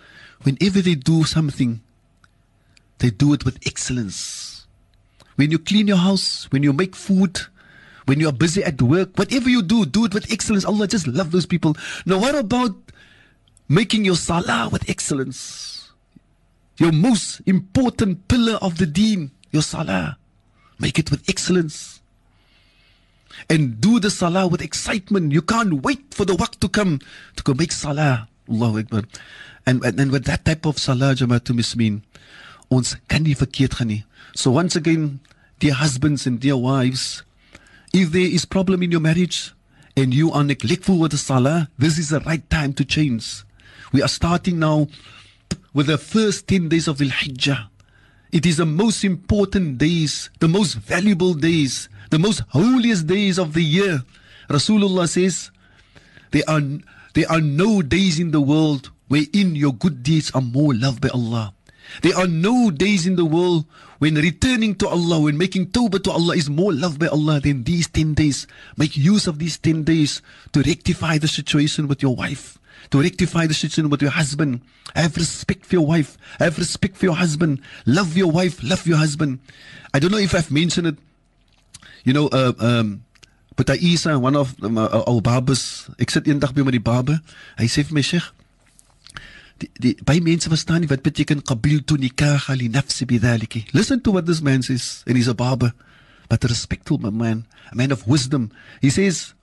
Whenever 0.43 0.81
they 0.81 0.95
do 0.95 1.25
something, 1.25 1.81
they 2.99 3.11
do 3.11 3.35
it 3.35 3.45
with 3.45 3.59
excellence. 3.67 4.67
When 5.37 5.51
you 5.51 5.59
clean 5.59 5.87
your 5.87 5.99
house, 5.99 6.49
when 6.51 6.63
you 6.63 6.73
make 6.73 6.97
food, 6.97 7.47
when 8.06 8.20
you 8.20 8.28
are 8.30 8.34
busy 8.34 8.64
at 8.64 8.82
work, 8.82 9.18
whatever 9.18 9.50
you 9.50 9.62
do, 9.62 9.86
do 9.86 10.06
it 10.06 10.14
with 10.14 10.32
excellence. 10.32 10.66
Allah 10.66 10.88
just 10.88 11.08
love 11.08 11.32
those 11.32 11.46
people. 11.46 11.76
Now, 12.06 12.20
what 12.20 12.36
about 12.36 12.76
making 13.70 14.06
your 14.06 14.16
salah 14.16 14.70
with 14.72 14.90
excellence? 14.90 15.92
Your 16.78 16.92
most 16.92 17.42
important 17.46 18.28
pillar 18.28 18.58
of 18.62 18.78
the 18.78 18.86
deen, 18.86 19.32
your 19.52 19.62
salah. 19.62 20.18
Make 20.80 21.00
it 21.00 21.12
with 21.12 21.28
excellence. 21.30 21.94
and 23.50 23.80
do 23.82 24.00
the 24.00 24.10
salah 24.10 24.48
with 24.48 24.62
excitement. 24.62 25.32
You 25.32 25.42
can't 25.42 25.84
wait 25.84 26.14
for 26.14 26.26
the 26.26 26.34
waqt 26.34 26.60
to 26.60 26.70
come 26.70 27.00
to 27.36 27.44
go 27.44 27.54
make 27.54 27.72
salah. 27.72 28.28
Allahu 28.50 28.80
Akbar. 28.80 29.04
And, 29.66 29.84
and, 29.84 30.00
and 30.00 30.12
with 30.12 30.26
that 30.26 30.46
type 30.46 30.66
of 30.66 30.78
salah, 30.78 31.16
Jamaatul 31.16 31.56
Muslimin, 31.56 32.02
ons 32.70 32.96
kan 33.08 33.24
nie 33.24 33.36
verkeerd 33.36 33.80
gaan 33.80 33.88
nie. 33.88 34.04
So 34.36 34.52
once 34.52 34.76
again, 34.76 35.22
dear 35.60 35.74
husbands 35.74 36.28
and 36.28 36.40
dear 36.40 36.58
wives, 36.58 37.24
if 37.94 38.12
there 38.12 38.22
is 38.22 38.44
problem 38.44 38.82
in 38.82 38.92
your 38.92 39.00
marriage 39.00 39.54
and 39.96 40.14
you 40.14 40.32
are 40.32 40.44
neglectful 40.44 40.98
with 40.98 41.12
the 41.12 41.18
salah, 41.18 41.70
this 41.78 42.00
is 42.00 42.10
the 42.10 42.20
right 42.22 42.50
time 42.50 42.74
to 42.74 42.84
change. 42.84 43.44
We 43.92 44.02
are 44.02 44.08
starting 44.08 44.58
now 44.58 44.88
with 45.76 45.86
the 45.86 46.00
first 46.00 46.48
10 46.48 46.70
days 46.70 46.88
of 46.88 46.98
the 46.98 47.10
Hijjah. 47.10 47.70
It 48.32 48.48
is 48.48 48.58
the 48.58 48.66
most 48.66 49.04
important 49.04 49.78
days, 49.78 50.32
the 50.40 50.48
most 50.48 50.74
valuable 50.74 51.36
days, 51.36 51.88
the 52.10 52.18
most 52.18 52.42
holiest 52.50 53.06
days 53.06 53.38
of 53.38 53.54
the 53.54 53.64
year. 53.64 54.02
Rasulullah 54.50 55.08
says, 55.08 55.52
there 56.32 56.44
are, 56.48 56.62
there 57.14 57.32
are 57.32 57.42
no 57.42 57.84
days 57.84 58.20
in 58.20 58.32
the 58.32 58.42
world 58.42 58.90
wherein 59.08 59.56
your 59.56 59.74
good 59.74 60.02
deeds 60.02 60.32
are 60.32 60.42
more 60.42 60.74
loved 60.74 61.00
by 61.02 61.10
Allah. 61.10 61.54
There 62.02 62.18
are 62.18 62.28
no 62.28 62.72
days 62.72 63.06
in 63.06 63.18
the 63.18 63.26
world 63.26 63.66
when 64.04 64.20
returning 64.20 64.76
to 64.76 64.92
Allah, 64.92 65.24
when 65.24 65.40
making 65.40 65.72
tawbah 65.72 66.04
to 66.04 66.12
Allah 66.12 66.36
is 66.36 66.52
more 66.52 66.76
loved 66.76 67.00
by 67.00 67.08
Allah 67.08 67.40
than 67.40 67.64
these 67.64 67.88
10 67.88 68.20
days. 68.20 68.48
Make 68.76 69.00
use 69.00 69.32
of 69.32 69.40
these 69.40 69.56
10 69.56 69.88
days 69.88 70.20
to 70.52 70.60
rectify 70.60 71.24
the 71.24 71.32
situation 71.32 71.88
with 71.88 72.04
your 72.04 72.12
wife 72.12 72.60
to 72.92 73.00
rectify 73.00 73.48
the 73.48 73.56
situation 73.56 73.90
with 73.90 74.02
your 74.02 74.12
husband. 74.12 74.60
Have 74.94 75.16
respect 75.16 75.66
for 75.66 75.80
your 75.80 75.88
wife. 75.88 76.18
Have 76.38 76.60
respect 76.60 76.98
for 76.98 77.06
your 77.06 77.16
husband. 77.16 77.62
Love 77.88 78.18
your 78.18 78.30
wife. 78.30 78.62
Love 78.62 78.86
your 78.86 78.98
husband. 78.98 79.40
I 79.94 80.00
don't 80.00 80.12
know 80.12 80.20
if 80.20 80.36
I've 80.36 80.52
mentioned 80.52 80.88
it. 80.88 80.98
You 82.04 82.12
know, 82.12 82.28
uh, 82.28 82.52
um, 82.60 83.06
but 83.56 83.72
Isa, 83.80 84.20
one 84.20 84.36
of 84.36 84.62
um, 84.62 84.78
uh, 84.78 85.04
our 85.08 85.22
barbers, 85.22 85.90
ek 85.98 86.12
sit 86.12 86.28
eendag 86.28 86.52
by 86.54 86.68
met 86.68 86.76
die 86.76 86.84
barber. 86.84 87.22
Hy 87.58 87.72
sê 87.72 87.88
my, 87.90 88.04
"Sheikh, 88.04 88.28
die, 89.62 89.70
die 89.80 89.96
baie 90.04 90.22
mense 90.22 90.50
verstaan 90.50 90.82
nie 90.84 90.90
wat 90.92 91.04
beteken 91.06 91.44
qabiltu 91.44 91.98
nikah 91.98 92.50
li 92.56 92.70
nafsi 92.70 93.06
bidhaliki." 93.06 93.66
Listen 93.74 94.02
to 94.02 94.12
what 94.12 94.26
this 94.26 94.42
man 94.42 94.64
says, 94.64 95.04
and 95.08 95.18
he's 95.18 95.28
a 95.28 95.34
barber, 95.34 95.74
but 96.30 96.44
a 96.44 96.48
respectful 96.48 96.98
man, 96.98 97.46
a 97.72 97.76
man 97.76 97.92
of 97.92 98.08
wisdom. 98.08 98.52
He 98.82 98.90
says 98.90 99.34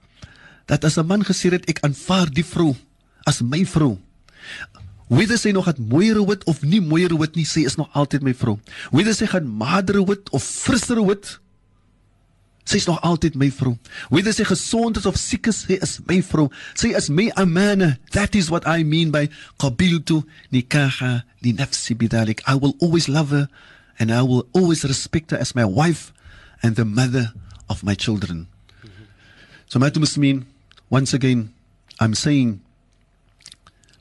dat 0.66 0.84
as 0.84 0.98
'n 0.98 1.06
man 1.06 1.22
gesê 1.22 1.50
het 1.50 1.68
ek 1.68 1.80
aanvaar 1.82 2.30
die 2.30 2.44
vrou 2.44 2.76
as 3.26 3.42
my 3.42 3.64
vrou. 3.66 3.98
Whether 5.10 5.38
sy 5.38 5.50
nog 5.50 5.66
het 5.66 5.78
mooier 5.78 6.22
wit 6.22 6.44
of 6.46 6.62
nie 6.62 6.80
mooier 6.80 7.10
wit 7.18 7.34
nie, 7.34 7.44
sy 7.44 7.64
is 7.66 7.74
nog 7.74 7.90
altyd 7.98 8.22
my 8.22 8.34
vrou. 8.34 8.60
Whether 8.94 9.14
sy 9.14 9.26
gaan 9.26 9.48
mader 9.48 10.04
wit 10.06 10.30
of 10.30 10.44
frisser 10.44 11.02
wit, 11.02 11.40
sy 12.70 12.78
is 12.78 12.86
nog 12.86 13.00
altyd 13.06 13.34
my 13.34 13.50
vrou. 13.50 13.74
Whether 14.14 14.34
sy 14.34 14.46
gesond 14.46 15.00
is 15.00 15.08
of 15.08 15.18
siek 15.18 15.50
is, 15.50 15.64
sy 15.66 15.80
is 15.82 15.98
my 16.06 16.20
vrou. 16.22 16.48
Sy 16.78 16.94
is 16.94 17.10
my 17.10 17.28
amana. 17.40 17.96
That 18.14 18.38
is 18.38 18.50
what 18.50 18.66
I 18.66 18.84
mean 18.86 19.10
by 19.10 19.26
qabiltu 19.58 20.22
nikaha 20.54 21.24
li 21.42 21.52
nafsi 21.52 21.98
bidalik. 21.98 22.44
I 22.46 22.54
will 22.54 22.78
always 22.78 23.08
love 23.10 23.34
her 23.34 23.48
and 23.98 24.14
I 24.14 24.22
will 24.22 24.46
always 24.54 24.84
respect 24.84 25.34
her 25.34 25.38
as 25.38 25.54
my 25.54 25.64
wife 25.64 26.12
and 26.62 26.76
the 26.76 26.86
mother 26.86 27.32
of 27.68 27.82
my 27.82 27.94
children. 27.94 28.46
So, 29.66 29.78
my 29.78 29.90
Muslimin, 29.90 30.46
once 30.90 31.14
again, 31.14 31.54
I'm 32.00 32.14
saying 32.14 32.60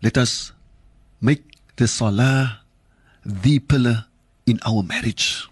let 0.01 0.17
us 0.17 0.51
make 1.22 1.43
the 1.76 1.88
salah 1.88 2.61
the 3.26 3.59
pillar 3.59 4.05
in 4.47 4.59
our 4.65 4.84
marriage. 4.84 5.47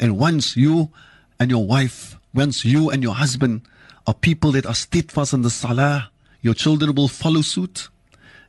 And 0.00 0.18
once 0.18 0.56
you 0.56 0.90
and 1.38 1.50
your 1.50 1.64
wife, 1.64 2.17
once 2.33 2.65
you 2.65 2.89
and 2.89 3.03
your 3.03 3.15
husband 3.15 3.61
are 4.07 4.13
people 4.13 4.51
that 4.51 4.65
are 4.65 4.75
steadfast 4.75 5.33
in 5.33 5.41
the 5.41 5.49
salah, 5.49 6.11
your 6.41 6.53
children 6.53 6.93
will 6.95 7.07
follow 7.07 7.41
suit, 7.41 7.89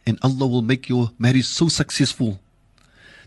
and 0.07 0.19
Allah 0.23 0.47
will 0.47 0.63
make 0.63 0.89
your 0.89 1.11
marriage 1.19 1.47
so 1.47 1.69
successful 1.69 2.41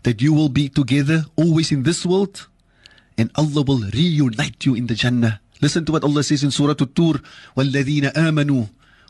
that 0.02 0.20
you 0.20 0.32
will 0.32 0.48
be 0.48 0.68
together 0.68 1.24
always 1.36 1.72
in 1.72 1.82
this 1.82 2.04
world, 2.04 2.46
and 3.16 3.30
Allah 3.34 3.62
will 3.62 3.82
reunite 3.92 4.64
you 4.66 4.74
in 4.74 4.86
the 4.86 4.94
Jannah. 4.94 5.40
Listen 5.60 5.84
to 5.86 5.92
what 5.92 6.04
Allah 6.04 6.22
says 6.22 6.44
in 6.44 6.50
Surah 6.50 6.78
At-Tur, 6.78 7.18
وَالَّذِينَ 7.56 8.12
آمَنُوا 8.14 8.68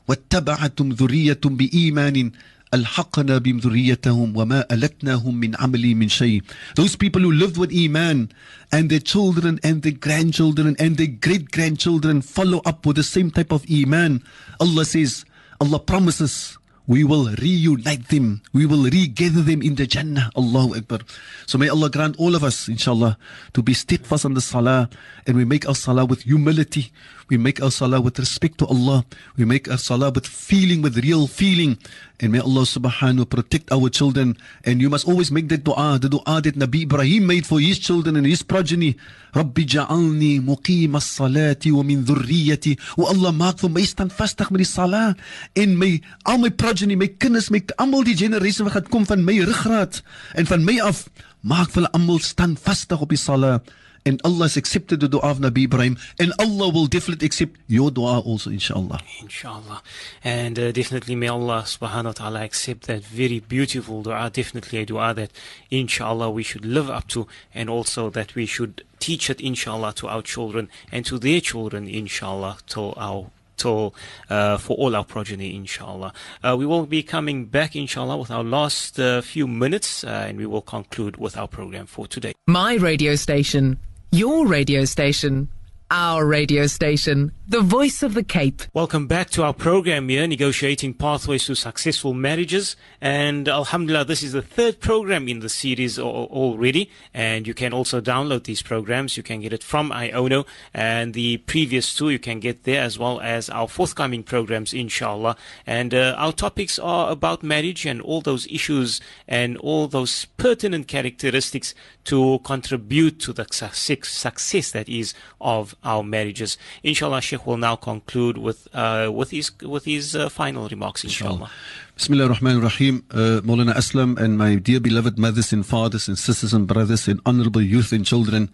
وَاتَّبَعَتُمْ 0.09 0.96
ذُرِّيَّةٌ 0.96 1.44
بِإِيمَانٍ 1.44 2.32
ألحقنا 2.74 3.38
بهم 3.38 3.59
ذريتهم 3.59 4.36
وما 4.36 4.64
ألتناهم 4.72 5.34
من 5.34 5.57
عملي 5.57 5.94
من 5.94 6.09
شيء 6.09 6.42
those 6.76 6.96
people 6.96 7.22
who 7.22 7.32
lived 7.32 7.57
with 7.57 7.72
iman 7.72 8.28
and 8.72 8.90
their 8.90 9.01
children 9.01 9.59
and 9.64 9.82
their 9.82 9.92
grandchildren 9.92 10.76
and 10.78 10.96
their 10.96 11.07
great 11.07 11.51
grandchildren 11.51 12.20
follow 12.20 12.61
up 12.66 12.84
with 12.84 12.96
the 12.96 13.03
same 13.03 13.30
type 13.30 13.53
of 13.53 13.64
iman 13.70 14.20
Allah 14.61 14.84
says 14.84 15.24
Allah 15.61 15.78
promises 15.78 16.59
we 16.88 17.05
will 17.05 17.28
reunite 17.36 18.09
them. 18.09 18.40
We 18.55 18.64
will 18.64 18.84
regather 18.84 19.42
them 19.42 19.61
in 19.61 19.74
the 19.74 19.86
Jannah. 19.86 20.30
Allahu 20.34 20.74
Akbar. 20.74 21.01
So 21.44 21.59
may 21.59 21.68
Allah 21.68 21.90
grant 21.90 22.16
all 22.16 22.34
of 22.34 22.42
us, 22.42 22.66
inshallah, 22.66 23.18
to 23.53 23.62
be 23.62 23.74
steadfast 23.74 24.24
on 24.24 24.32
the 24.32 24.40
salah 24.40 24.88
and 25.26 25.36
we 25.36 25.44
make 25.44 25.68
our 25.68 25.74
salah 25.74 26.07
with 26.07 26.22
humility. 26.22 26.90
We 27.30 27.38
make 27.38 27.61
our 27.61 27.71
salah 27.71 28.01
with 28.01 28.19
respect 28.19 28.57
to 28.59 28.65
Allah. 28.67 29.05
We 29.38 29.45
make 29.45 29.69
our 29.69 29.78
salah 29.78 30.11
with 30.11 30.28
feeling, 30.28 30.82
with 30.82 30.97
real 30.97 31.28
feeling. 31.28 31.78
And 32.19 32.32
may 32.32 32.39
Allah 32.39 32.67
subhanahu 32.67 33.30
protect 33.30 33.71
our 33.71 33.89
children. 33.89 34.38
And 34.63 34.82
you 34.82 34.89
must 34.89 35.07
always 35.07 35.32
make 35.32 35.47
that 35.49 35.63
dua, 35.63 35.99
the 35.99 36.09
dua 36.09 36.41
that 36.43 36.55
Nabi 36.55 36.84
Ibrahim 36.84 37.28
made 37.28 37.45
for 37.45 37.59
his 37.59 37.80
children 37.80 38.15
and 38.15 38.28
his 38.28 38.43
progeny. 38.43 38.97
Rabbi 39.34 39.63
ja'alni 39.63 40.43
muqim 40.43 40.95
as-salati 40.95 41.71
wa 41.71 41.84
min 41.84 42.03
dhurriyyati. 42.03 42.78
O 42.97 43.07
Allah, 43.07 43.32
maak 43.32 43.59
vir 43.63 43.71
my 43.71 43.82
standvastig 43.82 44.51
met 44.51 44.61
die 44.61 44.69
salah 44.69 45.15
en 45.55 45.78
my 45.78 45.99
al 46.26 46.38
my 46.38 46.49
progeny, 46.49 46.95
my 46.95 47.07
kinders, 47.07 47.49
my 47.49 47.63
almal 47.80 48.05
die 48.05 48.15
generasie 48.15 48.67
wat 48.67 48.91
kom 48.93 49.07
van 49.09 49.26
my 49.26 49.39
ruggraat 49.41 50.03
en 50.38 50.45
van 50.45 50.63
my 50.63 50.78
af, 50.86 51.07
maak 51.41 51.71
vir 51.74 51.82
hulle 51.82 51.93
almal 51.97 52.21
standvastig 52.21 53.01
op 53.01 53.09
die 53.09 53.19
salah. 53.19 53.59
And 54.06 54.22
Allah 54.24 54.45
has 54.45 54.58
accepted 54.58 54.99
the 54.99 55.08
dua 55.08 55.22
of 55.22 55.39
Nabi 55.39 55.64
Ibrahim, 55.66 55.97
and 56.20 56.34
Allah 56.39 56.70
will 56.70 56.88
definitely 56.88 57.26
accept 57.26 57.58
your 57.68 57.91
dua 57.91 58.20
also, 58.20 58.49
inshallah. 58.49 58.99
Inshallah. 59.22 59.82
And 60.24 60.60
uh, 60.60 60.72
definitely 60.72 61.16
may 61.16 61.28
Allah 61.28 61.64
subhanahu 61.66 62.06
wa 62.06 62.12
ta'ala 62.12 62.43
accept 62.43 62.88
that 62.88 63.04
very 63.04 63.39
beautiful 63.39 64.04
dua, 64.04 64.30
definitely 64.30 64.80
a 64.80 64.86
dua 64.86 65.14
that 65.14 65.32
inshallah 65.72 66.30
we 66.32 66.43
should 66.43 66.66
live 66.66 66.89
up 66.89 67.08
to, 67.10 67.28
and 67.54 67.70
also 67.70 68.10
that 68.10 68.36
we 68.36 68.45
should 68.45 68.84
teach 68.99 69.30
it 69.30 69.41
inshallah 69.41 69.93
to 69.93 70.08
our 70.08 70.22
children 70.22 70.70
and 70.91 71.06
to 71.06 71.20
their 71.20 71.41
children 71.41 71.88
inshallah 71.88 72.58
to 72.68 72.93
our 72.95 73.28
to, 73.58 73.93
uh, 74.30 74.58
for 74.58 74.76
all 74.78 74.95
our 74.95 75.06
progeny, 75.06 75.56
inshallah. 75.56 76.12
Uh, 76.43 76.56
we 76.58 76.66
will 76.66 76.86
be 76.86 77.04
coming 77.04 77.45
back, 77.45 77.76
inshallah, 77.76 78.18
with 78.18 78.32
our 78.32 78.43
last 78.43 78.99
uh, 78.99 79.22
few 79.22 79.47
minutes, 79.47 80.04
uh, 80.04 80.26
and 80.28 80.38
we 80.38 80.45
will 80.45 80.62
conclude 80.62 81.18
with 81.18 81.38
our 81.38 81.47
program 81.47 81.86
for 81.86 82.08
today. 82.08 82.34
My 82.47 82.76
radio 82.76 83.16
station 83.16 83.78
your 84.14 84.45
radio 84.45 84.86
station, 84.86 85.49
our 85.93 86.25
radio 86.25 86.65
station, 86.65 87.31
the 87.47 87.61
voice 87.61 88.01
of 88.01 88.15
the 88.15 88.23
Cape. 88.23 88.63
Welcome 88.73 89.05
back 89.05 89.29
to 89.29 89.43
our 89.43 89.53
program 89.53 90.09
here, 90.09 90.25
Negotiating 90.25 90.95
Pathways 90.95 91.45
to 91.45 91.53
Successful 91.53 92.15
Marriages. 92.15 92.75
And 92.99 93.47
Alhamdulillah, 93.47 94.05
this 94.05 94.23
is 94.23 94.31
the 94.31 94.41
third 94.41 94.79
program 94.79 95.27
in 95.27 95.41
the 95.41 95.49
series 95.49 95.99
already. 95.99 96.89
And 97.13 97.45
you 97.45 97.53
can 97.53 97.71
also 97.71 98.01
download 98.01 98.45
these 98.45 98.63
programs. 98.63 99.17
You 99.17 99.21
can 99.21 99.41
get 99.41 99.53
it 99.53 99.61
from 99.61 99.91
Iono. 99.91 100.47
And 100.73 101.13
the 101.13 101.37
previous 101.37 101.93
two 101.93 102.09
you 102.09 102.17
can 102.17 102.39
get 102.39 102.63
there 102.63 102.81
as 102.81 102.97
well 102.97 103.19
as 103.21 103.51
our 103.51 103.67
forthcoming 103.67 104.23
programs, 104.23 104.73
inshallah. 104.73 105.35
And 105.67 105.93
uh, 105.93 106.15
our 106.17 106.33
topics 106.33 106.79
are 106.79 107.11
about 107.11 107.43
marriage 107.43 107.85
and 107.85 108.01
all 108.01 108.21
those 108.21 108.47
issues 108.47 108.99
and 109.27 109.57
all 109.57 109.87
those 109.87 110.25
pertinent 110.37 110.87
characteristics 110.87 111.75
to 112.05 112.39
contribute 112.39 113.19
to 113.19 113.31
the 113.31 113.45
success 113.51 114.71
that 114.71 114.89
is 114.89 115.13
of 115.39 115.75
our 115.84 116.03
marriages. 116.03 116.57
Inshallah, 116.84 117.21
Sheikh 117.21 117.45
will 117.45 117.57
now 117.57 117.75
conclude 117.75 118.38
with 118.38 118.67
uh, 118.73 119.11
with 119.13 119.31
his 119.31 119.51
with 119.61 119.86
his 119.86 120.15
uh, 120.15 120.29
final 120.29 120.67
remarks. 120.67 121.03
Inshallah. 121.03 121.49
Bismillah 121.95 122.23
ar-Rahman 122.23 122.57
ar-Rahim, 122.57 123.05
uh, 123.11 123.41
Maulana 123.43 123.73
Aslam 123.75 124.17
and 124.17 124.38
my 124.38 124.55
dear 124.55 124.79
beloved 124.79 125.19
mothers 125.19 125.53
and 125.53 125.65
fathers 125.65 126.07
and 126.07 126.17
sisters 126.17 126.53
and 126.53 126.67
brothers 126.67 127.07
and 127.07 127.19
honorable 127.25 127.61
youth 127.61 127.91
and 127.91 128.05
children. 128.05 128.49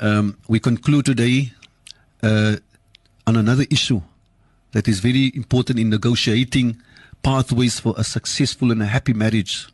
Um, 0.00 0.36
we 0.48 0.58
conclude 0.58 1.06
today 1.06 1.52
uh, 2.22 2.56
on 3.26 3.36
another 3.36 3.64
issue 3.70 4.02
that 4.72 4.88
is 4.88 5.00
very 5.00 5.32
important 5.34 5.78
in 5.78 5.90
negotiating 5.90 6.76
pathways 7.22 7.80
for 7.80 7.94
a 7.96 8.04
successful 8.04 8.70
and 8.72 8.82
a 8.82 8.86
happy 8.86 9.12
marriage, 9.12 9.68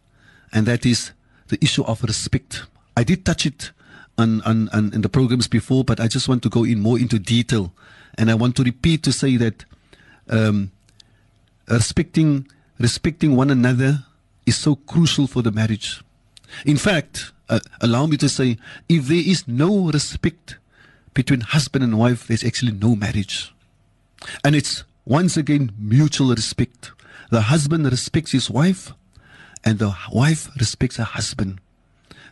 and 0.53 0.67
that 0.67 0.85
is 0.87 1.13
the 1.49 1.59
issue 1.63 1.85
of 1.85 2.03
respect. 2.05 2.65
I 2.97 3.05
did 3.05 3.25
touch 3.25 3.47
it 3.47 3.73
on, 4.19 4.43
on, 4.43 4.69
on, 4.71 4.91
the 4.91 5.09
programs 5.09 5.49
before, 5.49 5.85
but 5.85 6.01
I 6.01 6.07
just 6.07 6.29
want 6.29 6.43
to 6.43 6.49
go 6.49 6.65
in 6.65 6.81
more 6.81 6.99
into 6.99 7.19
detail. 7.19 7.73
And 8.17 8.31
I 8.31 8.35
want 8.35 8.57
to 8.57 8.63
repeat 8.63 9.03
to 9.05 9.13
say 9.13 9.37
that 9.37 9.65
um, 10.29 10.71
respecting, 11.69 12.47
respecting 12.79 13.37
one 13.37 13.51
another 13.51 14.05
is 14.47 14.57
so 14.57 14.77
crucial 14.77 15.27
for 15.27 15.43
the 15.43 15.51
marriage. 15.51 16.03
In 16.67 16.77
fact, 16.77 17.33
uh, 17.49 17.61
allow 17.81 18.07
me 18.07 18.17
to 18.19 18.29
say, 18.29 18.59
if 18.89 19.07
there 19.07 19.23
is 19.25 19.49
no 19.49 19.91
respect 19.91 20.59
between 21.15 21.41
husband 21.41 21.85
and 21.85 21.99
wife, 21.99 22.27
there's 22.27 22.45
actually 22.45 22.73
no 22.73 22.95
marriage. 22.95 23.53
And 24.45 24.55
it's 24.55 24.85
once 25.05 25.37
again 25.37 25.73
mutual 25.79 26.31
respect. 26.31 26.93
The 27.31 27.43
husband 27.43 27.87
respects 27.87 28.33
his 28.33 28.51
wife, 28.51 28.93
and 29.65 29.79
the 29.79 29.95
wife 30.13 30.49
respects 30.59 30.97
her 30.97 31.05
husband. 31.05 31.61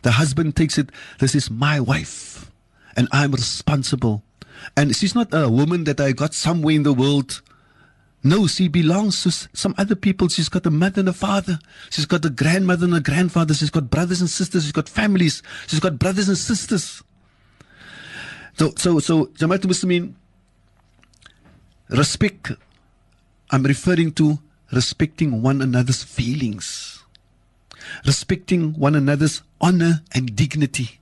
The 0.01 0.11
husband 0.11 0.55
takes 0.55 0.77
it, 0.77 0.89
this 1.19 1.35
is 1.35 1.51
my 1.51 1.79
wife, 1.79 2.51
and 2.95 3.07
I'm 3.11 3.31
responsible. 3.31 4.23
And 4.75 4.95
she's 4.95 5.15
not 5.15 5.33
a 5.33 5.49
woman 5.49 5.83
that 5.85 5.99
I 5.99 6.11
got 6.11 6.33
somewhere 6.33 6.75
in 6.75 6.83
the 6.83 6.93
world. 6.93 7.41
No, 8.23 8.45
she 8.45 8.67
belongs 8.67 9.23
to 9.23 9.31
some 9.31 9.73
other 9.77 9.95
people. 9.95 10.27
She's 10.27 10.49
got 10.49 10.65
a 10.65 10.71
mother 10.71 10.99
and 10.99 11.09
a 11.09 11.13
father. 11.13 11.59
She's 11.89 12.05
got 12.05 12.23
a 12.25 12.29
grandmother 12.29 12.85
and 12.85 12.95
a 12.95 12.99
grandfather. 12.99 13.53
She's 13.53 13.71
got 13.71 13.89
brothers 13.89 14.21
and 14.21 14.29
sisters. 14.29 14.63
She's 14.63 14.71
got 14.71 14.87
families. 14.87 15.41
She's 15.67 15.79
got 15.79 15.97
brothers 15.97 16.29
and 16.29 16.37
sisters. 16.37 17.01
So, 18.57 18.73
so, 18.77 18.99
so, 18.99 19.25
Jamaat 19.27 19.61
Muslimin, 19.61 20.13
respect. 21.89 22.51
I'm 23.49 23.63
referring 23.63 24.11
to 24.13 24.39
respecting 24.71 25.41
one 25.41 25.61
another's 25.61 26.03
feelings, 26.03 26.90
respecting 28.05 28.73
one 28.73 28.95
another's 28.95 29.41
honor 29.59 30.01
and 30.13 30.35
dignity. 30.35 30.99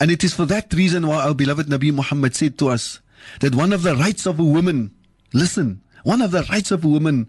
And 0.00 0.10
it 0.10 0.24
is 0.24 0.34
for 0.34 0.46
that 0.46 0.72
reason 0.72 1.06
why 1.06 1.24
our 1.24 1.34
beloved 1.34 1.66
Nabi 1.66 1.92
Muhammad 1.92 2.34
said 2.34 2.58
to 2.58 2.68
us 2.68 3.00
that 3.40 3.54
one 3.54 3.72
of 3.72 3.82
the 3.82 3.96
rights 3.96 4.26
of 4.26 4.38
a 4.38 4.44
woman, 4.44 4.92
listen, 5.32 5.82
one 6.04 6.22
of 6.22 6.30
the 6.30 6.42
rights 6.44 6.70
of 6.70 6.84
a 6.84 6.88
woman 6.88 7.28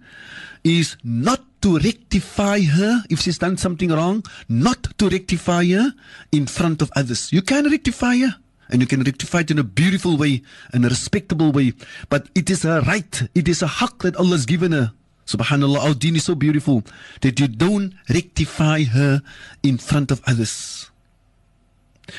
is 0.63 0.97
not 1.03 1.43
to 1.61 1.77
rectify 1.79 2.61
her 2.61 3.03
if 3.09 3.19
she's 3.21 3.37
done 3.37 3.57
something 3.57 3.89
wrong, 3.89 4.23
not 4.49 4.97
to 4.97 5.09
rectify 5.09 5.65
her 5.65 5.93
in 6.31 6.45
front 6.45 6.81
of 6.81 6.91
others. 6.95 7.31
You 7.31 7.41
can 7.41 7.69
rectify 7.69 8.17
her. 8.17 8.35
And 8.69 8.81
you 8.81 8.87
can 8.87 9.03
rectify 9.03 9.41
it 9.41 9.51
in 9.51 9.59
a 9.59 9.63
beautiful 9.63 10.17
way, 10.17 10.41
in 10.73 10.83
a 10.83 10.89
respectable 10.89 11.51
way. 11.51 11.73
But 12.09 12.29
it 12.33 12.49
is 12.49 12.65
a 12.65 12.81
right, 12.81 13.21
it 13.35 13.47
is 13.47 13.61
a 13.61 13.67
haq 13.67 14.01
that 14.01 14.15
Allah 14.15 14.31
has 14.31 14.47
given 14.47 14.71
her. 14.71 14.91
Subhanallah, 15.25 15.79
our 15.79 15.93
deen 15.95 16.15
is 16.15 16.25
so 16.25 16.35
beautiful 16.35 16.83
that 17.21 17.39
you 17.39 17.47
don't 17.47 17.93
rectify 18.09 18.83
her 18.83 19.21
in 19.63 19.77
front 19.77 20.11
of 20.11 20.21
others. 20.27 20.91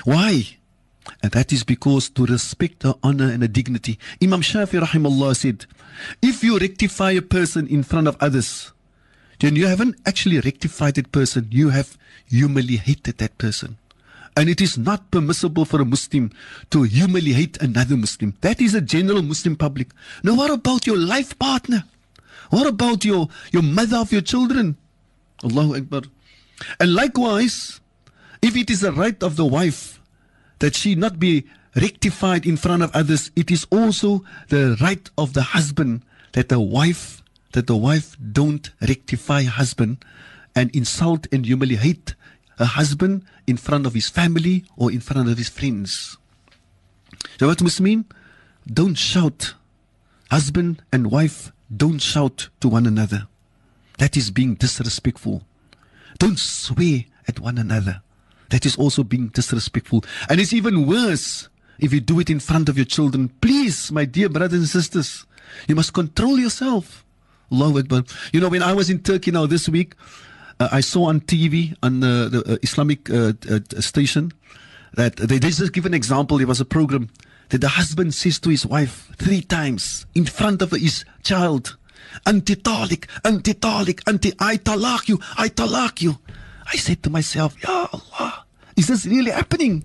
Why? 0.05 0.57
And 1.23 1.31
that 1.33 1.53
is 1.53 1.63
because 1.63 2.09
to 2.11 2.27
respect 2.27 2.83
her 2.83 2.95
honor 3.03 3.31
and 3.31 3.43
her 3.43 3.49
dignity. 3.49 3.99
Imam 4.21 4.41
Shafi 4.41 4.81
rahimahullah 4.81 5.37
said, 5.37 5.67
if 6.21 6.43
you 6.43 6.59
rectify 6.59 7.13
a 7.13 7.23
person 7.23 7.67
in 7.69 7.85
front 7.85 8.09
of 8.09 8.17
others, 8.21 8.73
then 9.39 9.55
you 9.55 9.67
haven't 9.67 9.97
actually 10.05 10.41
rectified 10.41 10.97
that 10.97 11.13
person. 11.13 11.47
You 11.51 11.71
have 11.71 11.97
humiliated 12.29 13.19
that 13.19 13.39
person. 13.39 13.79
And 14.37 14.49
it 14.49 14.61
is 14.61 14.77
not 14.77 15.11
permissible 15.11 15.65
for 15.65 15.81
a 15.81 15.85
Muslim 15.85 16.31
to 16.71 16.83
humiliate 16.83 17.57
another 17.63 17.97
Muslim. 17.97 18.35
That 18.41 18.61
is 18.61 18.75
a 18.75 18.81
general 18.81 19.23
Muslim 19.23 19.57
public. 19.57 19.93
Now, 20.23 20.35
what 20.35 20.51
about 20.51 20.87
your 20.87 20.99
life 20.99 21.39
partner? 21.39 21.85
What 22.51 22.67
about 22.67 23.05
your, 23.05 23.29
your 23.53 23.63
mother 23.63 23.99
of 23.99 24.13
your 24.13 24.21
children? 24.23 24.77
Allahu 25.45 25.77
Akbar. 25.77 26.03
And 26.81 26.95
likewise, 26.95 27.81
if 28.43 28.57
it 28.57 28.71
is 28.71 28.81
the 28.81 28.93
right 28.93 29.21
of 29.23 29.37
the 29.37 29.45
wife 29.45 30.01
that 30.59 30.75
she 30.75 30.95
not 30.95 31.19
be 31.19 31.47
rectified 31.75 32.47
in 32.47 32.57
front 32.57 32.83
of 32.83 32.95
others, 32.95 33.31
it 33.37 33.51
is 33.51 33.67
also 33.71 34.25
the 34.49 34.77
right 34.81 35.11
of 35.19 35.35
the 35.35 35.43
husband 35.43 36.03
that 36.33 36.49
the 36.49 36.61
wife 36.61 37.23
that 37.53 37.67
the 37.67 37.77
wife 37.77 38.17
don't 38.33 38.71
rectify 38.83 39.43
husband 39.45 40.05
and 40.55 40.75
insult 40.77 41.27
and 41.33 41.47
humiliate 41.47 42.15
a 42.59 42.67
husband 42.67 43.25
in 43.47 43.57
front 43.57 43.87
of 43.87 43.95
his 43.95 44.09
family 44.09 44.65
or 44.77 44.93
in 44.93 45.01
front 45.01 45.29
of 45.29 45.39
his 45.39 45.49
friends. 45.49 46.19
So 47.39 47.47
what 47.47 47.81
mean? 47.81 48.05
Don't 48.67 48.97
shout. 48.97 49.55
Husband 50.31 50.83
and 50.93 51.11
wife 51.11 51.53
don't 51.75 51.99
shout 51.99 52.49
to 52.61 52.69
one 52.69 52.87
another. 52.87 53.27
That 53.99 54.17
is 54.17 54.31
being 54.31 54.55
disrespectful. 54.55 55.43
Don't 56.19 56.39
swear 56.39 57.05
at 57.29 57.41
one 57.41 57.59
another. 57.59 58.03
That 58.51 58.65
is 58.65 58.77
also 58.77 59.03
being 59.03 59.29
disrespectful. 59.29 60.05
And 60.29 60.41
it's 60.41 60.53
even 60.53 60.87
worse 60.87 61.49
if 61.79 61.93
you 61.93 62.01
do 62.01 62.21
it 62.21 62.31
in 62.31 62.41
front 62.41 62.69
of 62.69 62.77
your 62.77 62.85
children. 62.85 63.29
Please, 63.41 63.91
my 63.91 64.05
dear 64.05 64.29
brothers 64.29 64.59
and 64.59 64.69
sisters, 64.69 65.27
you 65.69 65.75
must 65.75 65.93
control 65.93 66.39
yourself. 66.39 67.05
Allahu 67.51 67.79
Akbar. 67.79 68.05
You 68.33 68.41
know, 68.41 68.49
when 68.49 68.63
I 68.63 68.73
was 68.73 68.91
in 68.91 69.01
Turkey 69.01 69.31
now 69.31 69.47
this 69.47 69.69
week, 69.69 69.95
uh, 70.59 70.69
I 70.73 70.81
saw 70.81 71.05
on 71.05 71.21
TV, 71.21 71.77
on 71.83 72.01
the, 72.01 72.29
the 72.31 72.55
uh, 72.55 72.57
Islamic 72.63 73.11
uh, 73.11 73.33
uh, 73.51 73.81
station, 73.81 74.33
that 74.95 75.17
they, 75.17 75.39
they 75.39 75.51
just 75.51 75.73
give 75.73 75.87
an 75.87 75.95
example. 75.95 76.39
There 76.39 76.47
was 76.47 76.61
a 76.61 76.65
program 76.65 77.11
that 77.51 77.61
the 77.61 77.69
husband 77.69 78.15
says 78.15 78.39
to 78.41 78.51
his 78.51 78.67
wife 78.67 79.13
three 79.17 79.41
times 79.43 80.07
in 80.15 80.25
front 80.25 80.63
of 80.63 80.73
his 80.73 81.05
child, 81.23 81.77
Anti 82.25 82.57
talik, 82.57 83.09
anti 83.25 83.55
talik, 83.55 84.03
anti 84.07 84.33
I 84.39 84.57
talak 84.57 85.09
you, 85.09 85.21
I 85.37 85.49
talak 85.49 86.01
you. 86.01 86.19
I 86.67 86.77
said 86.77 87.03
to 87.03 87.11
myself, 87.11 87.61
Ya 87.63 87.89
Allah, 87.93 88.45
is 88.77 88.89
this 88.89 89.07
really 89.07 89.31
happening? 89.31 89.85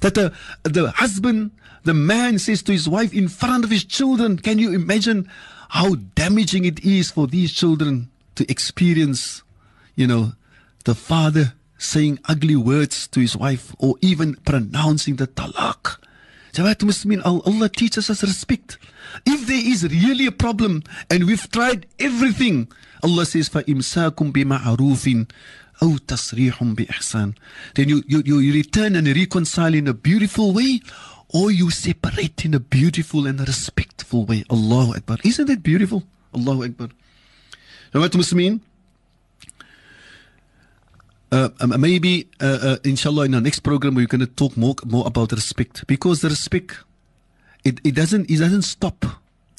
That 0.00 0.14
the, 0.14 0.32
the 0.64 0.90
husband, 0.90 1.52
the 1.84 1.94
man 1.94 2.38
says 2.38 2.62
to 2.64 2.72
his 2.72 2.88
wife 2.88 3.14
in 3.14 3.28
front 3.28 3.64
of 3.64 3.70
his 3.70 3.84
children, 3.84 4.38
can 4.38 4.58
you 4.58 4.72
imagine 4.74 5.30
how 5.70 5.96
damaging 6.14 6.64
it 6.64 6.84
is 6.84 7.10
for 7.10 7.26
these 7.26 7.52
children 7.52 8.10
to 8.34 8.50
experience, 8.50 9.42
you 9.96 10.06
know, 10.06 10.32
the 10.84 10.94
father 10.94 11.54
saying 11.78 12.18
ugly 12.26 12.56
words 12.56 13.06
to 13.08 13.20
his 13.20 13.36
wife 13.36 13.74
or 13.78 13.96
even 14.00 14.34
pronouncing 14.44 15.16
the 15.16 15.26
talaq. 15.26 15.98
Jamaat 16.57 16.83
Muslimin, 16.83 17.21
Allah 17.25 17.69
teaches 17.69 18.09
us 18.09 18.21
respect. 18.21 18.77
If 19.25 19.47
there 19.47 19.57
is 19.57 19.83
really 19.83 20.27
a 20.27 20.31
problem 20.31 20.83
and 21.09 21.25
we've 21.25 21.49
tried 21.49 21.87
everything, 21.99 22.67
Allah 23.03 23.25
says, 23.25 23.49
فَإِمْسَاكُمْ 23.49 24.31
بِمَعْرُوفٍ 24.31 25.27
أَوْ 25.81 25.97
تَصْرِيحٌ 25.97 26.75
بِإِحْسَانٍ 26.75 27.35
Then 27.73 27.89
you, 27.89 28.03
you, 28.07 28.21
you 28.23 28.53
return 28.53 28.95
and 28.95 29.07
reconcile 29.07 29.73
in 29.73 29.87
a 29.87 29.93
beautiful 29.93 30.53
way 30.53 30.81
or 31.29 31.49
you 31.49 31.71
separate 31.71 32.45
in 32.45 32.53
a 32.53 32.59
beautiful 32.59 33.25
and 33.25 33.39
respectful 33.39 34.25
way. 34.25 34.43
Allahu 34.51 34.95
Akbar. 34.95 35.17
Isn't 35.23 35.47
that 35.47 35.63
beautiful? 35.63 36.03
Allahu 36.35 36.65
Akbar. 36.65 36.89
Jamaat 37.93 38.11
Muslimin, 38.11 38.61
uh, 41.30 41.50
um, 41.60 41.78
maybe, 41.80 42.28
uh, 42.40 42.58
uh, 42.62 42.76
inshallah, 42.84 43.26
in 43.26 43.34
our 43.34 43.40
next 43.40 43.60
program, 43.60 43.94
we're 43.94 44.06
going 44.06 44.20
to 44.20 44.26
talk 44.26 44.56
more, 44.56 44.74
more 44.86 45.06
about 45.06 45.32
respect 45.32 45.86
because 45.86 46.20
the 46.20 46.28
respect, 46.28 46.78
it, 47.64 47.80
it 47.84 47.94
doesn't, 47.94 48.30
it 48.30 48.38
doesn't 48.38 48.62
stop 48.62 49.04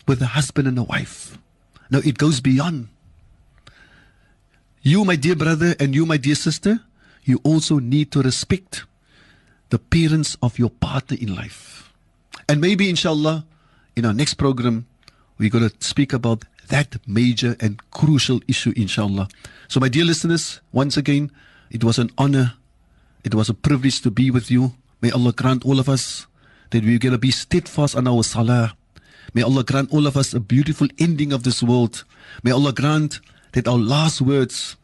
with 0.07 0.21
a 0.21 0.27
husband 0.27 0.67
and 0.67 0.79
a 0.79 0.83
wife. 0.83 1.37
No, 1.91 1.99
it 1.99 2.17
goes 2.17 2.41
beyond. 2.41 2.87
You, 4.81 5.05
my 5.05 5.15
dear 5.15 5.35
brother, 5.35 5.75
and 5.79 5.93
you, 5.93 6.05
my 6.05 6.17
dear 6.17 6.35
sister, 6.35 6.79
you 7.23 7.39
also 7.43 7.79
need 7.79 8.11
to 8.13 8.21
respect 8.21 8.85
the 9.69 9.77
parents 9.77 10.37
of 10.41 10.57
your 10.57 10.69
partner 10.69 11.17
in 11.19 11.35
life. 11.35 11.93
And 12.47 12.59
maybe, 12.59 12.89
inshallah, 12.89 13.45
in 13.95 14.05
our 14.05 14.13
next 14.13 14.35
program, 14.35 14.87
we're 15.37 15.49
going 15.49 15.69
to 15.69 15.75
speak 15.85 16.13
about 16.13 16.45
that 16.69 16.97
major 17.05 17.55
and 17.59 17.79
crucial 17.91 18.41
issue, 18.47 18.73
inshallah. 18.75 19.27
So, 19.67 19.79
my 19.79 19.89
dear 19.89 20.05
listeners, 20.05 20.61
once 20.71 20.97
again, 20.97 21.31
it 21.71 21.83
was 21.83 21.99
an 21.99 22.09
honor. 22.17 22.53
It 23.23 23.35
was 23.35 23.49
a 23.49 23.53
privilege 23.53 24.01
to 24.01 24.11
be 24.11 24.31
with 24.31 24.49
you. 24.49 24.73
May 25.01 25.11
Allah 25.11 25.33
grant 25.33 25.65
all 25.65 25.79
of 25.79 25.87
us 25.87 26.27
that 26.71 26.83
we're 26.83 26.99
going 26.99 27.13
to 27.13 27.17
be 27.19 27.31
steadfast 27.31 27.95
on 27.95 28.07
our 28.07 28.23
salah. 28.23 28.75
May 29.33 29.41
Allah 29.43 29.63
grant 29.63 29.93
all 29.93 30.07
of 30.07 30.17
us 30.17 30.33
a 30.33 30.39
beautiful 30.39 30.87
ending 30.97 31.33
of 31.33 31.43
this 31.43 31.61
world. 31.61 32.03
May 32.43 32.51
Allah 32.51 32.73
grant 32.73 33.19
that 33.53 33.67
our 33.67 33.77
last 33.77 34.21
words 34.21 34.77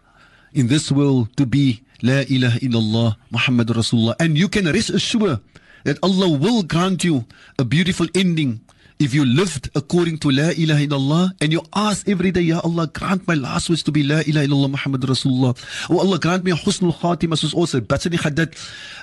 in 0.54 0.68
this 0.68 0.92
world 0.92 1.36
to 1.38 1.46
be 1.46 1.82
La 2.02 2.24
ilaha 2.30 2.60
illallah 2.60 3.16
Muhammad 3.32 3.68
Rasulullah. 3.68 4.16
And 4.20 4.38
you 4.38 4.50
can 4.50 4.66
rest 4.66 4.90
assured 4.90 5.40
that 5.86 5.98
Allah 6.02 6.30
will 6.30 6.64
grant 6.64 7.04
you 7.04 7.26
a 7.58 7.66
beautiful 7.66 8.08
ending 8.16 8.62
if 8.98 9.14
you 9.14 9.26
lived 9.26 9.70
according 9.76 10.18
to 10.18 10.32
La 10.32 10.50
ilaha 10.56 10.88
illallah 10.88 11.30
and 11.42 11.52
you 11.52 11.62
ask 11.76 12.08
every 12.08 12.32
day, 12.32 12.42
Ya 12.42 12.62
Allah, 12.64 12.88
grant 12.88 13.28
my 13.28 13.34
last 13.34 13.70
words 13.70 13.84
to 13.84 13.92
be 13.92 14.04
La 14.04 14.24
ilaha 14.24 14.48
illallah 14.48 14.72
Muhammad 14.72 15.02
Rasulullah. 15.02 15.52
Oh 15.90 16.00
Allah, 16.00 16.18
grant 16.18 16.44
me 16.44 16.52
a 16.52 16.56
husnul 16.56 16.96
khatima. 16.96 17.36
Soos 17.36 17.76
in 17.76 17.84
die 17.84 18.18
gebed. 18.18 18.56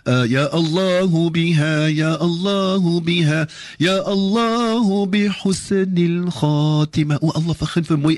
Uh, 0.06 0.24
ya 0.24 0.48
Allahu 0.52 1.30
biha, 1.30 1.94
Ya 1.94 2.16
Allahu 2.16 3.00
biha, 3.02 3.48
Ya 3.78 4.00
Allahu 4.00 5.06
bi 5.06 5.28
husnil 5.28 6.32
khatima. 6.32 7.18
Oh 7.20 7.32
Allah, 7.34 7.54
vergun 7.54 7.84
vir 7.84 7.96
mooi. 7.98 8.16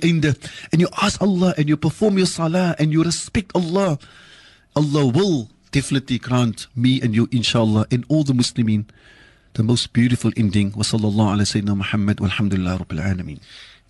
And 0.72 0.80
you 0.80 0.88
ask 1.02 1.20
Allah 1.20 1.54
and 1.58 1.68
you 1.68 1.76
perform 1.76 2.18
your 2.18 2.26
salah 2.26 2.76
and 2.78 2.92
you 2.92 3.02
respect 3.02 3.50
Allah. 3.54 3.98
Allah 4.76 5.06
will 5.06 5.50
definitely 5.72 6.18
grant 6.18 6.68
me 6.76 7.00
and 7.02 7.14
you, 7.16 7.28
inshallah, 7.32 7.86
and 7.90 8.04
all 8.08 8.22
the 8.22 8.32
Muslimin 8.32 8.86
the 9.54 9.62
most 9.62 9.92
beautiful 9.92 10.32
ending. 10.36 10.72
Wa 10.76 10.82
sallallahu 10.82 11.32
ala 11.34 11.44
Sayyidina 11.46 11.76
Muhammad 11.76 12.18
walhamdulillah 12.18 12.78
rabbil 12.82 13.00
alameen. 13.00 13.40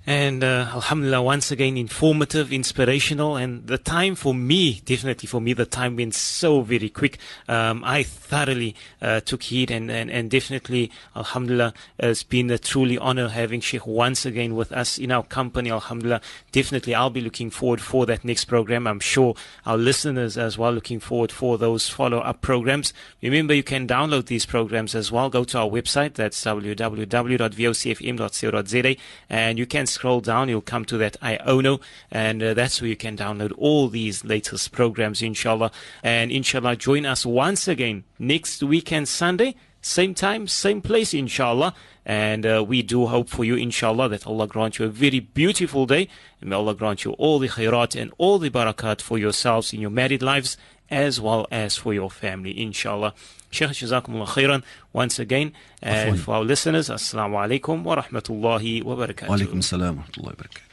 And 0.06 0.44
uh, 0.44 0.68
Alhamdulillah, 0.74 1.22
once 1.22 1.50
again, 1.50 1.78
informative, 1.78 2.52
inspirational, 2.52 3.36
and 3.36 3.66
the 3.66 3.78
time 3.78 4.14
for 4.14 4.34
me, 4.34 4.82
definitely 4.84 5.26
for 5.26 5.40
me, 5.40 5.54
the 5.54 5.64
time 5.64 5.96
went 5.96 6.14
so 6.14 6.60
very 6.60 6.90
quick. 6.90 7.16
Um, 7.48 7.82
I 7.86 8.02
thoroughly 8.02 8.76
uh, 9.00 9.20
took 9.20 9.44
heed, 9.44 9.70
and, 9.70 9.90
and, 9.90 10.10
and 10.10 10.30
definitely, 10.30 10.90
Alhamdulillah, 11.16 11.72
it's 11.98 12.22
been 12.22 12.50
a 12.50 12.58
truly 12.58 12.98
honor 12.98 13.28
having 13.28 13.62
Sheikh 13.62 13.86
once 13.86 14.26
again 14.26 14.54
with 14.54 14.72
us 14.72 14.98
in 14.98 15.10
our 15.10 15.22
company. 15.22 15.70
Alhamdulillah, 15.70 16.20
definitely, 16.52 16.94
I'll 16.94 17.08
be 17.08 17.22
looking 17.22 17.48
forward 17.48 17.80
for 17.80 18.04
that 18.04 18.26
next 18.26 18.44
program. 18.44 18.86
I'm 18.86 19.00
sure 19.00 19.34
our 19.64 19.78
listeners 19.78 20.36
as 20.36 20.58
well 20.58 20.72
looking 20.72 21.00
forward 21.00 21.32
for 21.32 21.56
those 21.56 21.88
follow 21.88 22.18
up 22.18 22.42
programs. 22.42 22.92
Remember, 23.22 23.54
you 23.54 23.62
can 23.62 23.88
download 23.88 24.26
these 24.26 24.44
programs 24.44 24.94
as 24.94 25.10
well. 25.10 25.30
Go 25.30 25.44
to 25.44 25.60
our 25.60 25.68
website, 25.68 26.12
that's 26.12 26.44
www.vocfm.co.za, 26.44 28.96
and 29.30 29.58
you 29.58 29.64
can 29.64 29.86
scroll 29.94 30.20
down, 30.20 30.48
you'll 30.48 30.60
come 30.60 30.84
to 30.86 30.98
that 30.98 31.18
Iono, 31.20 31.80
and 32.10 32.42
uh, 32.42 32.54
that's 32.54 32.80
where 32.80 32.88
you 32.88 32.96
can 32.96 33.16
download 33.16 33.52
all 33.56 33.88
these 33.88 34.24
latest 34.24 34.72
programs, 34.72 35.22
inshallah. 35.22 35.70
And 36.02 36.30
inshallah, 36.30 36.76
join 36.76 37.06
us 37.06 37.24
once 37.24 37.66
again 37.66 38.04
next 38.18 38.62
weekend, 38.62 39.08
Sunday. 39.08 39.54
Same 39.80 40.14
time, 40.14 40.46
same 40.48 40.80
place, 40.80 41.12
inshallah. 41.12 41.74
And 42.06 42.44
uh, 42.46 42.64
we 42.66 42.82
do 42.82 43.06
hope 43.06 43.28
for 43.28 43.44
you, 43.44 43.54
inshallah, 43.54 44.08
that 44.10 44.26
Allah 44.26 44.46
grant 44.46 44.78
you 44.78 44.86
a 44.86 44.88
very 44.88 45.20
beautiful 45.20 45.86
day. 45.86 46.08
And 46.40 46.50
may 46.50 46.56
Allah 46.56 46.74
grant 46.74 47.04
you 47.04 47.12
all 47.12 47.38
the 47.38 47.48
khairat 47.48 48.00
and 48.00 48.12
all 48.18 48.38
the 48.38 48.50
barakat 48.50 49.00
for 49.00 49.18
yourselves 49.18 49.72
in 49.72 49.80
your 49.80 49.90
married 49.90 50.22
lives 50.22 50.56
as 50.90 51.20
well 51.20 51.46
as 51.50 51.76
for 51.76 51.94
your 51.94 52.10
family, 52.10 52.58
inshallah. 52.60 53.14
Sheikh, 53.54 53.70
Jazakumullah 53.70 54.26
khairan 54.26 54.62
once 54.92 55.18
again. 55.18 55.52
Uh, 55.82 55.86
and 55.86 56.20
for 56.20 56.34
our 56.36 56.44
listeners, 56.44 56.88
Assalamu 56.90 57.36
alaikum 57.42 57.82
wa 57.84 57.96
rahmatullahi 58.02 58.82
wa 58.82 58.96
barakatuh. 58.96 59.28
Wa 59.28 59.36
alaikum 59.36 59.62
wa 59.96 60.04
rahmatullahi 60.04 60.26
wa 60.26 60.32
barakatuh. 60.32 60.63